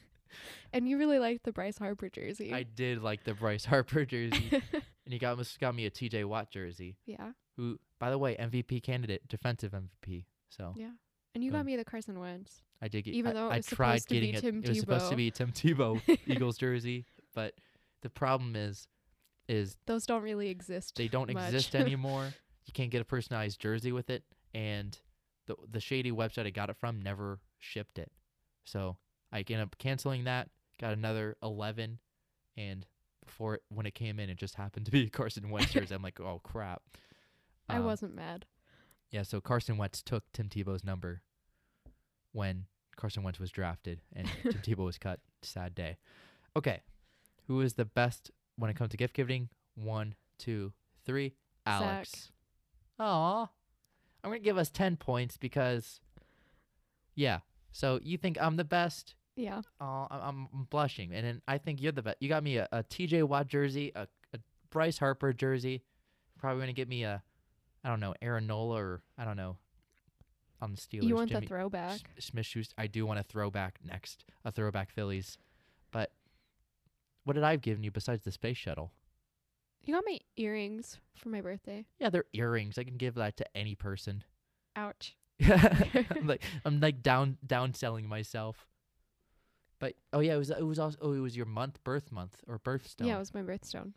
and 0.73 0.89
you 0.89 0.99
really 0.99 1.19
liked 1.19 1.45
the 1.45 1.53
Bryce 1.53 1.79
Harper 1.79 2.09
jersey. 2.09 2.53
I 2.53 2.65
did 2.65 3.03
like 3.03 3.25
the 3.25 3.35
Bryce 3.35 3.65
Harper 3.65 4.05
jersey, 4.05 4.51
and 4.73 5.13
you 5.15 5.19
got 5.19 5.39
got 5.61 5.75
me 5.75 5.87
a 5.87 5.91
T.J. 5.91 6.25
Watt 6.25 6.51
jersey. 6.51 6.97
yeah, 7.07 7.31
Who, 7.57 7.79
by 8.01 8.11
the 8.11 8.19
way, 8.19 8.37
MVP 8.37 8.83
candidate, 8.83 9.27
defensive 9.29 9.73
MVP. 9.73 10.25
So 10.49 10.75
yeah. 10.77 10.91
And 11.35 11.43
you 11.43 11.51
got 11.51 11.67
me 11.67 11.75
the 11.77 11.85
Carson 11.85 12.21
Wentz. 12.21 12.63
I 12.85 12.89
did 12.89 13.03
get. 13.05 13.15
Even 13.15 13.31
I, 13.31 13.35
though 13.35 13.49
it 13.49 13.53
I 13.53 13.61
tried 13.61 14.03
supposed 14.03 14.09
to 14.09 14.15
be 14.15 14.33
getting 14.33 14.55
it. 14.59 14.65
It 14.65 14.69
was 14.69 14.81
supposed 14.81 15.09
to 15.11 15.17
be 15.17 15.31
Tim 15.31 15.53
Tebow 15.53 16.01
Eagles 16.27 16.59
jersey, 16.59 17.07
but 17.35 17.55
the 18.03 18.11
problem 18.11 18.55
is, 18.57 18.87
is 19.49 19.77
Those 19.87 20.05
don't 20.07 20.23
really 20.23 20.51
exist. 20.51 20.97
they 20.97 21.09
don't 21.09 21.33
much. 21.33 21.45
exist 21.47 21.75
anymore. 21.75 22.35
You 22.67 22.73
can't 22.73 22.91
get 22.91 23.01
a 23.01 23.05
personalized 23.05 23.59
jersey 23.61 23.91
with 23.93 24.11
it, 24.11 24.23
and 24.53 24.99
the 25.47 25.57
the 25.71 25.81
shady 25.81 26.13
website 26.13 26.47
I 26.47 26.51
got 26.51 26.69
it 26.71 26.77
from 26.77 27.01
never 27.01 27.39
shipped 27.59 27.99
it. 27.99 28.13
So 28.65 28.97
I 29.33 29.39
ended 29.39 29.61
up 29.61 29.79
canceling 29.79 30.25
that. 30.25 30.51
Got 30.81 30.93
another 30.93 31.37
eleven, 31.43 31.99
and 32.57 32.85
before 33.25 33.55
it, 33.55 33.63
when 33.71 33.87
it 33.87 33.95
came 33.95 34.21
in, 34.21 34.29
it 34.29 34.37
just 34.37 34.57
happened 34.57 34.85
to 34.87 34.93
be 34.93 35.09
Carson 35.11 35.49
Wentz 35.49 35.73
jersey. 35.73 35.95
I'm 35.95 36.03
like, 36.03 36.21
oh 36.21 36.41
crap. 36.45 36.83
I 37.69 37.77
Um, 37.79 37.85
wasn't 37.85 38.15
mad. 38.15 38.45
Yeah, 39.11 39.23
so 39.23 39.41
Carson 39.41 39.79
Wentz 39.79 40.03
took 40.03 40.25
Tim 40.35 40.49
Tebow's 40.51 40.85
number 40.85 41.23
when 42.33 42.65
Carson 42.97 43.23
Wentz 43.23 43.39
was 43.39 43.51
drafted 43.51 44.01
and 44.15 44.29
Tim 44.43 44.61
Tebow 44.63 44.85
was 44.85 44.99
cut. 44.99 45.21
Sad 45.43 45.75
day. 45.75 45.99
Okay. 46.57 46.81
Who 47.47 47.61
is 47.61 47.75
the 47.75 47.85
best 47.85 48.31
when 48.57 48.71
it 48.71 48.77
comes 48.77 48.91
to 48.91 48.97
gift 48.97 49.15
giving, 49.15 49.49
one, 49.75 50.15
two, 50.39 50.73
three. 51.05 51.35
Alex. 51.67 52.31
Aw. 52.99 53.49
I'm 54.23 54.31
gonna 54.31 54.39
give 54.39 54.59
us 54.59 54.71
ten 54.71 54.97
points 54.97 55.37
because, 55.37 56.01
yeah. 57.15 57.41
So 57.73 58.01
you 58.03 58.17
think 58.17 58.39
I'm 58.41 58.57
the 58.57 58.65
best? 58.65 59.15
Yeah. 59.37 59.63
Oh, 59.81 60.07
I'm, 60.11 60.49
I'm 60.53 60.67
blushing, 60.71 61.13
and 61.13 61.27
then 61.27 61.43
I 61.49 61.59
think 61.59 61.83
you're 61.83 61.93
the 61.93 62.03
best. 62.03 62.19
You 62.21 62.29
got 62.29 62.45
me 62.45 62.59
a, 62.59 62.69
a 62.71 62.83
T.J. 62.85 63.25
Watt 63.25 63.49
jersey, 63.49 63.93
a, 63.95 64.07
a 64.33 64.39
Bryce 64.71 64.99
Harper 64.99 65.33
jersey. 65.33 65.83
Probably 66.39 66.61
gonna 66.61 66.73
get 66.73 66.89
me 66.89 67.05
a, 67.05 67.23
I 67.83 67.89
don't 67.89 68.01
know, 68.01 68.15
Aaron 68.23 68.47
Nola 68.47 68.77
or 68.77 69.03
I 69.19 69.25
don't 69.25 69.37
know, 69.37 69.57
on 70.61 70.73
the 70.73 70.77
Steelers. 70.77 71.05
you 71.05 71.15
want 71.15 71.31
Jimmy 71.31 71.41
the 71.43 71.47
throwback? 71.47 72.01
Smith 72.19 72.47
Schuster. 72.47 72.75
I 72.79 72.87
do 72.87 73.07
want 73.07 73.19
a 73.19 73.23
throwback 73.23 73.79
next, 73.85 74.25
a 74.45 74.51
throwback 74.51 74.91
Phillies. 74.91 75.39
But 75.91 76.13
what 77.25 77.35
did 77.35 77.43
I 77.43 77.53
have 77.53 77.61
given 77.61 77.83
you 77.85 77.91
besides 77.91 78.25
the 78.25 78.33
space 78.33 78.57
shuttle? 78.57 78.93
You 79.85 79.95
got 79.95 80.05
my 80.07 80.19
earrings 80.37 80.99
for 81.15 81.29
my 81.29 81.41
birthday. 81.41 81.85
Yeah, 81.99 82.09
they're 82.11 82.25
earrings. 82.33 82.79
I 82.79 82.85
can 82.85 82.97
give 82.97 83.15
that 83.17 83.37
to 83.37 83.57
any 83.57 83.75
person. 83.75 84.25
Ouch. 84.77 85.17
I'm 85.45 86.07
like 86.27 86.43
I'm 86.65 86.81
like 86.81 87.03
down 87.03 87.37
down 87.47 87.75
selling 87.75 88.09
myself. 88.09 88.67
But 89.81 89.95
oh 90.13 90.21
yeah, 90.21 90.35
it 90.35 90.39
was 90.39 90.51
it 90.51 90.65
was 90.65 90.79
also 90.79 90.97
oh 91.03 91.13
it 91.13 91.19
was 91.19 91.37
your 91.37 91.47
month 91.47 91.83
birth 91.85 92.11
month 92.13 92.37
or 92.49 92.59
birthstone. 92.59 93.07
Yeah, 93.07 93.17
it 93.17 93.19
was 93.19 93.35
my 93.35 93.43
birthstone. 93.43 93.93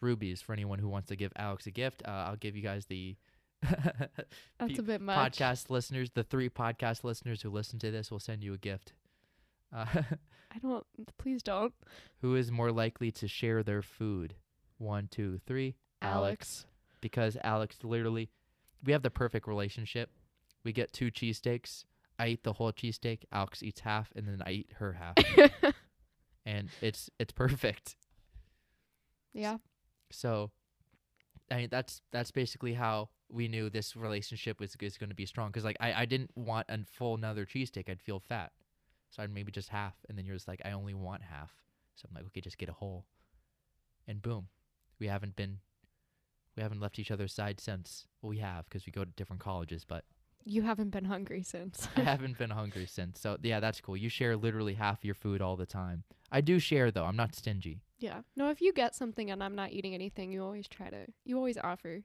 rubies 0.00 0.40
for 0.42 0.52
anyone 0.52 0.78
who 0.78 0.88
wants 0.88 1.08
to 1.08 1.16
give 1.16 1.32
Alex 1.36 1.66
a 1.66 1.70
gift. 1.70 2.02
Uh, 2.06 2.10
I'll 2.28 2.36
give 2.36 2.54
you 2.54 2.62
guys 2.62 2.86
the 2.86 3.16
That's 4.58 4.78
a 4.78 4.82
bit 4.82 5.00
much. 5.00 5.38
podcast 5.38 5.70
listeners, 5.70 6.10
the 6.14 6.22
three 6.24 6.48
podcast 6.48 7.04
listeners 7.04 7.42
who 7.42 7.50
listen 7.50 7.78
to 7.80 7.90
this 7.90 8.10
will 8.10 8.20
send 8.20 8.42
you 8.42 8.54
a 8.54 8.58
gift. 8.58 8.92
Uh, 9.74 9.86
I 10.52 10.58
don't. 10.62 10.86
Please 11.18 11.42
don't. 11.42 11.72
who 12.20 12.36
is 12.36 12.50
more 12.50 12.70
likely 12.70 13.10
to 13.12 13.28
share 13.28 13.62
their 13.62 13.82
food? 13.82 14.34
One, 14.78 15.08
two, 15.10 15.40
three. 15.46 15.76
Alex. 16.02 16.66
Because 17.00 17.36
Alex 17.42 17.78
literally, 17.82 18.30
we 18.84 18.92
have 18.92 19.02
the 19.02 19.10
perfect 19.10 19.46
relationship. 19.46 20.10
We 20.64 20.72
get 20.72 20.92
two 20.92 21.10
cheesesteaks. 21.10 21.84
I 22.18 22.28
eat 22.28 22.44
the 22.44 22.52
whole 22.54 22.72
cheesesteak. 22.72 23.24
Alex 23.32 23.62
eats 23.62 23.80
half, 23.80 24.12
and 24.14 24.26
then 24.26 24.42
I 24.46 24.50
eat 24.52 24.70
her 24.78 24.92
half, 24.92 25.16
and 26.46 26.68
it's 26.80 27.10
it's 27.18 27.32
perfect. 27.32 27.96
yeah. 29.32 29.58
So, 30.10 30.52
I 31.50 31.56
mean, 31.56 31.68
that's 31.70 32.00
that's 32.10 32.30
basically 32.30 32.74
how 32.74 33.10
we 33.28 33.48
knew 33.48 33.68
this 33.68 33.96
relationship 33.96 34.60
was 34.60 34.76
is 34.80 34.98
going 34.98 35.10
to 35.10 35.14
be 35.14 35.26
strong. 35.26 35.48
Because 35.48 35.64
like 35.64 35.76
I 35.80 35.92
I 35.92 36.04
didn't 36.06 36.30
want 36.34 36.66
a 36.68 36.78
full 36.90 37.14
another 37.14 37.44
cheesesteak. 37.46 37.88
I'd 37.88 38.00
feel 38.02 38.20
fat, 38.20 38.52
so 39.10 39.22
I'd 39.22 39.32
maybe 39.32 39.52
just 39.52 39.68
half, 39.68 39.94
and 40.08 40.16
then 40.16 40.24
you're 40.24 40.36
just 40.36 40.48
like 40.48 40.62
I 40.64 40.72
only 40.72 40.94
want 40.94 41.22
half. 41.22 41.52
So 41.96 42.08
I'm 42.08 42.14
like, 42.14 42.26
okay, 42.26 42.40
just 42.40 42.58
get 42.58 42.68
a 42.68 42.72
whole, 42.72 43.04
and 44.08 44.20
boom, 44.20 44.48
we 44.98 45.06
haven't 45.06 45.36
been, 45.36 45.58
we 46.56 46.62
haven't 46.62 46.80
left 46.80 46.98
each 46.98 47.10
other's 47.10 47.32
side 47.32 47.60
since. 47.60 48.06
Well, 48.20 48.30
we 48.30 48.38
have 48.38 48.64
because 48.64 48.86
we 48.86 48.92
go 48.92 49.04
to 49.04 49.10
different 49.12 49.42
colleges, 49.42 49.84
but 49.84 50.04
You 50.46 50.62
haven't 50.62 50.90
been 50.90 51.06
hungry 51.06 51.42
since. 51.42 51.88
I 51.96 52.00
haven't 52.02 52.36
been 52.38 52.50
hungry 52.50 52.86
since. 52.86 53.20
So 53.20 53.38
yeah, 53.42 53.60
that's 53.60 53.80
cool. 53.80 53.96
You 53.96 54.08
share 54.08 54.36
literally 54.36 54.74
half 54.74 55.04
your 55.04 55.14
food 55.14 55.40
all 55.40 55.56
the 55.56 55.66
time. 55.66 56.04
I 56.30 56.40
do 56.40 56.58
share 56.58 56.90
though. 56.90 57.04
I'm 57.04 57.16
not 57.16 57.34
stingy. 57.34 57.80
yeah. 57.98 58.20
No, 58.36 58.50
if 58.50 58.60
you 58.60 58.72
get 58.72 58.94
something 58.94 59.30
and 59.30 59.42
I'm 59.42 59.54
not 59.54 59.72
eating 59.72 59.94
anything, 59.94 60.32
you 60.32 60.42
always 60.42 60.68
try 60.68 60.90
to. 60.90 61.06
You 61.24 61.36
always 61.36 61.56
offer. 61.58 62.02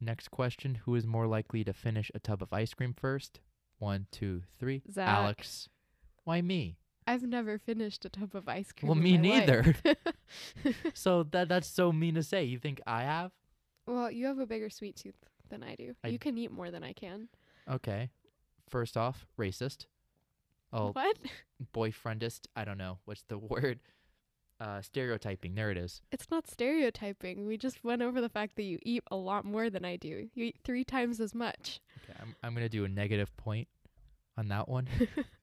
Next 0.00 0.30
question: 0.30 0.76
Who 0.86 0.94
is 0.94 1.06
more 1.06 1.26
likely 1.26 1.62
to 1.64 1.72
finish 1.72 2.10
a 2.14 2.18
tub 2.18 2.42
of 2.42 2.52
ice 2.52 2.74
cream 2.74 2.94
first? 2.94 3.40
One, 3.78 4.06
two, 4.10 4.42
three. 4.58 4.82
Zach. 4.90 5.08
Alex. 5.08 5.68
Why 6.24 6.40
me? 6.42 6.76
I've 7.06 7.22
never 7.22 7.58
finished 7.58 8.04
a 8.04 8.08
tub 8.08 8.34
of 8.34 8.48
ice 8.48 8.72
cream. 8.72 8.88
Well, 8.88 8.98
me 8.98 9.16
neither. 9.16 9.74
So 10.94 11.24
that 11.32 11.48
that's 11.48 11.66
so 11.66 11.90
mean 11.90 12.14
to 12.14 12.22
say. 12.22 12.44
You 12.44 12.58
think 12.58 12.80
I 12.86 13.02
have? 13.02 13.32
well, 13.86 14.10
you 14.10 14.26
have 14.26 14.38
a 14.38 14.46
bigger 14.46 14.70
sweet 14.70 14.94
tooth 14.96 15.16
than 15.50 15.62
I 15.62 15.74
do. 15.74 15.94
I- 16.02 16.08
you 16.08 16.18
can 16.18 16.38
eat 16.38 16.50
more 16.50 16.70
than 16.70 16.82
I 16.82 16.92
can. 16.94 17.28
Okay. 17.70 18.10
First 18.68 18.96
off, 18.96 19.26
racist. 19.38 19.86
Oh, 20.72 20.92
What? 20.92 21.18
boyfriendist. 21.74 22.46
I 22.56 22.64
don't 22.64 22.78
know 22.78 22.98
what's 23.04 23.22
the 23.28 23.38
word. 23.38 23.80
Uh, 24.60 24.80
stereotyping. 24.82 25.54
There 25.54 25.70
it 25.70 25.78
is. 25.78 26.02
It's 26.12 26.30
not 26.30 26.46
stereotyping. 26.46 27.46
We 27.46 27.56
just 27.56 27.82
went 27.82 28.02
over 28.02 28.20
the 28.20 28.28
fact 28.28 28.56
that 28.56 28.62
you 28.64 28.78
eat 28.82 29.02
a 29.10 29.16
lot 29.16 29.44
more 29.46 29.70
than 29.70 29.84
I 29.86 29.96
do. 29.96 30.28
You 30.34 30.44
eat 30.44 30.56
three 30.64 30.84
times 30.84 31.18
as 31.18 31.34
much. 31.34 31.80
Okay, 32.04 32.18
I'm 32.20 32.36
I'm 32.42 32.52
gonna 32.54 32.68
do 32.68 32.84
a 32.84 32.88
negative 32.88 33.34
point 33.38 33.68
on 34.36 34.48
that 34.48 34.68
one. 34.68 34.86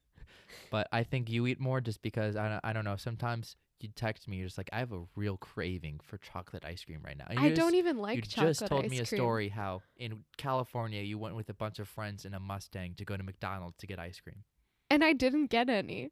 but 0.72 0.88
I 0.92 1.04
think 1.04 1.30
you 1.32 1.48
eat 1.48 1.60
more 1.60 1.82
just 1.82 2.02
because 2.04 2.36
I 2.36 2.48
don't, 2.48 2.62
I 2.64 2.74
don't 2.74 2.86
know. 2.86 2.96
Sometimes 2.96 3.56
you 3.80 3.90
text 3.96 4.28
me, 4.28 4.38
you're 4.38 4.48
just 4.48 4.58
like, 4.58 4.70
I 4.74 4.80
have 4.80 4.92
a 4.92 5.04
real 5.16 5.38
craving 5.38 6.00
for 6.04 6.18
chocolate 6.18 6.64
ice 6.66 6.84
cream 6.84 7.02
right 7.06 7.18
now. 7.18 7.26
And 7.30 7.40
I 7.40 7.50
just- 7.50 7.62
don't 7.62 7.76
even 7.76 7.98
like 7.98 8.16
you 8.16 8.22
chocolate 8.24 8.58
just 8.58 8.68
told 8.68 8.90
me 8.90 8.98
a 9.00 9.06
cream. 9.06 9.18
story 9.20 9.50
how 9.50 9.82
in 9.98 10.24
California 10.38 11.02
you 11.02 11.18
went 11.20 11.36
with 11.36 11.50
a 11.50 11.54
bunch 11.54 11.80
of 11.80 11.88
friends 11.88 12.26
in 12.26 12.34
a 12.34 12.40
Mustang 12.40 12.96
to 12.96 13.06
go 13.06 13.16
to 13.18 13.24
McDonald's 13.24 13.78
to 13.78 13.88
get 13.88 14.00
ice 14.00 14.20
cream. 14.20 14.44
And 14.90 15.04
I 15.04 15.14
didn't 15.14 15.48
get 15.48 15.70
any. 15.70 16.12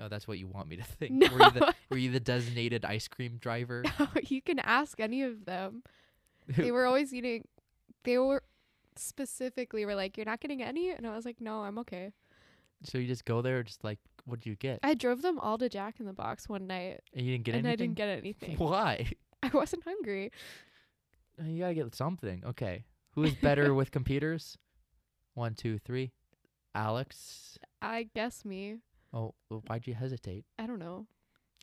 Oh, 0.00 0.08
that's 0.08 0.26
what 0.26 0.38
you 0.38 0.46
want 0.48 0.68
me 0.68 0.76
to 0.76 0.82
think. 0.98 1.12
No. 1.12 1.28
Were, 1.28 1.44
you 1.44 1.50
the, 1.50 1.74
were 1.90 1.96
you 1.98 2.10
the 2.10 2.20
designated 2.20 2.84
ice 2.84 3.08
cream 3.08 3.36
driver? 3.38 3.84
you 4.28 4.42
can 4.42 4.58
ask 4.58 5.00
any 5.00 5.22
of 5.22 5.44
them. 5.44 5.82
They 6.48 6.72
were 6.72 6.86
always 6.86 7.14
eating. 7.14 7.46
They 8.04 8.18
were 8.18 8.42
specifically 8.96 9.84
were 9.86 9.94
like, 9.94 10.16
"You're 10.16 10.26
not 10.26 10.40
getting 10.40 10.60
any," 10.62 10.90
and 10.90 11.06
I 11.06 11.14
was 11.14 11.24
like, 11.24 11.40
"No, 11.40 11.60
I'm 11.60 11.78
okay." 11.78 12.12
so 12.84 12.98
you 12.98 13.06
just 13.06 13.24
go 13.24 13.42
there, 13.42 13.62
just 13.62 13.84
like, 13.84 14.00
what 14.24 14.40
did 14.40 14.46
you 14.48 14.56
get? 14.56 14.78
I 14.82 14.94
drove 14.94 15.22
them 15.22 15.38
all 15.38 15.58
to 15.58 15.68
Jack 15.68 16.00
in 16.00 16.06
the 16.06 16.12
Box 16.12 16.48
one 16.48 16.66
night, 16.66 17.00
and 17.14 17.24
you 17.26 17.32
didn't 17.32 17.44
get 17.44 17.54
anything. 17.54 17.66
and 17.66 17.66
anything. 17.66 17.72
I 17.72 17.76
didn't 17.76 17.96
get 17.96 18.08
anything. 18.48 18.56
Why? 18.58 19.06
I 19.42 19.50
wasn't 19.52 19.84
hungry. 19.84 20.30
Uh, 21.40 21.44
You 21.46 21.60
gotta 21.60 21.74
get 21.74 21.94
something. 21.94 22.42
Okay. 22.46 22.84
Who 23.14 23.24
is 23.24 23.34
better 23.34 23.74
with 23.78 23.90
computers? 23.90 24.56
One, 25.34 25.54
two, 25.54 25.78
three. 25.78 26.12
Alex. 26.74 27.58
I 27.80 28.08
guess 28.14 28.44
me. 28.44 28.78
Oh, 29.12 29.34
well, 29.50 29.62
why'd 29.66 29.86
you 29.86 29.94
hesitate? 29.94 30.44
I 30.58 30.66
don't 30.66 30.78
know. 30.78 31.06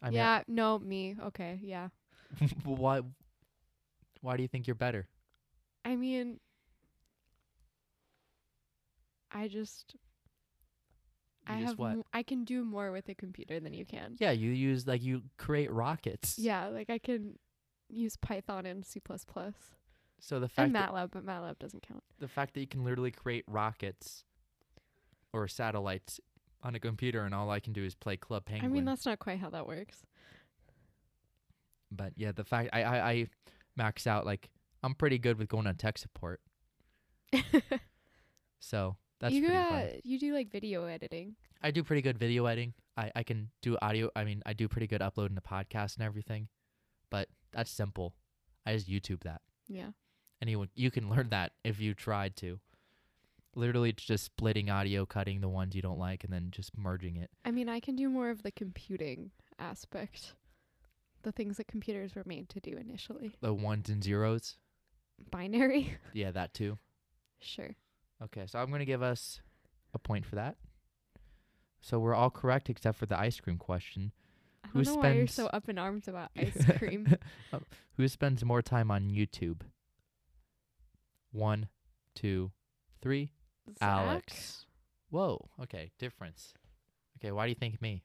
I 0.03 0.09
yeah, 0.09 0.43
no, 0.47 0.77
me. 0.79 1.15
Okay, 1.27 1.59
yeah. 1.63 1.89
why? 2.63 3.01
Why 4.21 4.35
do 4.37 4.43
you 4.43 4.47
think 4.47 4.67
you're 4.67 4.75
better? 4.75 5.07
I 5.85 5.95
mean, 5.95 6.39
I 9.31 9.47
just. 9.47 9.95
You 11.49 11.55
I 11.55 11.59
just 11.59 11.69
have. 11.71 11.79
what? 11.79 11.91
m- 11.91 12.03
I 12.13 12.23
can 12.23 12.43
do 12.45 12.63
more 12.63 12.91
with 12.91 13.09
a 13.09 13.15
computer 13.15 13.59
than 13.59 13.73
you 13.73 13.85
can. 13.85 14.15
Yeah, 14.19 14.31
you 14.31 14.51
use 14.51 14.85
like 14.87 15.01
you 15.03 15.23
create 15.37 15.71
rockets. 15.71 16.37
Yeah, 16.39 16.67
like 16.67 16.89
I 16.89 16.97
can 16.99 17.39
use 17.89 18.15
Python 18.17 18.65
and 18.65 18.85
C++ 18.85 18.99
plus 18.99 19.53
So 20.19 20.39
the 20.39 20.47
fact 20.47 20.67
and 20.67 20.75
that, 20.75 20.91
MATLAB, 20.91 21.09
but 21.11 21.25
MATLAB 21.25 21.57
doesn't 21.59 21.81
count. 21.87 22.03
the 22.19 22.27
fact 22.27 22.53
that 22.53 22.59
you 22.61 22.67
can 22.67 22.83
literally 22.83 23.11
create 23.11 23.43
rockets 23.47 24.23
or 25.33 25.47
satellites 25.47 26.19
on 26.61 26.75
a 26.75 26.79
computer, 26.79 27.23
and 27.23 27.33
all 27.33 27.49
I 27.49 27.59
can 27.59 27.73
do 27.73 27.83
is 27.83 27.95
play 27.95 28.17
Club 28.17 28.45
Penguin. 28.45 28.69
I 28.71 28.73
mean, 28.73 28.85
that's 28.85 29.05
not 29.05 29.17
quite 29.19 29.39
how 29.39 29.49
that 29.49 29.65
works. 29.65 30.05
but 31.91 32.13
yeah, 32.15 32.31
the 32.31 32.43
fact 32.43 32.69
I, 32.73 32.83
I 32.83 33.09
I 33.11 33.27
max 33.75 34.05
out 34.05 34.25
like 34.25 34.49
I'm 34.83 34.93
pretty 34.93 35.17
good 35.17 35.37
with 35.39 35.47
going 35.47 35.65
on 35.67 35.75
tech 35.75 35.97
support. 35.97 36.41
So 38.61 38.97
that's 39.19 39.33
you 39.33 39.47
got 39.47 39.69
fun. 39.69 39.81
Uh, 39.81 39.87
you 40.03 40.19
do 40.19 40.33
like 40.33 40.51
video 40.51 40.85
editing. 40.85 41.35
I 41.61 41.71
do 41.71 41.83
pretty 41.83 42.01
good 42.01 42.17
video 42.17 42.45
editing. 42.45 42.73
I, 42.97 43.11
I 43.15 43.23
can 43.23 43.49
do 43.61 43.77
audio. 43.81 44.09
I 44.15 44.23
mean, 44.23 44.41
I 44.45 44.53
do 44.53 44.67
pretty 44.67 44.87
good 44.87 45.01
uploading 45.01 45.35
the 45.35 45.41
podcast 45.41 45.95
and 45.97 46.05
everything, 46.05 46.47
but 47.09 47.27
that's 47.51 47.71
simple. 47.71 48.13
I 48.65 48.73
just 48.73 48.89
YouTube 48.89 49.23
that. 49.23 49.41
Yeah. 49.67 49.89
Anyone, 50.41 50.69
you 50.75 50.89
can 50.91 51.09
learn 51.09 51.29
that 51.29 51.51
if 51.63 51.79
you 51.79 51.93
tried 51.93 52.35
to. 52.37 52.59
Literally, 53.55 53.89
it's 53.89 54.03
just 54.03 54.23
splitting 54.25 54.69
audio, 54.69 55.05
cutting 55.05 55.41
the 55.41 55.49
ones 55.49 55.75
you 55.75 55.81
don't 55.81 55.97
like, 55.99 56.23
and 56.23 56.31
then 56.31 56.49
just 56.51 56.77
merging 56.77 57.17
it. 57.17 57.29
I 57.43 57.51
mean, 57.51 57.67
I 57.67 57.79
can 57.79 57.95
do 57.95 58.07
more 58.07 58.29
of 58.29 58.43
the 58.43 58.51
computing 58.51 59.31
aspect. 59.57 60.33
The 61.23 61.31
things 61.33 61.57
that 61.57 61.67
computers 61.67 62.15
were 62.15 62.23
made 62.25 62.47
to 62.49 62.59
do 62.61 62.77
initially. 62.77 63.35
The 63.41 63.53
ones 63.53 63.89
and 63.89 64.01
zeros. 64.03 64.55
Binary? 65.31 65.97
Yeah, 66.13 66.31
that 66.31 66.53
too. 66.53 66.77
sure. 67.41 67.75
Okay, 68.23 68.45
so 68.47 68.59
I'm 68.59 68.71
gonna 68.71 68.85
give 68.85 69.01
us 69.01 69.41
a 69.93 69.99
point 69.99 70.25
for 70.25 70.35
that. 70.35 70.57
So 71.81 71.99
we're 71.99 72.15
all 72.15 72.29
correct 72.29 72.69
except 72.69 72.97
for 72.97 73.05
the 73.05 73.19
ice 73.19 73.39
cream 73.39 73.57
question. 73.57 74.11
I 74.63 74.67
Who 74.69 74.83
don't 74.83 74.95
know 74.95 74.99
why 75.01 75.13
you're 75.13 75.27
so 75.27 75.47
up 75.47 75.69
in 75.69 75.77
arms 75.77 76.07
about 76.07 76.31
ice 76.37 76.65
cream. 76.77 77.15
Uh, 77.53 77.59
Who 77.97 78.07
spends 78.07 78.43
more 78.43 78.61
time 78.61 78.91
on 78.91 79.09
YouTube? 79.09 79.61
One, 81.31 81.69
two, 82.15 82.51
three. 83.01 83.31
Zach? 83.69 83.77
Alex. 83.81 84.65
Whoa. 85.09 85.49
Okay, 85.61 85.91
difference. 85.99 86.53
Okay, 87.17 87.31
why 87.31 87.45
do 87.45 87.49
you 87.49 87.55
think 87.55 87.81
me? 87.81 88.03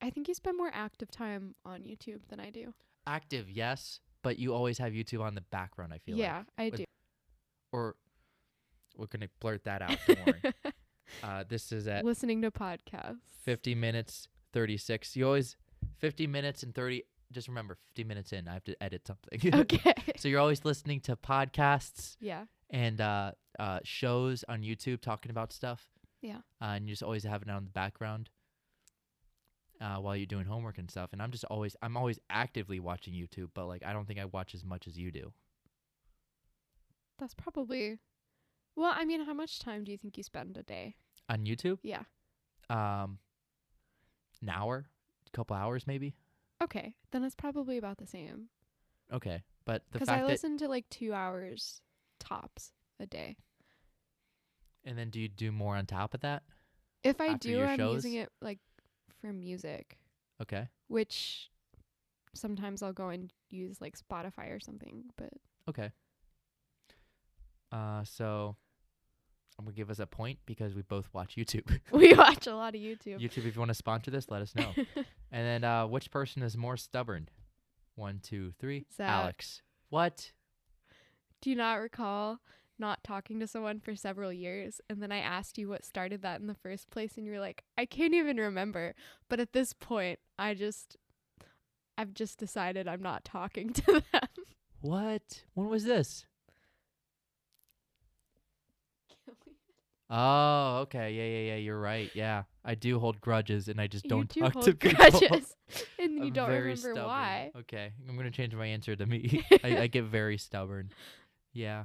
I 0.00 0.10
think 0.10 0.28
you 0.28 0.34
spend 0.34 0.58
more 0.58 0.70
active 0.72 1.10
time 1.10 1.54
on 1.64 1.80
YouTube 1.80 2.28
than 2.28 2.38
I 2.38 2.50
do. 2.50 2.74
Active, 3.06 3.48
yes, 3.48 4.00
but 4.22 4.38
you 4.38 4.52
always 4.54 4.78
have 4.78 4.92
YouTube 4.92 5.22
on 5.22 5.34
the 5.34 5.40
background. 5.40 5.92
I 5.94 5.98
feel 5.98 6.16
yeah, 6.16 6.42
like. 6.58 6.74
I 6.74 6.76
do. 6.76 6.83
Or 7.74 7.96
we're 8.96 9.06
gonna 9.06 9.28
blurt 9.40 9.64
that 9.64 9.82
out. 9.82 9.98
Don't 10.06 10.26
worry. 10.26 10.42
Uh, 11.22 11.44
this 11.46 11.70
is 11.70 11.86
at 11.86 12.02
Listening 12.02 12.40
to 12.42 12.50
podcasts. 12.50 13.18
50 13.42 13.74
minutes, 13.74 14.26
36. 14.54 15.14
You 15.14 15.26
always 15.26 15.54
50 15.98 16.26
minutes 16.26 16.62
and 16.62 16.74
30. 16.74 17.04
Just 17.30 17.46
remember, 17.46 17.74
50 17.74 18.04
minutes 18.04 18.32
in, 18.32 18.48
I 18.48 18.54
have 18.54 18.64
to 18.64 18.82
edit 18.82 19.06
something. 19.06 19.54
Okay. 19.54 19.94
so 20.16 20.28
you're 20.28 20.40
always 20.40 20.64
listening 20.64 21.00
to 21.00 21.14
podcasts 21.14 22.16
yeah. 22.20 22.44
and 22.70 23.02
uh, 23.02 23.32
uh, 23.58 23.80
shows 23.84 24.44
on 24.48 24.62
YouTube 24.62 25.02
talking 25.02 25.30
about 25.30 25.52
stuff. 25.52 25.86
Yeah. 26.22 26.38
Uh, 26.60 26.72
and 26.76 26.88
you 26.88 26.92
just 26.92 27.02
always 27.02 27.24
have 27.24 27.42
it 27.42 27.50
on 27.50 27.64
the 27.64 27.70
background 27.70 28.30
uh, 29.80 29.96
while 29.96 30.16
you're 30.16 30.26
doing 30.26 30.46
homework 30.46 30.78
and 30.78 30.90
stuff. 30.90 31.10
And 31.12 31.20
I'm 31.20 31.30
just 31.30 31.44
always, 31.44 31.76
I'm 31.82 31.98
always 31.98 32.18
actively 32.30 32.80
watching 32.80 33.12
YouTube, 33.12 33.50
but 33.54 33.66
like 33.66 33.84
I 33.84 33.92
don't 33.92 34.08
think 34.08 34.18
I 34.18 34.24
watch 34.24 34.54
as 34.54 34.64
much 34.64 34.88
as 34.88 34.98
you 34.98 35.12
do. 35.12 35.32
That's 37.18 37.34
probably. 37.34 37.98
Well, 38.76 38.92
I 38.94 39.04
mean, 39.04 39.24
how 39.24 39.34
much 39.34 39.58
time 39.60 39.84
do 39.84 39.92
you 39.92 39.98
think 39.98 40.16
you 40.16 40.22
spend 40.24 40.56
a 40.56 40.62
day? 40.62 40.96
On 41.28 41.44
YouTube, 41.46 41.78
Yeah. 41.82 42.02
um, 42.68 43.18
an 44.42 44.48
hour, 44.50 44.86
a 45.26 45.30
couple 45.36 45.56
hours 45.56 45.86
maybe. 45.86 46.14
Okay. 46.62 46.94
Then 47.12 47.24
it's 47.24 47.34
probably 47.34 47.78
about 47.78 47.96
the 47.98 48.06
same. 48.06 48.48
Okay, 49.12 49.42
but 49.64 49.82
the 49.90 49.98
Because 49.98 50.08
I 50.08 50.24
listen 50.24 50.58
to 50.58 50.68
like 50.68 50.88
two 50.90 51.12
hours 51.14 51.80
tops 52.18 52.72
a 53.00 53.06
day. 53.06 53.36
and 54.84 54.98
then 54.98 55.08
do 55.10 55.18
you 55.20 55.28
do 55.28 55.50
more 55.52 55.76
on 55.76 55.86
top 55.86 56.12
of 56.14 56.20
that? 56.20 56.42
If 57.02 57.20
I 57.20 57.34
do, 57.34 57.62
I'm 57.64 57.78
shows? 57.78 57.94
using 57.94 58.14
it 58.14 58.30
like 58.42 58.58
for 59.20 59.32
music, 59.32 59.98
Okay, 60.42 60.68
which 60.88 61.50
sometimes 62.34 62.82
I'll 62.82 62.92
go 62.92 63.08
and 63.08 63.32
use 63.50 63.80
like 63.80 63.96
Spotify 63.98 64.54
or 64.54 64.60
something. 64.60 65.04
But 65.16 65.30
okay. 65.68 65.90
Uh, 67.74 68.04
so 68.04 68.56
I'm 69.58 69.64
gonna 69.64 69.74
give 69.74 69.90
us 69.90 69.98
a 69.98 70.06
point 70.06 70.38
because 70.46 70.74
we 70.74 70.82
both 70.82 71.08
watch 71.12 71.34
YouTube. 71.36 71.80
we 71.92 72.14
watch 72.14 72.46
a 72.46 72.54
lot 72.54 72.74
of 72.74 72.80
YouTube. 72.80 73.20
YouTube, 73.20 73.46
if 73.46 73.54
you 73.54 73.58
want 73.58 73.70
to 73.70 73.74
sponsor 73.74 74.10
this, 74.10 74.30
let 74.30 74.42
us 74.42 74.54
know. 74.54 74.72
and 74.76 75.04
then, 75.32 75.64
uh, 75.64 75.86
which 75.86 76.10
person 76.10 76.42
is 76.42 76.56
more 76.56 76.76
stubborn? 76.76 77.28
One, 77.96 78.20
two, 78.22 78.52
three. 78.60 78.86
Zach. 78.96 79.08
Alex. 79.08 79.62
What? 79.90 80.32
do 81.44 81.50
you 81.50 81.56
not 81.56 81.74
recall 81.74 82.38
not 82.78 83.04
talking 83.04 83.38
to 83.38 83.46
someone 83.46 83.78
for 83.78 83.94
several 83.94 84.32
years 84.32 84.80
and 84.88 85.02
then 85.02 85.12
I 85.12 85.18
asked 85.18 85.58
you 85.58 85.68
what 85.68 85.84
started 85.84 86.22
that 86.22 86.40
in 86.40 86.46
the 86.46 86.54
first 86.54 86.90
place 86.90 87.18
and 87.18 87.26
you 87.26 87.32
were 87.32 87.38
like, 87.38 87.62
I 87.76 87.84
can't 87.84 88.14
even 88.14 88.38
remember. 88.38 88.94
But 89.28 89.40
at 89.40 89.52
this 89.52 89.74
point, 89.74 90.18
I 90.38 90.54
just 90.54 90.96
I've 91.98 92.14
just 92.14 92.38
decided 92.38 92.88
I'm 92.88 93.02
not 93.02 93.24
talking 93.24 93.72
to 93.74 94.02
them. 94.10 94.28
What? 94.80 95.44
When 95.52 95.68
was 95.68 95.84
this? 95.84 96.24
Oh, 100.10 100.78
okay. 100.82 101.12
Yeah, 101.12 101.24
yeah, 101.24 101.52
yeah. 101.54 101.56
You're 101.56 101.80
right. 101.80 102.10
Yeah, 102.14 102.42
I 102.64 102.74
do 102.74 102.98
hold 102.98 103.20
grudges, 103.20 103.68
and 103.68 103.80
I 103.80 103.86
just 103.86 104.06
don't 104.06 104.28
do 104.32 104.40
talk 104.40 104.60
to 104.62 104.74
people. 104.74 104.94
grudges 105.20 105.54
and 105.98 106.18
you 106.18 106.26
I'm 106.26 106.32
don't 106.32 106.50
remember 106.50 106.76
stubborn. 106.76 107.04
why. 107.06 107.52
Okay, 107.60 107.92
I'm 108.08 108.16
gonna 108.16 108.30
change 108.30 108.54
my 108.54 108.66
answer 108.66 108.94
to 108.94 109.06
me. 109.06 109.44
I, 109.64 109.78
I 109.82 109.86
get 109.86 110.04
very 110.04 110.36
stubborn. 110.36 110.90
Yeah, 111.52 111.84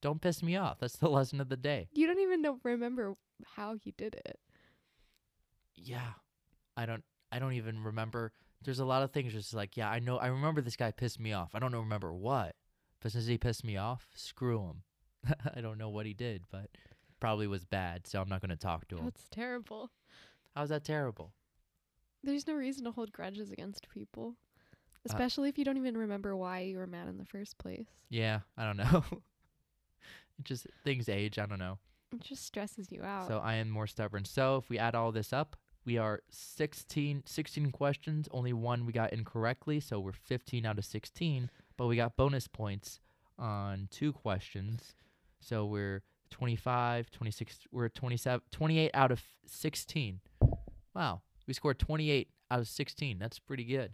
don't 0.00 0.20
piss 0.20 0.42
me 0.42 0.56
off. 0.56 0.78
That's 0.80 0.96
the 0.96 1.08
lesson 1.08 1.40
of 1.40 1.48
the 1.48 1.56
day. 1.56 1.88
You 1.94 2.06
don't 2.06 2.18
even 2.20 2.42
know 2.42 2.58
remember 2.64 3.14
how 3.54 3.76
you 3.84 3.92
did 3.96 4.14
it. 4.26 4.38
Yeah, 5.74 6.12
I 6.76 6.86
don't. 6.86 7.04
I 7.32 7.38
don't 7.38 7.52
even 7.54 7.82
remember. 7.84 8.32
There's 8.62 8.80
a 8.80 8.84
lot 8.84 9.02
of 9.02 9.12
things 9.12 9.32
just 9.32 9.54
like, 9.54 9.76
yeah, 9.76 9.88
I 9.88 10.00
know. 10.00 10.18
I 10.18 10.26
remember 10.26 10.60
this 10.60 10.76
guy 10.76 10.90
pissed 10.90 11.20
me 11.20 11.32
off. 11.32 11.54
I 11.54 11.58
don't 11.60 11.72
know 11.72 11.80
remember 11.80 12.12
what, 12.12 12.56
but 13.00 13.12
since 13.12 13.26
he 13.26 13.38
pissed 13.38 13.64
me 13.64 13.76
off, 13.76 14.08
screw 14.14 14.60
him. 14.66 14.82
I 15.54 15.60
don't 15.60 15.78
know 15.78 15.88
what 15.88 16.06
he 16.06 16.12
did, 16.14 16.42
but 16.50 16.68
probably 17.20 17.46
was 17.46 17.64
bad. 17.64 18.06
So 18.06 18.20
I'm 18.20 18.28
not 18.28 18.40
gonna 18.40 18.56
talk 18.56 18.88
to 18.88 18.96
him. 18.96 19.04
That's 19.04 19.28
terrible. 19.30 19.90
How's 20.54 20.70
that 20.70 20.84
terrible? 20.84 21.32
There's 22.22 22.46
no 22.46 22.54
reason 22.54 22.84
to 22.84 22.90
hold 22.90 23.12
grudges 23.12 23.50
against 23.50 23.88
people. 23.88 24.36
Uh, 24.96 25.06
Especially 25.06 25.48
if 25.48 25.56
you 25.56 25.64
don't 25.64 25.78
even 25.78 25.96
remember 25.96 26.36
why 26.36 26.60
you 26.60 26.78
were 26.78 26.86
mad 26.86 27.08
in 27.08 27.16
the 27.16 27.24
first 27.24 27.56
place. 27.58 27.86
Yeah, 28.10 28.40
I 28.58 28.64
don't 28.64 28.76
know. 28.76 29.04
it 30.38 30.44
just 30.44 30.66
things 30.84 31.08
age. 31.08 31.38
I 31.38 31.46
don't 31.46 31.58
know. 31.58 31.78
It 32.12 32.20
just 32.20 32.44
stresses 32.44 32.90
you 32.90 33.02
out. 33.02 33.28
So 33.28 33.38
I 33.38 33.54
am 33.54 33.70
more 33.70 33.86
stubborn. 33.86 34.24
So 34.24 34.56
if 34.56 34.68
we 34.68 34.78
add 34.78 34.94
all 34.94 35.12
this 35.12 35.32
up, 35.32 35.56
we 35.84 35.96
are 35.96 36.22
16, 36.30 37.22
16 37.24 37.70
questions. 37.70 38.28
Only 38.32 38.52
one 38.52 38.84
we 38.84 38.92
got 38.92 39.12
incorrectly, 39.12 39.80
so 39.80 40.00
we're 40.00 40.12
15 40.12 40.66
out 40.66 40.78
of 40.78 40.84
16. 40.84 41.50
But 41.76 41.86
we 41.86 41.96
got 41.96 42.16
bonus 42.16 42.48
points 42.48 43.00
on 43.38 43.88
two 43.90 44.12
questions, 44.12 44.94
so 45.40 45.64
we're 45.64 46.02
25, 46.30 47.10
26. 47.10 47.58
We're 47.72 47.88
27, 47.88 48.40
28 48.50 48.90
out 48.94 49.10
of 49.12 49.22
16. 49.46 50.20
Wow, 50.94 51.22
we 51.46 51.54
scored 51.54 51.78
28 51.78 52.28
out 52.50 52.60
of 52.60 52.68
16. 52.68 53.18
That's 53.18 53.38
pretty 53.38 53.64
good. 53.64 53.92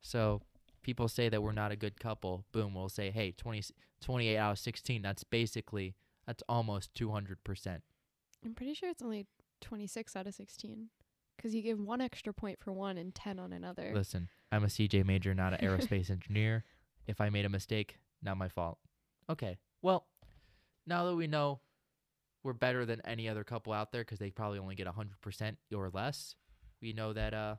So 0.00 0.42
people 0.82 1.08
say 1.08 1.28
that 1.28 1.42
we're 1.42 1.52
not 1.52 1.72
a 1.72 1.76
good 1.76 1.98
couple. 1.98 2.44
Boom, 2.52 2.74
we'll 2.74 2.88
say, 2.88 3.10
hey, 3.10 3.32
20, 3.32 3.62
28 4.00 4.36
out 4.36 4.52
of 4.52 4.58
16. 4.58 5.02
That's 5.02 5.24
basically 5.24 5.94
that's 6.26 6.42
almost 6.48 6.94
200%. 6.94 7.80
I'm 8.44 8.54
pretty 8.54 8.74
sure 8.74 8.88
it's 8.88 9.02
only 9.02 9.26
26 9.60 10.16
out 10.16 10.26
of 10.26 10.34
16. 10.34 10.88
Because 11.36 11.54
you 11.54 11.62
give 11.62 11.80
one 11.80 12.00
extra 12.00 12.34
point 12.34 12.58
for 12.60 12.72
one 12.72 12.98
and 12.98 13.14
10 13.14 13.38
on 13.38 13.52
another. 13.52 13.92
Listen, 13.94 14.28
I'm 14.52 14.64
a 14.64 14.68
CJ 14.68 15.06
major, 15.06 15.34
not 15.34 15.54
an 15.54 15.60
aerospace 15.66 16.10
engineer. 16.10 16.64
If 17.06 17.20
I 17.20 17.30
made 17.30 17.46
a 17.46 17.48
mistake, 17.48 17.98
not 18.22 18.36
my 18.36 18.48
fault. 18.48 18.78
Okay. 19.28 19.58
Well, 19.82 20.06
now 20.86 21.04
that 21.06 21.14
we 21.16 21.26
know 21.26 21.60
we're 22.42 22.52
better 22.54 22.86
than 22.86 23.00
any 23.04 23.28
other 23.28 23.44
couple 23.44 23.72
out 23.72 23.92
there 23.92 24.02
because 24.02 24.18
they 24.18 24.30
probably 24.30 24.58
only 24.58 24.74
get 24.74 24.86
100% 24.86 25.56
or 25.74 25.90
less, 25.92 26.34
we 26.80 26.92
know 26.92 27.12
that 27.12 27.34
uh 27.34 27.56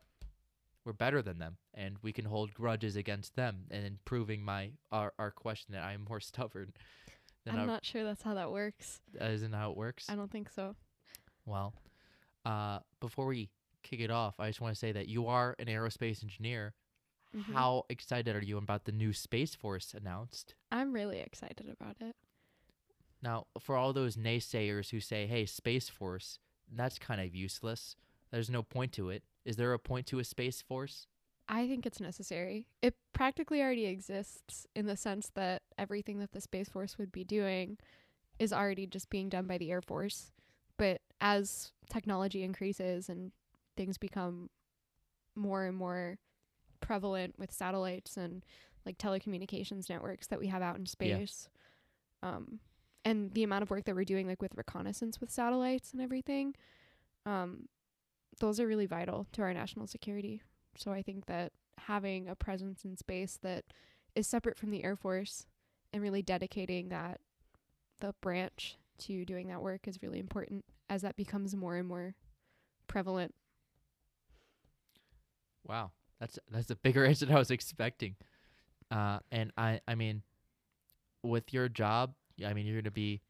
we're 0.84 0.92
better 0.92 1.22
than 1.22 1.38
them 1.38 1.56
and 1.74 1.96
we 2.02 2.12
can 2.12 2.24
hold 2.24 2.52
grudges 2.52 2.96
against 2.96 3.36
them 3.36 3.66
and 3.70 3.86
in 3.86 3.98
proving 4.04 4.42
my 4.44 4.72
our, 4.90 5.12
our 5.18 5.30
question 5.30 5.74
that 5.74 5.84
I 5.84 5.92
am 5.92 6.04
more 6.08 6.18
stubborn 6.30 6.72
than 7.44 7.54
I'm 7.54 7.60
I, 7.62 7.66
not 7.66 7.84
sure 7.84 8.02
that's 8.02 8.22
how 8.22 8.34
that 8.34 8.50
works. 8.50 9.00
that 9.14 9.30
isn't 9.30 9.52
how 9.52 9.70
it 9.70 9.76
works. 9.76 10.06
I 10.08 10.16
don't 10.16 10.30
think 10.30 10.48
so. 10.50 10.74
Well, 11.46 11.74
uh, 12.44 12.80
before 13.00 13.26
we 13.26 13.50
kick 13.84 14.00
it 14.00 14.10
off, 14.10 14.40
I 14.40 14.48
just 14.48 14.60
want 14.60 14.74
to 14.74 14.78
say 14.78 14.90
that 14.92 15.06
you 15.08 15.26
are 15.28 15.54
an 15.60 15.66
aerospace 15.66 16.22
engineer. 16.22 16.74
Mhm. 17.36 17.52
How 17.54 17.84
excited 17.88 18.34
are 18.36 18.42
you 18.44 18.58
about 18.58 18.84
the 18.84 18.92
new 18.92 19.12
Space 19.12 19.54
Force 19.54 19.94
announced? 19.94 20.54
I'm 20.70 20.92
really 20.92 21.18
excited 21.20 21.68
about 21.68 21.96
it. 22.00 22.14
Now, 23.22 23.46
for 23.60 23.76
all 23.76 23.92
those 23.92 24.16
naysayers 24.16 24.90
who 24.90 25.00
say, 25.00 25.26
hey, 25.26 25.46
Space 25.46 25.88
Force, 25.88 26.38
that's 26.74 26.98
kind 26.98 27.20
of 27.20 27.34
useless. 27.34 27.94
There's 28.30 28.50
no 28.50 28.62
point 28.62 28.92
to 28.94 29.10
it. 29.10 29.22
Is 29.44 29.56
there 29.56 29.72
a 29.72 29.78
point 29.78 30.06
to 30.08 30.18
a 30.18 30.24
Space 30.24 30.60
Force? 30.60 31.06
I 31.48 31.68
think 31.68 31.86
it's 31.86 32.00
necessary. 32.00 32.66
It 32.80 32.96
practically 33.12 33.60
already 33.60 33.86
exists 33.86 34.66
in 34.74 34.86
the 34.86 34.96
sense 34.96 35.30
that 35.34 35.62
everything 35.78 36.18
that 36.20 36.32
the 36.32 36.40
Space 36.40 36.68
Force 36.68 36.98
would 36.98 37.12
be 37.12 37.24
doing 37.24 37.78
is 38.38 38.52
already 38.52 38.86
just 38.86 39.10
being 39.10 39.28
done 39.28 39.46
by 39.46 39.58
the 39.58 39.70
Air 39.70 39.82
Force. 39.82 40.32
But 40.78 41.00
as 41.20 41.72
technology 41.90 42.42
increases 42.42 43.08
and 43.08 43.32
things 43.76 43.98
become 43.98 44.50
more 45.36 45.64
and 45.66 45.76
more 45.76 46.18
prevalent 46.80 47.38
with 47.38 47.52
satellites 47.52 48.16
and 48.16 48.44
like 48.84 48.98
telecommunications 48.98 49.88
networks 49.88 50.26
that 50.28 50.40
we 50.40 50.48
have 50.48 50.62
out 50.62 50.76
in 50.76 50.82
Yeah. 50.82 50.86
space, 50.86 51.48
um, 52.22 52.60
and 53.04 53.32
the 53.32 53.42
amount 53.42 53.62
of 53.62 53.70
work 53.70 53.84
that 53.84 53.94
we're 53.94 54.04
doing 54.04 54.26
like 54.26 54.40
with 54.40 54.54
reconnaissance 54.56 55.20
with 55.20 55.30
satellites 55.30 55.92
and 55.92 56.00
everything, 56.00 56.54
um, 57.26 57.68
those 58.40 58.60
are 58.60 58.66
really 58.66 58.86
vital 58.86 59.26
to 59.32 59.42
our 59.42 59.52
national 59.52 59.86
security. 59.86 60.42
So 60.76 60.92
I 60.92 61.02
think 61.02 61.26
that 61.26 61.52
having 61.78 62.28
a 62.28 62.34
presence 62.34 62.84
in 62.84 62.96
space 62.96 63.38
that 63.42 63.64
is 64.14 64.26
separate 64.26 64.58
from 64.58 64.70
the 64.70 64.84
Air 64.84 64.96
Force 64.96 65.46
and 65.92 66.02
really 66.02 66.22
dedicating 66.22 66.88
that 66.88 67.20
the 68.00 68.14
branch 68.20 68.76
to 68.98 69.24
doing 69.24 69.48
that 69.48 69.62
work 69.62 69.88
is 69.88 70.02
really 70.02 70.18
important 70.18 70.64
as 70.88 71.02
that 71.02 71.16
becomes 71.16 71.54
more 71.54 71.76
and 71.76 71.88
more 71.88 72.14
prevalent. 72.86 73.34
Wow, 75.66 75.92
that's 76.20 76.38
that's 76.50 76.70
a 76.70 76.76
bigger 76.76 77.04
answer 77.06 77.26
than 77.26 77.34
I 77.34 77.38
was 77.38 77.50
expecting. 77.50 78.16
Uh, 78.90 79.20
and 79.30 79.52
I 79.56 79.80
I 79.86 79.94
mean, 79.94 80.22
with 81.22 81.52
your 81.52 81.68
job, 81.68 82.14
y- 82.38 82.46
I 82.46 82.54
mean 82.54 82.66
you're 82.66 82.80
gonna 82.80 82.90
be, 82.90 83.20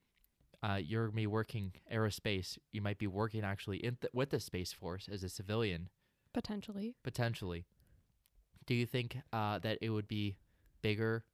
uh, 0.62 0.80
you're 0.82 1.06
gonna 1.06 1.16
be 1.16 1.26
working 1.26 1.72
aerospace. 1.92 2.58
You 2.72 2.80
might 2.82 2.98
be 2.98 3.06
working 3.06 3.42
actually 3.44 3.78
in 3.78 3.96
th- 3.96 4.12
with 4.12 4.30
the 4.30 4.40
space 4.40 4.72
force 4.72 5.08
as 5.10 5.22
a 5.22 5.28
civilian 5.28 5.88
Potentially. 6.32 6.94
potentially. 7.02 7.66
Do 8.66 8.74
you 8.74 8.86
think 8.86 9.18
uh, 9.32 9.58
that 9.58 9.78
it 9.82 9.90
would 9.90 10.08
be 10.08 10.36
bigger 10.82 11.24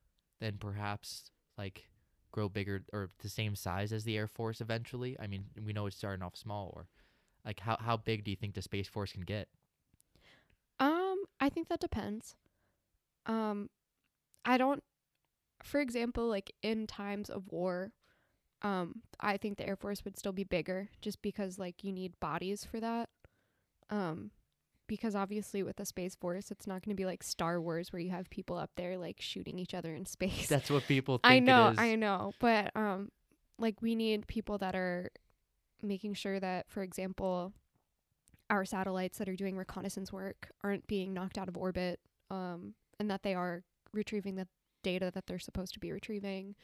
than 0.41 0.57
perhaps 0.59 1.31
like 1.57 1.89
grow 2.33 2.49
bigger 2.49 2.85
or 2.93 3.11
the 3.23 3.29
same 3.29 3.55
size 3.55 3.93
as 3.93 4.05
the 4.05 4.17
Air 4.17 4.27
Force 4.27 4.61
eventually? 4.61 5.17
I 5.21 5.27
mean, 5.27 5.45
we 5.65 5.73
know 5.73 5.87
it's 5.87 5.97
starting 5.97 6.23
off 6.23 6.37
small, 6.37 6.73
or 6.75 6.89
like 7.45 7.61
how 7.61 7.77
how 7.79 7.97
big 7.97 8.25
do 8.25 8.31
you 8.31 8.37
think 8.37 8.55
the 8.55 8.63
space 8.63 8.89
force 8.89 9.13
can 9.13 9.23
get? 9.23 9.49
Um, 10.81 11.25
I 11.41 11.49
think 11.49 11.69
that 11.69 11.81
depends. 11.81 12.35
Um, 13.27 13.69
I 14.45 14.57
don't, 14.59 14.83
for 15.63 15.81
example, 15.81 16.29
like 16.29 16.53
in 16.63 16.87
times 16.87 17.31
of 17.31 17.49
war, 17.51 17.93
um, 18.63 19.03
I 19.21 19.37
think 19.37 19.59
the 19.59 19.67
Air 19.67 19.77
Force 19.77 20.05
would 20.05 20.19
still 20.19 20.33
be 20.33 20.45
bigger 20.45 20.89
just 21.01 21.23
because 21.23 21.59
like 21.59 21.85
you 21.85 21.93
need 21.93 22.19
bodies 22.21 22.65
for 22.65 22.81
that. 22.81 23.09
Um, 23.91 24.33
because 24.87 25.15
obviously 25.15 25.63
with 25.63 25.77
the 25.77 25.85
space 25.85 26.15
force, 26.15 26.51
it's 26.51 26.67
not 26.67 26.83
going 26.83 26.97
to 26.97 27.01
be 27.01 27.05
like 27.05 27.23
Star 27.23 27.61
Wars 27.61 27.93
where 27.93 28.01
you 28.01 28.11
have 28.11 28.31
people 28.31 28.57
up 28.57 28.71
there 28.77 28.97
like 28.97 29.17
shooting 29.21 29.59
each 29.59 29.75
other 29.75 29.95
in 29.95 30.07
space. 30.07 30.49
That's 30.49 30.71
what 30.71 30.85
people 30.89 31.19
think 31.19 31.33
I 31.33 31.39
know. 31.39 31.75
I 31.77 31.95
know, 31.95 32.33
but 32.41 32.73
um, 32.75 33.11
like 33.59 33.81
we 33.83 33.95
need 33.95 34.27
people 34.27 34.59
that 34.59 34.75
are 34.75 35.11
making 35.83 36.15
sure 36.15 36.41
that, 36.41 36.69
for 36.69 36.83
example, 36.83 37.53
our 38.51 38.65
satellites 38.65 39.19
that 39.19 39.29
are 39.29 39.37
doing 39.37 39.57
reconnaissance 39.57 40.13
work 40.13 40.51
aren't 40.65 40.87
being 40.87 41.13
knocked 41.13 41.39
out 41.39 41.49
of 41.49 41.57
orbit, 41.57 42.01
um, 42.31 42.75
and 42.99 43.11
that 43.11 43.23
they 43.23 43.35
are 43.35 43.63
retrieving 43.93 44.37
the 44.37 44.49
data 44.91 45.11
that 45.15 45.27
they're 45.27 45.39
supposed 45.39 45.75
to 45.75 45.81
be 45.81 45.93
retrieving. 45.93 46.55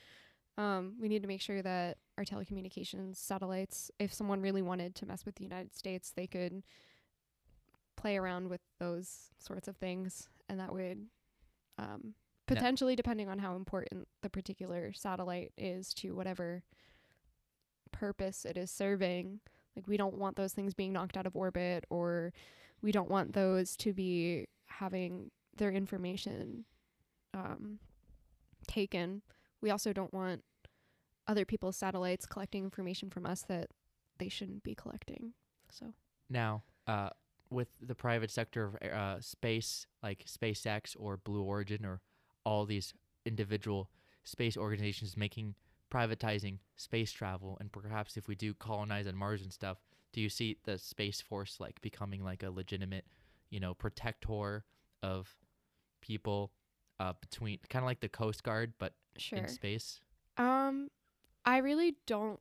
Um, 0.57 0.95
we 1.01 1.09
need 1.09 1.23
to 1.23 1.29
make 1.29 1.41
sure 1.41 1.63
that 1.63 1.99
our 2.17 2.25
telecommunications 2.25 3.17
satellites, 3.17 3.91
if 3.99 4.13
someone 4.13 4.41
really 4.41 4.63
wanted 4.63 4.95
to 4.97 5.07
mess 5.07 5.27
with 5.27 5.35
the 5.37 5.45
United 5.45 5.75
States, 5.75 6.13
they 6.15 6.27
could 6.27 6.63
play 7.97 8.17
around 8.17 8.49
with 8.49 8.61
those 8.79 9.31
sorts 9.39 9.69
of 9.69 9.77
things, 9.77 10.29
and 10.49 10.61
that 10.61 10.73
would 10.73 11.07
um, 11.79 12.15
potentially, 12.47 12.95
depending 12.95 13.29
on 13.29 13.39
how 13.41 13.57
important 13.57 14.07
the 14.23 14.31
particular 14.31 14.93
satellite 14.93 15.53
is 15.59 15.93
to 15.95 16.15
whatever 16.15 16.63
purpose 17.91 18.45
it 18.45 18.57
is 18.57 18.71
serving, 18.71 19.41
like 19.75 19.89
we 19.89 19.97
don't 19.97 20.19
want 20.19 20.37
those 20.37 20.53
things 20.53 20.75
being 20.75 20.93
knocked 20.93 21.17
out 21.17 21.27
of 21.27 21.37
orbit, 21.37 21.85
or 21.91 22.33
we 22.81 22.93
don't 22.93 23.11
want 23.11 23.33
those 23.33 23.77
to 23.77 23.93
be 23.93 24.47
having 24.67 25.31
their 25.57 25.73
information 25.73 26.65
um, 27.33 27.79
taken. 28.67 29.23
We 29.61 29.71
also 29.71 29.93
don't 29.93 30.13
want 30.13 30.43
other 31.27 31.45
people's 31.45 31.77
satellites 31.77 32.27
collecting 32.27 32.65
information 32.65 33.11
from 33.11 33.27
us 33.27 33.43
that 33.43 33.69
they 34.19 34.29
shouldn't 34.29 34.63
be 34.63 34.75
collecting. 34.75 35.33
So 35.71 35.95
Now, 36.29 36.63
uh, 36.87 37.11
with 37.51 37.69
the 37.81 37.95
private 37.95 38.31
sector 38.31 38.67
of 38.67 38.75
uh, 38.93 39.21
space, 39.21 39.87
like 40.03 40.25
SpaceX 40.27 40.97
or 40.99 41.17
Blue 41.17 41.43
Origin 41.43 41.85
or 41.85 42.01
all 42.45 42.67
these 42.67 42.95
individual 43.25 43.91
space 44.25 44.57
organizations 44.57 45.17
making 45.17 45.55
privatizing 45.93 46.59
space 46.77 47.13
travel, 47.13 47.57
and 47.61 47.71
perhaps 47.73 48.17
if 48.17 48.29
we 48.29 48.35
do 48.35 48.55
colonize 48.55 49.07
on 49.07 49.17
Mars 49.17 49.43
and 49.43 49.53
stuff, 49.53 49.79
do 50.13 50.21
you 50.21 50.29
see 50.29 50.59
the 50.65 50.79
space 50.79 51.21
force 51.21 51.57
like 51.59 51.81
becoming 51.81 52.23
like 52.23 52.43
a 52.43 52.51
legitimate, 52.51 53.05
you 53.51 53.61
know, 53.61 53.75
protector 53.75 54.65
of 55.03 55.35
people 56.01 56.53
uh, 57.01 57.13
between 57.21 57.59
kind 57.69 57.83
of 57.83 57.87
like 57.87 58.01
the 58.01 58.09
Coast 58.09 58.43
Guard, 58.43 58.75
but 58.79 58.95
sure. 59.17 59.39
in 59.39 59.49
space? 59.49 60.01
Um, 60.37 60.89
I 61.45 61.59
really 61.59 61.97
don't 62.07 62.41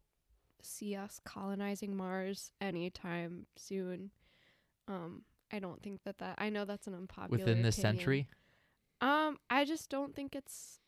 see 0.61 0.95
us 0.95 1.19
colonizing 1.23 1.95
Mars 1.95 2.51
anytime 2.61 3.47
soon. 3.55 4.11
Um, 4.87 5.23
I 5.51 5.59
don't 5.59 5.81
think 5.81 6.03
that 6.03 6.17
that. 6.19 6.35
I 6.37 6.49
know 6.49 6.65
that's 6.65 6.87
an 6.87 6.95
unpopular 6.95 7.37
Within 7.37 7.61
this 7.61 7.77
opinion. 7.77 7.97
century? 7.97 8.27
Um, 9.01 9.37
I 9.49 9.65
just 9.65 9.89
don't 9.89 10.15
think 10.15 10.35
it's. 10.35 10.79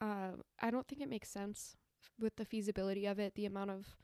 Uh, 0.00 0.32
I 0.60 0.70
don't 0.70 0.88
think 0.88 1.00
it 1.00 1.08
makes 1.08 1.28
sense 1.28 1.76
with 2.18 2.36
the 2.36 2.44
feasibility 2.44 3.06
of 3.06 3.18
it, 3.18 3.34
the 3.34 3.46
amount 3.46 3.70
of 3.70 3.96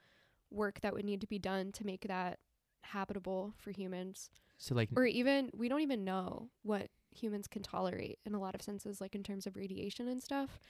work 0.51 0.81
that 0.81 0.95
would 0.95 1.05
need 1.05 1.21
to 1.21 1.27
be 1.27 1.39
done 1.39 1.73
to 1.73 1.85
make 1.85 2.07
that 2.07 2.39
habitable 2.83 3.55
for 3.59 3.71
humans, 3.71 4.31
So 4.57 4.75
like 4.75 4.89
or 4.97 5.05
even 5.05 5.51
we 5.55 5.69
don't 5.69 5.81
even 5.81 6.05
know 6.05 6.49
what 6.63 6.89
humans 7.11 7.47
can 7.47 7.63
tolerate 7.63 8.19
in 8.25 8.35
a 8.35 8.41
lot 8.41 8.55
of 8.55 8.63
senses, 8.63 9.01
like 9.01 9.15
in 9.15 9.23
terms 9.23 9.47
of 9.47 9.57
radiation 9.57 10.09
and 10.09 10.23
stuff. 10.23 10.61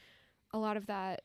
A 0.52 0.58
lot 0.58 0.76
of 0.76 0.86
that 0.86 1.22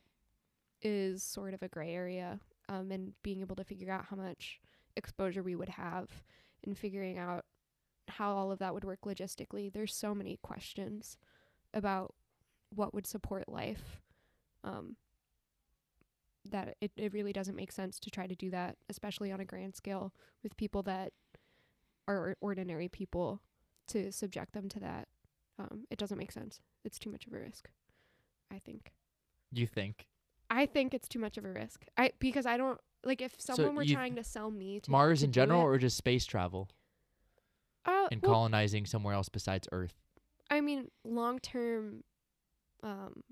is 0.82 1.24
sort 1.24 1.54
of 1.54 1.64
a 1.64 1.68
gray 1.68 1.94
area, 1.94 2.40
um, 2.70 2.92
and 2.92 3.14
being 3.24 3.42
able 3.42 3.56
to 3.56 3.64
figure 3.64 3.92
out 3.92 4.06
how 4.10 4.16
much 4.16 4.60
exposure 4.96 5.44
we 5.44 5.56
would 5.56 5.70
have 5.70 6.10
and 6.66 6.78
figuring 6.78 7.18
out 7.18 7.46
how 8.08 8.34
all 8.34 8.52
of 8.52 8.60
that 8.60 8.74
would 8.74 8.84
work 8.84 9.02
logistically. 9.06 9.72
There's 9.72 9.96
so 9.96 10.14
many 10.14 10.38
questions 10.42 11.18
about 11.74 12.14
what 12.70 12.94
would 12.94 13.08
support 13.08 13.48
life 13.48 14.02
um, 14.64 14.96
that 16.50 16.76
it, 16.82 16.92
it 16.98 17.14
really 17.14 17.34
doesn't 17.34 17.56
make 17.56 17.72
sense 17.72 18.00
to 18.00 18.12
try 18.12 18.28
to 18.28 18.36
do 18.36 18.50
that, 18.52 18.78
especially 18.90 19.32
on 19.32 19.40
a 19.40 19.46
grand 19.46 19.76
scale 19.76 20.14
with 20.42 20.58
people 20.58 20.84
that 20.84 21.14
are 22.08 22.36
ordinary 22.42 22.90
people 22.90 23.42
to 23.88 24.12
subject 24.12 24.54
them 24.54 24.70
to 24.70 24.80
that. 24.80 25.08
Um, 25.60 25.86
it 25.92 25.98
doesn't 26.00 26.18
make 26.18 26.32
sense. 26.32 26.62
It's 26.84 26.98
too 27.00 27.10
much 27.12 27.28
of 27.28 27.34
a 27.34 27.38
risk, 27.40 27.70
I 28.52 28.60
think. 28.60 28.94
you 29.52 29.68
think 29.68 30.08
I 30.50 30.66
think 30.66 30.94
it's 30.94 31.08
too 31.08 31.20
much 31.20 31.38
of 31.38 31.46
a 31.46 31.52
risk. 31.52 31.86
I 31.98 32.12
because 32.20 32.46
I 32.46 32.58
don't 32.58 32.80
like 33.04 33.22
if 33.22 33.34
So 33.40 33.54
someone 33.56 33.76
were 33.76 33.86
trying 33.86 34.16
to 34.16 34.24
sell 34.24 34.50
me 34.52 34.80
to 34.82 34.92
Mars 34.92 35.20
to 35.20 35.26
in 35.26 35.32
general, 35.32 35.62
it- 35.62 35.66
or 35.66 35.78
just 35.78 35.98
space 35.98 36.26
travel 36.26 36.70
uh, 37.86 38.08
and 38.12 38.22
well, 38.22 38.32
colonizing 38.34 38.86
somewhere 38.86 39.14
else 39.14 39.30
besides 39.30 39.68
Earth? 39.72 39.96
I 40.50 40.62
mean, 40.62 40.90
long 41.04 41.40
term, 41.40 42.04
um, 42.84 43.24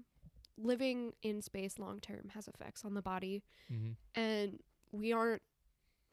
living 0.58 1.14
in 1.24 1.42
space 1.42 1.78
long 1.80 2.00
term 2.00 2.30
has 2.34 2.48
effects 2.48 2.84
on 2.86 2.94
the 2.94 3.02
body, 3.02 3.44
Mm-hmm. 3.72 3.92
and 4.20 4.60
we 4.92 5.14
aren't 5.14 5.42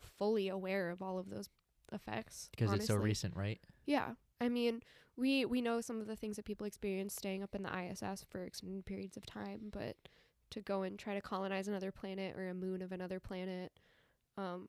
fully 0.01 0.49
aware 0.49 0.91
of 0.91 1.03
all 1.03 1.19
of 1.19 1.29
those 1.31 1.49
effects 1.93 2.49
Because 2.53 2.73
it's 2.75 2.87
so 2.87 2.95
recent, 2.97 3.35
right? 3.37 3.59
Yeah, 3.87 4.11
I 4.41 4.49
mean, 4.49 4.83
we 5.17 5.45
we 5.45 5.61
know 5.61 5.81
some 5.81 6.01
of 6.01 6.07
the 6.07 6.17
things 6.17 6.37
that 6.37 6.45
people 6.45 6.67
experience 6.67 7.15
staying 7.15 7.43
up 7.43 7.55
in 7.55 7.63
the 7.63 7.71
ISS 7.77 8.25
for 8.31 8.43
extended 8.43 8.87
periods 8.87 9.17
of 9.17 9.27
time, 9.27 9.71
but 9.73 9.97
to 10.51 10.61
go 10.61 10.83
and 10.83 10.99
try 10.99 11.15
to 11.15 11.21
colonize 11.21 11.69
another 11.69 11.93
planet 11.93 12.37
or 12.37 12.49
a 12.49 12.55
moon 12.55 12.81
of 12.81 12.93
another 12.93 13.21
planet, 13.21 13.73
um, 14.37 14.69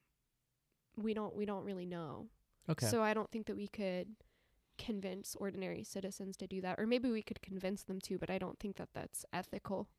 we 0.97 1.13
don't 1.13 1.35
we 1.35 1.45
don't 1.45 1.63
really 1.63 1.85
know. 1.85 2.27
Okay. 2.69 2.87
So 2.87 3.01
I 3.01 3.13
don't 3.13 3.31
think 3.31 3.45
that 3.47 3.55
we 3.55 3.67
could 3.67 4.15
convince 4.77 5.35
ordinary 5.35 5.83
citizens 5.83 6.37
to 6.37 6.47
do 6.47 6.61
that, 6.61 6.79
or 6.79 6.87
maybe 6.87 7.09
we 7.09 7.21
could 7.21 7.41
convince 7.41 7.83
them 7.83 7.99
to, 8.01 8.17
but 8.17 8.29
I 8.29 8.37
don't 8.37 8.59
think 8.59 8.77
that 8.77 8.89
that's 8.93 9.25
ethical 9.33 9.89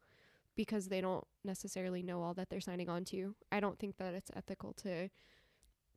because 0.57 0.89
they 0.89 1.01
don't 1.01 1.27
necessarily 1.45 2.03
know 2.03 2.23
all 2.23 2.35
that 2.35 2.51
they're 2.51 2.61
signing 2.61 2.89
on 2.89 3.05
to. 3.05 3.35
I 3.53 3.61
don't 3.61 3.79
think 3.79 3.99
that 3.99 4.15
it's 4.15 4.31
ethical 4.35 4.73
to 4.75 5.09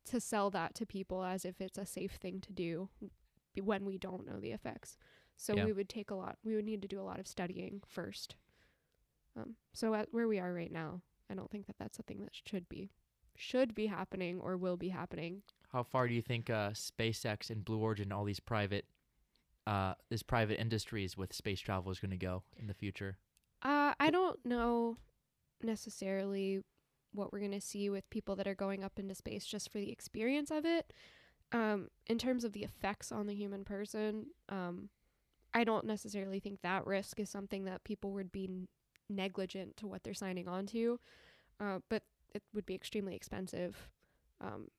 to 0.05 0.19
sell 0.19 0.49
that 0.51 0.76
to 0.76 0.86
people 0.86 1.24
as 1.24 1.45
if 1.45 1.61
it's 1.61 1.78
a 1.78 1.86
safe 1.86 2.13
thing 2.13 2.41
to 2.41 2.51
do 2.51 2.89
when 3.61 3.85
we 3.85 3.97
don't 3.97 4.25
know 4.25 4.39
the 4.39 4.51
effects. 4.51 4.97
So 5.35 5.55
Yeah. 5.55 5.65
we 5.65 5.73
would 5.73 5.89
take 5.89 6.11
a 6.11 6.15
lot. 6.15 6.37
We 6.43 6.55
would 6.55 6.65
need 6.65 6.81
to 6.83 6.87
do 6.87 6.99
a 6.99 7.03
lot 7.03 7.19
of 7.19 7.27
studying 7.27 7.81
first. 7.87 8.35
Um, 9.35 9.55
so 9.73 9.93
at 9.93 10.13
where 10.13 10.27
we 10.27 10.39
are 10.39 10.53
right 10.53 10.71
now, 10.71 11.01
I 11.29 11.33
don't 11.33 11.49
think 11.49 11.65
that 11.67 11.77
that's 11.79 11.99
a 11.99 12.03
thing 12.03 12.21
that 12.21 12.35
should 12.35 12.69
be 12.69 12.91
should 13.35 13.73
be 13.73 13.87
happening 13.87 14.39
or 14.39 14.55
will 14.55 14.77
be 14.77 14.89
happening. 14.89 15.41
How 15.71 15.81
far 15.81 16.07
do 16.07 16.13
you 16.13 16.21
think 16.21 16.51
uh, 16.51 16.69
SpaceX 16.71 17.49
and 17.49 17.65
Blue 17.65 17.79
Origin, 17.79 18.11
all 18.11 18.25
these 18.25 18.39
private, 18.39 18.85
uh, 19.65 19.95
this 20.09 20.21
private 20.21 20.59
industries 20.61 21.17
with 21.17 21.33
space 21.33 21.59
travel 21.59 21.91
is 21.91 21.99
going 21.99 22.11
to 22.11 22.17
go 22.17 22.43
in 22.55 22.67
the 22.67 22.75
future? 22.75 23.17
Uh, 23.63 23.95
I 23.99 24.11
don't 24.11 24.45
know 24.45 24.97
necessarily 25.63 26.61
what 27.11 27.33
we're 27.33 27.39
going 27.39 27.51
to 27.51 27.61
see 27.61 27.89
with 27.89 28.07
people 28.11 28.35
that 28.35 28.47
are 28.47 28.53
going 28.55 28.83
up 28.83 28.99
into 28.99 29.15
space 29.15 29.45
just 29.45 29.71
for 29.71 29.79
the 29.79 29.91
experience 29.91 30.51
of 30.51 30.63
it. 30.65 30.93
Um, 31.53 31.89
in 32.07 32.17
terms 32.17 32.43
of 32.43 32.51
the 32.53 32.63
effects 32.63 33.11
on 33.11 33.27
the 33.27 33.35
human 33.35 33.63
person, 33.63 34.25
um, 34.49 34.89
I 35.53 35.63
don't 35.63 35.85
necessarily 35.85 36.39
think 36.39 36.61
that 36.61 36.87
risk 36.87 37.19
is 37.19 37.29
something 37.29 37.65
that 37.65 37.83
people 37.83 38.11
would 38.13 38.31
be 38.31 38.49
negligent 39.09 39.77
to 39.77 39.87
what 39.87 40.03
they're 40.03 40.15
signing 40.15 40.47
on 40.47 40.65
to. 40.67 40.99
Uh, 41.59 41.79
but 41.89 42.03
it 42.33 42.41
would 42.53 42.65
be 42.65 42.73
extremely 42.73 43.15
expensive. 43.15 43.87
Um, 44.41 44.69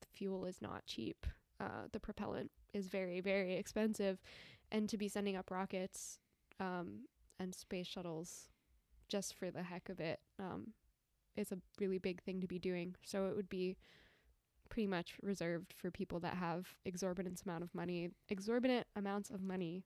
the 0.00 0.06
fuel 0.12 0.44
is 0.44 0.62
not 0.62 0.86
cheap. 0.86 1.26
Uh, 1.60 1.88
the 1.90 2.00
propellant 2.00 2.50
is 2.72 2.86
very, 2.86 3.20
very 3.20 3.56
expensive. 3.56 4.22
And 4.70 4.88
to 4.88 4.96
be 4.96 5.08
sending 5.08 5.36
up 5.36 5.50
rockets 5.50 6.18
um, 6.60 7.06
and 7.40 7.54
space 7.54 7.88
shuttles 7.88 8.48
just 9.08 9.34
for 9.34 9.50
the 9.50 9.64
heck 9.64 9.88
of 9.88 10.00
it 10.00 10.20
um, 10.38 10.68
is 11.36 11.50
a 11.52 11.58
really 11.80 11.98
big 11.98 12.22
thing 12.22 12.40
to 12.40 12.46
be 12.46 12.58
doing. 12.58 12.94
So 13.04 13.26
it 13.26 13.36
would 13.36 13.48
be 13.48 13.76
pretty 14.72 14.86
much 14.86 15.16
reserved 15.22 15.74
for 15.76 15.90
people 15.90 16.18
that 16.18 16.32
have 16.32 16.66
exorbitant 16.86 17.42
amount 17.44 17.62
of 17.62 17.74
money, 17.74 18.08
exorbitant 18.30 18.86
amounts 18.96 19.28
of 19.28 19.42
money 19.42 19.84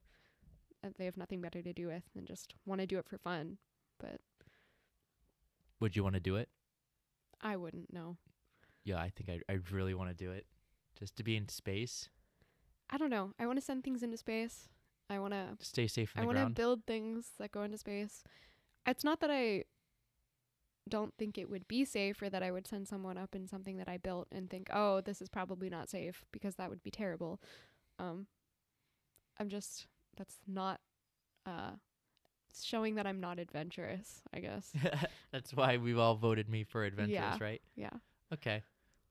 that 0.81 0.97
they 0.97 1.03
have 1.03 1.17
nothing 1.17 1.41
better 1.41 1.61
to 1.61 1.73
do 1.73 1.87
with 1.87 2.03
than 2.15 2.25
just 2.25 2.53
want 2.65 2.79
to 2.79 2.87
do 2.87 2.97
it 2.97 3.05
for 3.05 3.17
fun. 3.17 3.57
But 3.99 4.21
Would 5.81 5.97
you 5.97 6.03
want 6.03 6.15
to 6.15 6.21
do 6.21 6.37
it? 6.37 6.47
I 7.41 7.57
wouldn't 7.57 7.91
know. 7.91 8.15
Yeah, 8.85 8.99
I 8.99 9.09
think 9.09 9.29
I 9.29 9.53
I 9.53 9.59
really 9.71 9.93
want 9.93 10.09
to 10.09 10.15
do 10.15 10.31
it, 10.31 10.45
just 10.97 11.17
to 11.17 11.23
be 11.23 11.35
in 11.35 11.49
space, 11.49 12.07
I 12.89 12.97
don't 12.97 13.09
know. 13.09 13.33
I 13.37 13.45
want 13.45 13.57
to 13.59 13.65
send 13.65 13.83
things 13.83 14.03
into 14.03 14.15
space. 14.15 14.69
I 15.09 15.19
want 15.19 15.33
to 15.33 15.57
stay 15.59 15.87
safe 15.87 16.13
I 16.15 16.25
want 16.25 16.37
to 16.37 16.49
build 16.49 16.85
things 16.85 17.31
that 17.39 17.51
go 17.51 17.63
into 17.63 17.77
space. 17.77 18.23
It's 18.85 19.03
not 19.03 19.19
that 19.19 19.29
I 19.29 19.65
don't 20.87 21.13
think 21.17 21.37
it 21.37 21.49
would 21.49 21.67
be 21.67 21.85
safe 21.85 22.21
or 22.21 22.29
that 22.29 22.41
I 22.43 22.51
would 22.51 22.67
send 22.67 22.87
someone 22.87 23.17
up 23.17 23.35
in 23.35 23.47
something 23.47 23.77
that 23.77 23.87
I 23.89 23.97
built 23.97 24.27
and 24.31 24.49
think, 24.49 24.69
"Oh, 24.73 25.01
this 25.01 25.21
is 25.21 25.29
probably 25.29 25.69
not 25.69 25.89
safe" 25.89 26.23
because 26.31 26.55
that 26.55 26.69
would 26.69 26.83
be 26.83 26.91
terrible. 26.91 27.39
Um 27.99 28.27
I'm 29.39 29.49
just 29.49 29.87
that's 30.15 30.37
not 30.47 30.79
uh 31.45 31.71
showing 32.63 32.95
that 32.95 33.05
I'm 33.05 33.19
not 33.19 33.37
adventurous, 33.39 34.21
I 34.33 34.39
guess. 34.39 34.71
That's 35.31 35.53
why 35.53 35.77
we've 35.77 35.99
all 35.99 36.15
voted 36.15 36.49
me 36.49 36.63
for 36.63 36.83
adventurous, 36.83 37.13
Yeah. 37.13 37.37
right? 37.39 37.61
yeah. 37.75 37.91
Okay. 38.33 38.63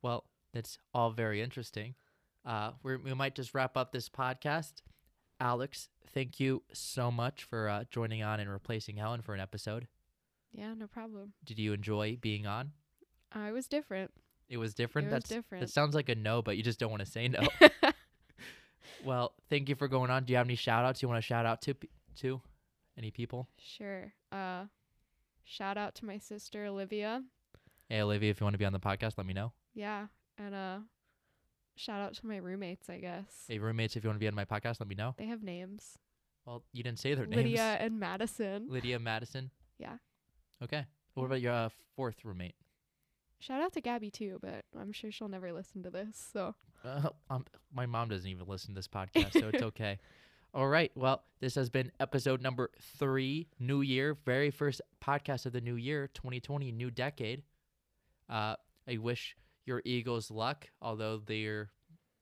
Well, 0.02 0.24
that's 0.52 0.78
all 0.92 1.10
very 1.10 1.40
interesting. 1.42 1.94
uh, 2.44 2.72
we're, 2.82 2.98
we 2.98 3.14
might 3.14 3.36
just 3.36 3.54
wrap 3.54 3.76
up 3.76 3.92
this 3.92 4.08
podcast. 4.08 4.82
Alex, 5.38 5.90
thank 6.12 6.40
you 6.40 6.62
so 6.72 7.10
much 7.12 7.44
for 7.44 7.68
uh, 7.68 7.84
joining 7.90 8.22
on 8.24 8.40
and 8.40 8.50
replacing 8.50 8.96
Helen 8.96 9.22
for 9.22 9.32
an 9.34 9.40
episode. 9.40 9.86
Yeah, 10.56 10.72
no 10.74 10.86
problem. 10.86 11.34
Did 11.44 11.58
you 11.58 11.72
enjoy 11.74 12.16
being 12.20 12.46
on? 12.46 12.72
I 13.32 13.52
was 13.52 13.66
different. 13.68 14.10
It 14.48 14.56
was 14.56 14.74
different. 14.74 15.08
It 15.08 15.14
was 15.14 15.24
different. 15.24 15.60
that 15.60 15.70
sounds 15.70 15.94
like 15.94 16.08
a 16.08 16.14
no, 16.14 16.40
but 16.40 16.56
you 16.56 16.62
just 16.62 16.78
don't 16.80 16.90
want 16.90 17.00
to 17.04 17.10
say 17.10 17.28
no. 17.28 17.40
well, 19.04 19.34
thank 19.50 19.68
you 19.68 19.74
for 19.74 19.88
going 19.88 20.10
on. 20.10 20.24
Do 20.24 20.32
you 20.32 20.36
have 20.38 20.46
any 20.46 20.54
shout 20.54 20.84
outs 20.84 21.02
you 21.02 21.08
want 21.08 21.18
to 21.18 21.26
shout 21.26 21.46
out 21.46 21.60
to 21.62 21.74
to 22.20 22.40
any 22.96 23.10
people? 23.10 23.48
Sure. 23.58 24.12
Uh, 24.32 24.64
shout 25.44 25.76
out 25.76 25.94
to 25.96 26.06
my 26.06 26.18
sister 26.18 26.64
Olivia. 26.66 27.22
Hey, 27.88 28.00
Olivia, 28.00 28.30
if 28.30 28.40
you 28.40 28.44
want 28.44 28.54
to 28.54 28.58
be 28.58 28.64
on 28.64 28.72
the 28.72 28.80
podcast, 28.80 29.14
let 29.16 29.26
me 29.26 29.34
know. 29.34 29.52
Yeah, 29.74 30.06
and 30.38 30.54
uh, 30.54 30.78
shout 31.76 32.00
out 32.00 32.14
to 32.14 32.26
my 32.26 32.38
roommates. 32.38 32.88
I 32.88 32.98
guess 32.98 33.44
Hey, 33.46 33.58
roommates, 33.58 33.96
if 33.96 34.04
you 34.04 34.08
want 34.08 34.16
to 34.16 34.20
be 34.24 34.28
on 34.28 34.34
my 34.34 34.44
podcast, 34.46 34.80
let 34.80 34.88
me 34.88 34.94
know. 34.94 35.14
they 35.18 35.26
have 35.26 35.42
names. 35.42 35.98
Well, 36.46 36.62
you 36.72 36.82
didn't 36.82 37.00
say 37.00 37.14
their 37.14 37.26
Lydia 37.26 37.36
names. 37.36 37.50
Lydia 37.50 37.76
and 37.80 38.00
Madison. 38.00 38.66
Lydia 38.70 38.98
Madison. 39.00 39.50
Yeah. 39.78 39.96
Okay. 40.62 40.84
What 41.14 41.24
about 41.24 41.40
your 41.40 41.52
uh, 41.52 41.68
fourth 41.96 42.24
roommate? 42.24 42.54
Shout 43.38 43.60
out 43.60 43.72
to 43.74 43.80
Gabby 43.80 44.10
too, 44.10 44.38
but 44.40 44.64
I'm 44.78 44.92
sure 44.92 45.10
she'll 45.10 45.28
never 45.28 45.52
listen 45.52 45.82
to 45.82 45.90
this. 45.90 46.28
So 46.32 46.54
Uh, 46.84 47.10
um, 47.30 47.44
my 47.74 47.86
mom 47.86 48.08
doesn't 48.08 48.28
even 48.28 48.46
listen 48.46 48.70
to 48.70 48.74
this 48.78 48.88
podcast, 48.88 49.32
so 49.32 49.48
it's 49.52 49.62
okay. 49.70 49.98
All 50.54 50.68
right. 50.68 50.90
Well, 50.94 51.22
this 51.40 51.54
has 51.56 51.68
been 51.68 51.92
episode 52.00 52.40
number 52.40 52.70
three, 52.98 53.48
New 53.58 53.82
Year, 53.82 54.16
very 54.24 54.50
first 54.50 54.80
podcast 55.04 55.44
of 55.44 55.52
the 55.52 55.60
new 55.60 55.74
year, 55.76 56.08
2020, 56.14 56.72
new 56.72 56.90
decade. 56.90 57.42
Uh, 58.28 58.56
I 58.88 58.96
wish 58.96 59.36
your 59.66 59.82
Eagles 59.84 60.30
luck, 60.30 60.70
although 60.80 61.20
they're 61.24 61.70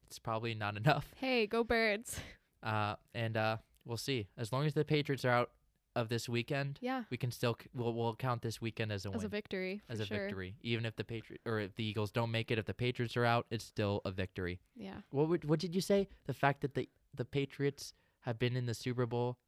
it's 0.08 0.18
probably 0.18 0.54
not 0.54 0.76
enough. 0.84 1.12
hey, 1.20 1.46
go 1.46 1.62
birds. 1.62 2.18
Uh, 2.62 2.96
and 3.14 3.36
uh, 3.36 3.56
we'll 3.84 3.96
see. 3.96 4.26
As 4.36 4.52
long 4.52 4.66
as 4.66 4.74
the 4.74 4.84
Patriots 4.84 5.24
are 5.24 5.30
out 5.30 5.50
of 5.96 6.08
this 6.08 6.28
weekend, 6.28 6.78
Yeah, 6.82 7.04
we 7.10 7.16
can 7.16 7.30
still 7.30 7.56
we'll, 7.74 7.92
we'll 7.94 8.14
count 8.16 8.42
this 8.42 8.60
weekend 8.60 8.90
as 8.92 9.04
a 9.06 9.10
as 9.10 9.16
win, 9.16 9.24
a 9.26 9.28
victory. 9.28 9.82
as 9.88 10.00
a 10.00 10.06
sure. 10.06 10.18
victory. 10.26 10.56
Even 10.62 10.84
if 10.86 10.96
the 10.96 11.04
Patriot 11.04 11.40
or 11.46 11.60
if 11.60 11.74
the 11.76 11.84
Eagles 11.84 12.10
don't 12.10 12.30
make 12.30 12.50
it, 12.50 12.58
if 12.58 12.64
the 12.66 12.74
Patriots 12.74 13.16
are 13.16 13.24
out, 13.24 13.46
it's 13.50 13.64
still 13.64 14.00
a 14.04 14.10
victory. 14.10 14.60
Yeah. 14.76 14.96
What 15.10 15.28
would, 15.28 15.44
what 15.44 15.60
did 15.60 15.74
you 15.74 15.80
say? 15.80 16.08
The 16.26 16.34
fact 16.34 16.60
that 16.62 16.74
the 16.74 16.88
the 17.14 17.24
Patriots 17.24 17.94
have 18.20 18.38
been 18.38 18.56
in 18.56 18.66
the 18.66 18.74
Super 18.74 19.06
Bowl 19.06 19.38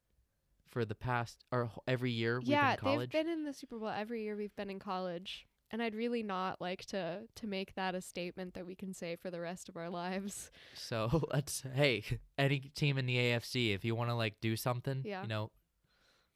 for 0.65 0.85
the 0.85 0.95
past 0.95 1.43
or 1.51 1.69
every 1.87 2.11
year 2.11 2.39
we've 2.39 2.49
yeah, 2.49 2.75
been 2.75 2.79
in 2.89 2.93
college. 2.93 3.11
they've 3.11 3.25
been 3.25 3.31
in 3.33 3.43
the 3.45 3.53
Super 3.53 3.77
Bowl 3.79 3.87
every 3.89 4.23
year 4.23 4.35
we've 4.35 4.55
been 4.55 4.69
in 4.69 4.79
college. 4.79 5.47
And 5.69 5.81
I'd 5.83 5.95
really 5.95 6.23
not 6.23 6.61
like 6.61 6.85
to 6.87 7.23
to 7.35 7.47
make 7.47 7.75
that 7.75 7.93
a 7.93 7.99
statement 8.01 8.53
that 8.53 8.65
we 8.65 8.73
can 8.73 8.93
say 8.93 9.17
for 9.17 9.29
the 9.29 9.41
rest 9.41 9.67
of 9.67 9.75
our 9.75 9.89
lives. 9.89 10.49
so 10.73 11.27
let's 11.33 11.61
hey, 11.75 12.03
any 12.37 12.59
team 12.73 12.97
in 12.97 13.05
the 13.05 13.17
AFC 13.17 13.75
if 13.75 13.83
you 13.83 13.93
want 13.95 14.09
to 14.09 14.15
like 14.15 14.35
do 14.39 14.55
something, 14.55 15.01
Yeah. 15.03 15.23
you 15.23 15.27
know, 15.27 15.51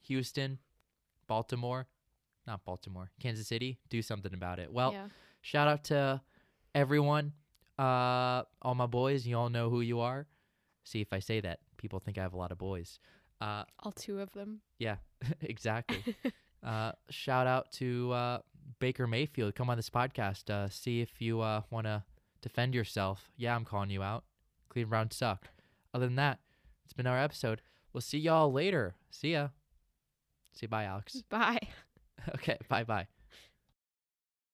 Houston, 0.01 0.59
Baltimore, 1.27 1.87
not 2.47 2.63
Baltimore, 2.65 3.11
Kansas 3.19 3.47
City, 3.47 3.79
do 3.89 4.01
something 4.01 4.33
about 4.33 4.59
it. 4.59 4.71
Well, 4.71 4.93
yeah. 4.93 5.07
shout 5.41 5.67
out 5.67 5.83
to 5.85 6.21
everyone, 6.75 7.33
uh, 7.77 8.43
all 8.61 8.75
my 8.75 8.85
boys. 8.87 9.25
You 9.25 9.37
all 9.37 9.49
know 9.49 9.69
who 9.69 9.81
you 9.81 9.99
are. 9.99 10.27
See 10.83 11.01
if 11.01 11.13
I 11.13 11.19
say 11.19 11.39
that, 11.41 11.59
people 11.77 11.99
think 11.99 12.17
I 12.17 12.21
have 12.21 12.33
a 12.33 12.37
lot 12.37 12.51
of 12.51 12.57
boys. 12.57 12.99
Uh, 13.39 13.63
All 13.79 13.91
two 13.91 14.19
of 14.19 14.31
them. 14.33 14.61
yeah, 14.77 14.97
exactly. 15.41 16.15
uh, 16.63 16.91
shout 17.09 17.47
out 17.47 17.71
to 17.73 18.11
uh, 18.11 18.39
Baker 18.79 19.07
Mayfield. 19.07 19.55
Come 19.55 19.69
on 19.69 19.77
this 19.77 19.89
podcast. 19.89 20.49
Uh, 20.49 20.69
see 20.69 21.01
if 21.01 21.21
you 21.21 21.41
uh, 21.41 21.61
want 21.69 21.85
to 21.87 22.03
defend 22.41 22.75
yourself. 22.75 23.29
Yeah, 23.37 23.55
I'm 23.55 23.65
calling 23.65 23.89
you 23.89 24.03
out. 24.03 24.25
Cleveland 24.69 24.89
Browns 24.89 25.15
suck. 25.15 25.49
Other 25.93 26.05
than 26.05 26.15
that, 26.15 26.39
it's 26.85 26.93
been 26.93 27.07
our 27.07 27.19
episode. 27.19 27.61
We'll 27.93 28.01
see 28.01 28.19
y'all 28.19 28.51
later. 28.51 28.95
See 29.09 29.33
ya. 29.33 29.49
See 30.53 30.65
you. 30.65 30.67
Bye, 30.67 30.85
Alex. 30.85 31.23
Bye. 31.29 31.59
okay. 32.35 32.57
Bye 32.69 32.83
bye. 32.83 33.07